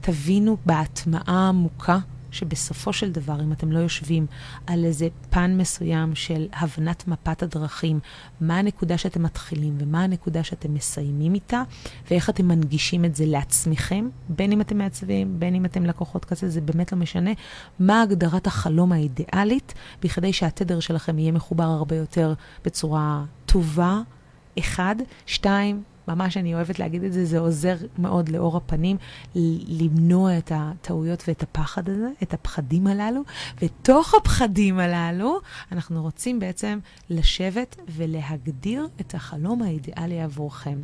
תבינו 0.00 0.56
בהטמעה 0.66 1.48
עמוקה 1.48 1.98
שבסופו 2.30 2.92
של 2.92 3.12
דבר, 3.12 3.42
אם 3.42 3.52
אתם 3.52 3.72
לא 3.72 3.78
יושבים 3.78 4.26
על 4.66 4.84
איזה 4.84 5.08
פן 5.30 5.56
מסוים 5.56 6.14
של 6.14 6.46
הבנת 6.52 7.08
מפת 7.08 7.42
הדרכים, 7.42 8.00
מה 8.40 8.58
הנקודה 8.58 8.98
שאתם 8.98 9.22
מתחילים 9.22 9.76
ומה 9.78 10.02
הנקודה 10.02 10.44
שאתם 10.44 10.74
מסיימים 10.74 11.34
איתה, 11.34 11.62
ואיך 12.10 12.30
אתם 12.30 12.48
מנגישים 12.48 13.04
את 13.04 13.16
זה 13.16 13.26
לעצמכם, 13.26 14.08
בין 14.28 14.52
אם 14.52 14.60
אתם 14.60 14.78
מעצבים, 14.78 15.40
בין 15.40 15.54
אם 15.54 15.64
אתם 15.64 15.86
לקוחות 15.86 16.24
כזה, 16.24 16.48
זה 16.48 16.60
באמת 16.60 16.92
לא 16.92 16.98
משנה, 16.98 17.30
מה 17.78 18.02
הגדרת 18.02 18.46
החלום 18.46 18.92
האידיאלית, 18.92 19.74
בכדי 20.02 20.32
שהתדר 20.32 20.80
שלכם 20.80 21.18
יהיה 21.18 21.32
מחובר 21.32 21.64
הרבה 21.64 21.96
יותר 21.96 22.34
בצורה 22.64 23.24
טובה. 23.46 24.00
אחד, 24.58 24.96
שתיים, 25.26 25.82
ממש 26.14 26.36
אני 26.36 26.54
אוהבת 26.54 26.78
להגיד 26.78 27.04
את 27.04 27.12
זה, 27.12 27.24
זה 27.24 27.38
עוזר 27.38 27.76
מאוד 27.98 28.28
לאור 28.28 28.56
הפנים 28.56 28.96
למנוע 29.68 30.38
את 30.38 30.52
הטעויות 30.54 31.24
ואת 31.28 31.42
הפחד 31.42 31.88
הזה, 31.88 32.08
את 32.22 32.34
הפחדים 32.34 32.86
הללו, 32.86 33.22
ותוך 33.62 34.14
הפחדים 34.14 34.78
הללו 34.78 35.38
אנחנו 35.72 36.02
רוצים 36.02 36.40
בעצם 36.40 36.78
לשבת 37.10 37.76
ולהגדיר 37.88 38.88
את 39.00 39.14
החלום 39.14 39.62
האידיאלי 39.62 40.20
עבורכם. 40.20 40.78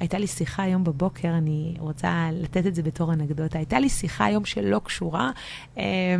הייתה 0.00 0.18
לי 0.18 0.26
שיחה 0.26 0.62
היום 0.62 0.84
בבוקר, 0.84 1.28
אני 1.28 1.74
רוצה 1.78 2.28
לתת 2.32 2.66
את 2.66 2.74
זה 2.74 2.82
בתור 2.82 3.12
אנקדוטה, 3.12 3.58
הייתה 3.58 3.80
לי 3.80 3.88
שיחה 3.88 4.24
היום 4.24 4.44
שלא 4.44 4.80
קשורה. 4.84 5.30
אה, 5.78 6.16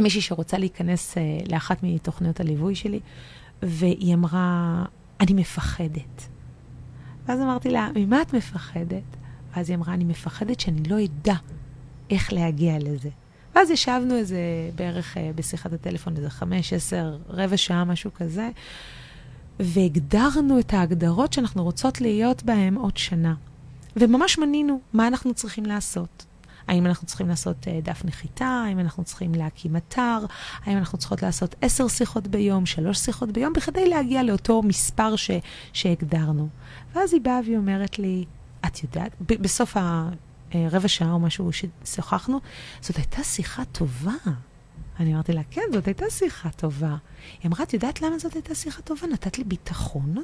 מישהי 0.00 0.20
שרוצה 0.20 0.58
להיכנס 0.58 1.18
אה, 1.18 1.22
לאחת 1.48 1.82
מתוכניות 1.82 2.40
הליווי 2.40 2.74
שלי, 2.74 3.00
והיא 3.62 4.14
אמרה, 4.14 4.84
אני 5.20 5.32
מפחדת. 5.32 6.28
ואז 7.30 7.40
אמרתי 7.40 7.70
לה, 7.70 7.88
ממה 7.94 8.22
את 8.22 8.34
מפחדת? 8.34 9.02
ואז 9.54 9.70
היא 9.70 9.76
אמרה, 9.76 9.94
אני 9.94 10.04
מפחדת 10.04 10.60
שאני 10.60 10.82
לא 10.82 10.96
אדע 11.04 11.34
איך 12.10 12.32
להגיע 12.32 12.78
לזה. 12.78 13.08
ואז 13.54 13.70
ישבנו 13.70 14.16
איזה, 14.16 14.38
בערך 14.74 15.16
אה, 15.16 15.30
בשיחת 15.34 15.72
הטלפון, 15.72 16.16
איזה 16.16 16.30
חמש, 16.30 16.72
עשר, 16.72 17.16
רבע 17.28 17.56
שעה, 17.56 17.84
משהו 17.84 18.10
כזה. 18.14 18.50
והגדרנו 19.60 20.58
את 20.58 20.74
ההגדרות 20.74 21.32
שאנחנו 21.32 21.64
רוצות 21.64 22.00
להיות 22.00 22.42
בהן 22.42 22.74
עוד 22.74 22.96
שנה. 22.96 23.34
וממש 23.96 24.38
מנינו 24.38 24.80
מה 24.92 25.06
אנחנו 25.06 25.34
צריכים 25.34 25.66
לעשות. 25.66 26.24
האם 26.70 26.86
אנחנו 26.86 27.06
צריכים 27.06 27.28
לעשות 27.28 27.64
uh, 27.64 27.84
דף 27.84 28.04
נחיתה, 28.04 28.62
האם 28.66 28.78
אנחנו 28.78 29.04
צריכים 29.04 29.34
להקים 29.34 29.76
אתר, 29.76 30.18
האם 30.64 30.76
אנחנו 30.76 30.98
צריכות 30.98 31.22
לעשות 31.22 31.54
עשר 31.60 31.88
שיחות 31.88 32.26
ביום, 32.28 32.66
שלוש 32.66 32.98
שיחות 32.98 33.32
ביום, 33.32 33.52
בכדי 33.52 33.88
להגיע 33.88 34.22
לאותו 34.22 34.62
מספר 34.62 35.16
ש, 35.16 35.30
שהגדרנו. 35.72 36.48
ואז 36.94 37.12
היא 37.12 37.20
באה 37.20 37.40
והיא 37.44 37.56
אומרת 37.56 37.98
לי, 37.98 38.24
את 38.66 38.82
יודעת, 38.82 39.12
ב- 39.20 39.42
בסוף 39.42 39.76
הרבע 40.52 40.88
שעה 40.88 41.12
או 41.12 41.20
משהו 41.20 41.50
ששוחחנו, 41.52 42.38
זאת 42.80 42.96
הייתה 42.96 43.22
שיחה 43.22 43.64
טובה. 43.64 44.14
אני 45.00 45.14
אמרתי 45.14 45.32
לה, 45.32 45.42
כן, 45.50 45.62
זאת 45.72 45.86
הייתה 45.86 46.10
שיחה 46.10 46.50
טובה. 46.50 46.96
היא 47.42 47.48
אמרה, 47.48 47.62
את 47.62 47.74
יודעת 47.74 48.02
למה 48.02 48.18
זאת 48.18 48.34
הייתה 48.34 48.54
שיחה 48.54 48.82
טובה? 48.82 49.06
נתת 49.06 49.38
לי 49.38 49.44
ביטחון, 49.44 50.14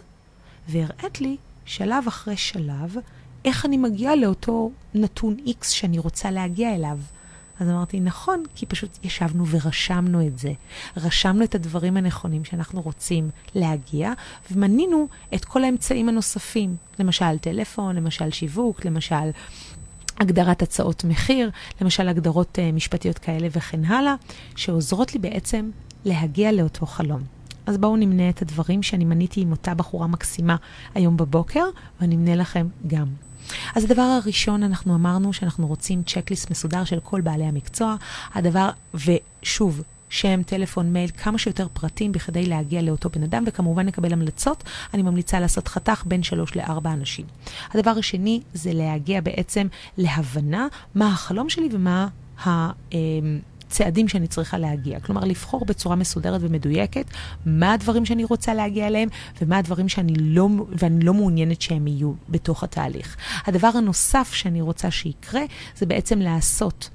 והראית 0.69 1.21
לי 1.21 1.37
שלב 1.65 2.05
אחרי 2.09 2.37
שלב 2.37 2.97
איך 3.47 3.67
אני 3.67 3.77
מגיעה 3.77 4.17
לאותו 4.17 4.71
נתון 4.95 5.37
X 5.47 5.65
שאני 5.65 5.99
רוצה 5.99 6.31
להגיע 6.31 6.75
אליו. 6.75 6.99
אז 7.61 7.69
אמרתי, 7.69 8.01
נכון, 8.01 8.43
כי 8.55 8.67
פשוט 8.67 8.99
ישבנו 9.05 9.47
ורשמנו 9.47 10.27
את 10.27 10.39
זה. 10.39 10.53
רשמנו 10.97 11.45
את 11.45 11.55
הדברים 11.55 11.97
הנכונים 11.97 12.45
שאנחנו 12.45 12.81
רוצים 12.81 13.31
להגיע, 13.55 14.13
ומנינו 14.53 15.09
את 15.35 15.45
כל 15.45 15.65
האמצעים 15.65 16.09
הנוספים. 16.09 16.77
למשל 16.99 17.39
טלפון, 17.39 17.97
למשל 17.97 18.31
שיווק, 18.31 18.85
למשל 18.85 19.31
הגדרת 20.21 20.63
הצעות 20.63 21.05
מחיר, 21.05 21.51
למשל 21.81 22.09
הגדרות 22.09 22.59
uh, 22.59 22.75
משפטיות 22.75 23.19
כאלה 23.19 23.49
וכן 23.51 23.85
הלאה, 23.85 24.15
שעוזרות 24.57 25.15
לי 25.15 25.21
בעצם 25.21 25.71
להגיע 26.05 26.53
לאותו 26.53 26.87
חלום. 26.87 27.21
אז 27.67 27.79
בואו 27.79 27.97
נמנה 27.97 28.29
את 28.29 28.43
הדברים 28.43 28.83
שאני 28.83 29.05
מניתי 29.05 29.41
עם 29.41 29.51
אותה 29.51 29.75
בחורה 29.75 30.07
מקסימה 30.07 30.57
היום 30.95 31.17
בבוקר, 31.17 31.65
ואני 32.01 32.15
אמנה 32.15 32.37
לכם 32.37 32.69
גם. 32.87 33.26
אז 33.75 33.85
הדבר 33.85 34.03
הראשון, 34.03 34.63
אנחנו 34.63 34.95
אמרנו 34.95 35.33
שאנחנו 35.33 35.67
רוצים 35.67 36.03
צ'קליסט 36.03 36.51
מסודר 36.51 36.85
של 36.85 37.01
כל 37.01 37.21
בעלי 37.21 37.45
המקצוע. 37.45 37.97
הדבר, 38.35 38.71
ושוב, 38.95 39.83
שם, 40.09 40.43
טלפון, 40.43 40.93
מייל, 40.93 41.11
כמה 41.11 41.39
שיותר 41.39 41.67
פרטים 41.73 42.13
בכדי 42.13 42.47
להגיע 42.47 42.83
לאותו 42.83 43.11
בן 43.11 43.23
אדם, 43.23 43.45
וכמובן 43.47 43.87
לקבל 43.87 44.13
המלצות. 44.13 44.65
אני 44.95 45.03
ממליצה 45.03 45.41
לעשות 45.41 45.69
חתך 45.69 46.03
בין 46.07 46.23
שלוש 46.23 46.57
לארבע 46.57 46.93
אנשים. 46.93 47.27
הדבר 47.75 47.91
השני 47.91 48.41
זה 48.55 48.73
להגיע 48.73 49.21
בעצם 49.21 49.67
להבנה 49.99 50.67
מה 50.95 51.09
החלום 51.09 51.51
שלי 51.51 51.69
ומה 51.73 52.09
ה... 52.47 52.71
צעדים 53.69 54.09
שאני 54.09 54.27
צריכה 54.27 54.59
להגיע. 54.59 55.01
כלומר, 55.01 55.25
לבחור 55.25 55.65
בצורה 55.65 55.97
מסודרת 55.97 56.41
ומדויקת 56.45 57.07
מה 57.47 57.73
הדברים 57.73 58.07
שאני 58.07 58.25
רוצה 58.25 58.55
להגיע 58.55 58.87
אליהם 58.87 59.09
ומה 59.43 59.59
הדברים 59.59 59.89
שאני 59.89 60.15
לא, 60.17 60.49
ואני 60.71 61.05
לא 61.05 61.15
מעוניינת 61.15 61.63
שהם 61.63 61.87
יהיו 61.87 62.13
בתוך 62.29 62.65
התהליך. 62.65 63.17
הדבר 63.47 63.71
הנוסף 63.75 64.31
שאני 64.33 64.61
רוצה 64.61 64.91
שיקרה 64.91 65.43
זה 65.77 65.87
בעצם 65.87 66.19
לעשות 66.19 66.91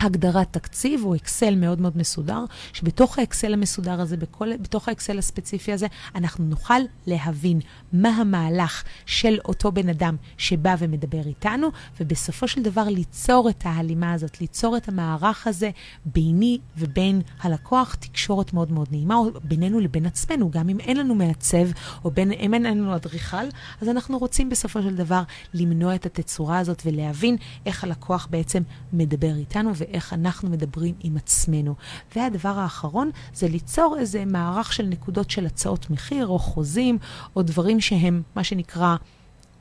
הגדרת 0.00 0.52
תקציב 0.52 1.04
או 1.04 1.14
אקסל 1.14 1.54
מאוד 1.54 1.80
מאוד 1.80 1.96
מסודר, 1.96 2.44
שבתוך 2.72 3.18
האקסל 3.18 3.52
המסודר 3.52 4.00
הזה, 4.00 4.16
בכל, 4.16 4.56
בתוך 4.56 4.88
האקסל 4.88 5.18
הספציפי 5.18 5.72
הזה, 5.72 5.86
אנחנו 6.14 6.44
נוכל 6.44 6.80
להבין 7.06 7.60
מה 7.92 8.08
המהלך 8.08 8.84
של 9.06 9.38
אותו 9.44 9.72
בן 9.72 9.88
אדם 9.88 10.16
שבא 10.38 10.74
ומדבר 10.78 11.26
איתנו, 11.26 11.68
ובסופו 12.00 12.48
של 12.48 12.62
דבר 12.62 12.84
ליצור 12.84 13.48
את 13.48 13.62
ההלימה 13.64 14.12
הזאת, 14.12 14.40
ליצור 14.40 14.76
את 14.76 14.88
המערך 14.88 15.46
הזה 15.46 15.70
ביני 16.04 16.58
ובין 16.78 17.22
הלקוח, 17.40 17.94
תקשורת 17.94 18.52
מאוד 18.52 18.72
מאוד 18.72 18.88
נעימה, 18.90 19.14
או 19.14 19.30
בינינו 19.44 19.80
לבין 19.80 20.06
עצמנו, 20.06 20.50
גם 20.50 20.68
אם 20.68 20.80
אין 20.80 20.96
לנו 20.96 21.14
מעצב, 21.14 21.66
או 22.04 22.10
בין, 22.10 22.32
אם 22.32 22.54
אין 22.54 22.62
לנו 22.62 22.96
אדריכל, 22.96 23.46
אז 23.80 23.88
אנחנו 23.88 24.18
רוצים 24.18 24.48
בסופו 24.50 24.82
של 24.82 24.96
דבר 24.96 25.22
למנוע 25.54 25.94
את 25.94 26.06
התצורה 26.06 26.58
הזאת 26.58 26.82
ולהבין 26.86 27.36
איך 27.66 27.84
הלקוח 27.84 28.28
בעצם 28.30 28.62
מדבר 28.92 29.36
איתנו. 29.36 29.69
שלנו 29.74 29.90
ואיך 29.92 30.12
אנחנו 30.12 30.50
מדברים 30.50 30.94
עם 31.00 31.16
עצמנו. 31.16 31.74
והדבר 32.16 32.58
האחרון 32.58 33.10
זה 33.34 33.48
ליצור 33.48 33.96
איזה 33.98 34.24
מערך 34.24 34.72
של 34.72 34.86
נקודות 34.86 35.30
של 35.30 35.46
הצעות 35.46 35.90
מחיר 35.90 36.26
או 36.26 36.38
חוזים 36.38 36.98
או 37.36 37.42
דברים 37.42 37.80
שהם 37.80 38.22
מה 38.36 38.44
שנקרא 38.44 38.96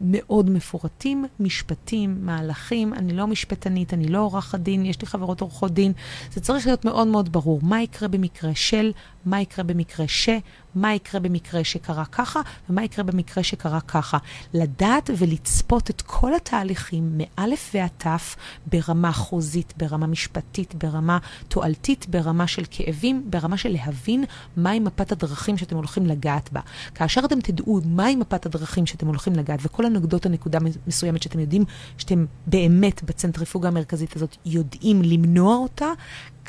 מאוד 0.02 0.50
מפורטים, 0.50 1.26
משפטים, 1.40 2.26
מהלכים. 2.26 2.94
אני 2.94 3.14
לא 3.14 3.28
משפטנית, 3.28 3.94
אני 3.94 4.08
לא 4.08 4.20
עורכת 4.20 4.60
דין, 4.60 4.86
יש 4.86 5.02
לי 5.02 5.08
חברות 5.08 5.42
עורכות 5.42 5.74
דין. 5.74 5.94
זה 6.32 6.42
צריך 6.42 6.66
להיות 6.66 6.86
מאוד 6.86 7.08
מאוד 7.08 7.32
ברור 7.32 7.60
מה 7.64 7.82
יקרה 7.82 8.08
במקרה 8.08 8.56
של, 8.56 8.92
מה 9.26 9.42
יקרה 9.42 9.64
במקרה 9.64 10.08
ש, 10.08 10.30
מה 10.76 10.94
יקרה 10.94 11.22
במקרה 11.22 11.64
שקרה 11.64 12.06
ככה, 12.06 12.42
ומה 12.70 12.84
יקרה 12.84 13.04
במקרה 13.04 13.44
שקרה 13.44 13.82
ככה. 13.82 14.18
לדעת 14.54 15.10
ולצפות 15.18 15.90
את 15.90 16.02
כל 16.02 16.36
התהליכים, 16.36 17.18
מאלף 17.18 17.72
ועד 17.74 17.90
תף, 17.98 18.36
ברמה 18.66 19.12
חוזית, 19.12 19.74
ברמה 19.78 20.08
משפטית, 20.08 20.76
ברמה 20.76 21.18
תועלתית, 21.48 22.06
ברמה 22.10 22.48
של 22.48 22.64
כאבים, 22.72 23.26
ברמה 23.30 23.58
של 23.58 23.70
להבין 23.70 24.24
מהי 24.58 24.80
מפת 24.80 25.12
הדרכים 25.12 25.58
שאתם 25.58 25.76
הולכים 25.76 26.06
לגעת 26.06 26.54
בה. 26.54 26.62
כאשר 26.96 27.22
אתם 27.26 27.42
תדעו 27.42 27.82
מהי 27.86 28.16
מפת 28.16 28.46
הדרכים 28.46 28.86
שאתם 28.86 29.08
הולכים 29.08 29.34
לגעת, 29.34 29.60
וכל 29.64 29.86
הנקודות 29.86 30.26
הנקודה 30.26 30.60
מסוימת 30.88 31.24
שאתם 31.24 31.40
יודעים 31.40 31.64
שאתם 31.98 32.26
באמת 32.48 33.04
בצנטריפוגה 33.04 33.68
המרכזית 33.68 34.16
הזאת 34.16 34.38
יודעים 34.46 35.02
למנוע 35.02 35.56
אותה, 35.56 35.88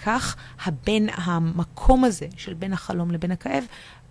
כך 0.04 0.36
הבין, 0.64 1.08
המקום 1.14 2.04
הזה 2.04 2.26
של 2.36 2.54
בין 2.54 2.72
החלום 2.72 3.10
לבין 3.10 3.30
הכאב 3.30 3.64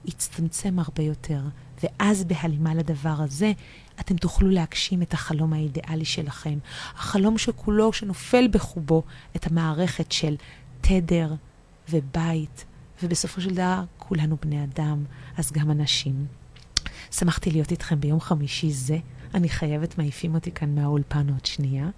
יצטמצם 0.06 0.80
הרבה 0.80 1.04
יותר. 1.04 1.42
ואז 1.84 2.24
בהלימה 2.24 2.76
לדבר 2.76 3.16
הזה, 3.18 3.52
אתם 4.00 4.16
תוכלו 4.16 4.50
להגשים 4.50 5.02
את 5.02 5.14
החלום 5.14 5.54
האידיאלי 5.54 6.06
שלכם. 6.06 6.60
החלום 6.96 7.38
שכולו, 7.38 7.94
שנופל 7.94 8.48
בחובו 8.52 9.04
את 9.36 9.48
המערכת 9.48 10.12
של 10.12 10.36
תדר 10.82 11.34
ובית, 11.90 12.66
ובסופו 13.04 13.42
של 13.42 13.54
דבר 13.54 13.84
כולנו 13.98 14.38
בני 14.42 14.64
אדם, 14.64 15.04
אז 15.38 15.52
גם 15.52 15.72
אנשים. 15.72 16.26
שמחתי 17.12 17.52
להיות 17.52 17.72
איתכם 17.72 18.00
ביום 18.00 18.20
חמישי 18.20 18.72
זה. 18.72 18.98
אני 19.34 19.50
חייבת, 19.50 19.98
מעיפים 19.98 20.36
אותי 20.36 20.52
כאן 20.52 20.76
מהאולפן 20.76 21.30
עוד 21.30 21.46
שנייה. 21.46 21.90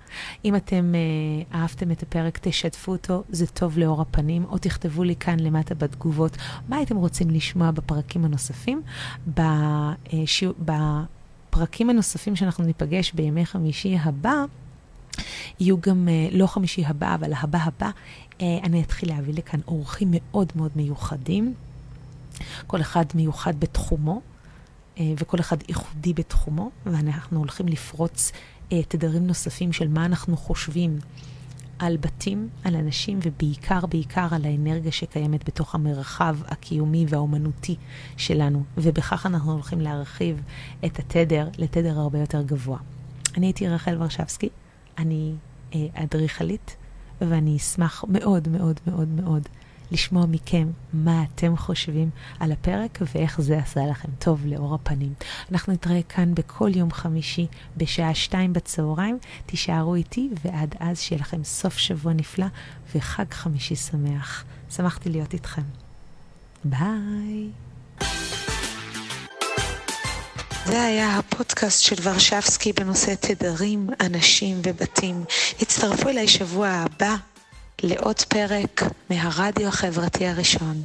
אם 0.45 0.55
אתם 0.55 0.93
אה, 0.95 1.59
אהבתם 1.59 1.91
את 1.91 2.03
הפרק, 2.03 2.39
תשתפו 2.41 2.91
אותו, 2.91 3.23
זה 3.29 3.47
טוב 3.47 3.77
לאור 3.77 4.01
הפנים, 4.01 4.45
או 4.45 4.57
תכתבו 4.57 5.03
לי 5.03 5.15
כאן 5.15 5.39
למטה 5.39 5.75
בתגובות 5.75 6.37
מה 6.69 6.77
הייתם 6.77 6.95
רוצים 6.95 7.29
לשמוע 7.29 7.71
בפרקים 7.71 8.25
הנוספים. 8.25 8.81
בשיעור, 9.27 10.55
אה, 10.69 11.03
בפרקים 11.49 11.89
הנוספים 11.89 12.35
שאנחנו 12.35 12.63
ניפגש 12.63 13.11
בימי 13.11 13.45
חמישי 13.45 13.97
הבא, 14.03 14.45
יהיו 15.59 15.81
גם, 15.81 16.07
אה, 16.07 16.27
לא 16.31 16.47
חמישי 16.47 16.85
הבא, 16.85 17.15
אבל 17.15 17.33
הבא 17.33 17.59
הבא, 17.61 17.89
אה, 18.41 18.57
אני 18.63 18.81
אתחיל 18.81 19.09
להביא 19.09 19.33
לכאן 19.33 19.59
אורחים 19.67 20.07
מאוד 20.11 20.51
מאוד 20.55 20.71
מיוחדים. 20.75 21.53
כל 22.67 22.81
אחד 22.81 23.05
מיוחד 23.15 23.59
בתחומו. 23.59 24.21
אה, 24.99 25.13
וכל 25.17 25.39
אחד 25.39 25.57
ייחודי 25.67 26.13
בתחומו, 26.13 26.69
ואנחנו 26.85 27.39
הולכים 27.39 27.67
לפרוץ 27.67 28.31
אה, 28.71 28.83
תדרים 28.87 29.27
נוספים 29.27 29.73
של 29.73 29.87
מה 29.87 30.05
אנחנו 30.05 30.37
חושבים 30.37 30.99
על 31.79 31.97
בתים, 31.97 32.49
על 32.63 32.75
אנשים, 32.75 33.19
ובעיקר, 33.23 33.85
בעיקר 33.85 34.27
על 34.31 34.45
האנרגיה 34.45 34.91
שקיימת 34.91 35.47
בתוך 35.47 35.75
המרחב 35.75 36.37
הקיומי 36.47 37.05
והאומנותי 37.09 37.75
שלנו, 38.17 38.63
ובכך 38.77 39.25
אנחנו 39.25 39.51
הולכים 39.51 39.81
להרחיב 39.81 40.41
את 40.85 40.99
התדר 40.99 41.49
לתדר 41.57 41.99
הרבה 41.99 42.19
יותר 42.19 42.41
גבוה. 42.41 42.77
אני 43.37 43.45
הייתי 43.45 43.67
רחל 43.67 43.97
ורשבסקי, 43.99 44.49
אני 44.97 45.33
אה, 45.75 45.79
אדריכלית, 45.93 46.75
ואני 47.21 47.57
אשמח 47.57 48.05
מאוד 48.07 48.47
מאוד 48.47 48.79
מאוד 48.87 49.07
מאוד 49.07 49.49
לשמוע 49.91 50.25
מכם 50.25 50.67
מה 50.93 51.23
אתם 51.23 51.57
חושבים 51.57 52.09
על 52.39 52.51
הפרק 52.51 52.99
ואיך 53.15 53.41
זה 53.41 53.57
עשה 53.57 53.85
לכם 53.85 54.09
טוב 54.19 54.45
לאור 54.45 54.75
הפנים. 54.75 55.13
אנחנו 55.51 55.73
נתראה 55.73 56.01
כאן 56.09 56.35
בכל 56.35 56.69
יום 56.75 56.91
חמישי 56.91 57.47
בשעה 57.77 58.15
שתיים 58.15 58.53
בצהריים. 58.53 59.17
תישארו 59.45 59.95
איתי, 59.95 60.29
ועד 60.45 60.75
אז 60.79 60.99
שיהיה 60.99 61.21
לכם 61.21 61.43
סוף 61.43 61.77
שבוע 61.77 62.13
נפלא 62.13 62.45
וחג 62.95 63.25
חמישי 63.31 63.75
שמח. 63.75 64.43
שמחתי 64.75 65.09
להיות 65.09 65.33
איתכם. 65.33 65.61
ביי. 66.63 67.49
זה 70.65 70.83
היה 70.83 71.17
הפודקאסט 71.17 71.83
של 71.83 71.95
ורשבסקי 72.01 72.73
בנושא 72.73 73.13
תדרים, 73.19 73.89
אנשים 74.01 74.57
ובתים. 74.63 75.23
הצטרפו 75.61 76.09
אליי 76.09 76.27
שבוע 76.27 76.67
הבא. 76.67 77.15
לעוד 77.83 78.21
פרק 78.21 78.81
מהרדיו 79.09 79.67
החברתי 79.67 80.27
הראשון. 80.27 80.83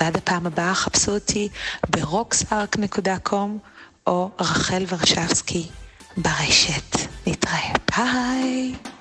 ועד 0.00 0.16
הפעם 0.16 0.46
הבאה 0.46 0.74
חפשו 0.74 1.14
אותי 1.14 1.48
ברוקסארק.קום 1.90 3.58
או 4.06 4.30
רחל 4.40 4.84
ורשבסקי 4.88 5.68
ברשת. 6.16 6.96
נתראה. 7.26 7.72
ביי. 7.96 8.95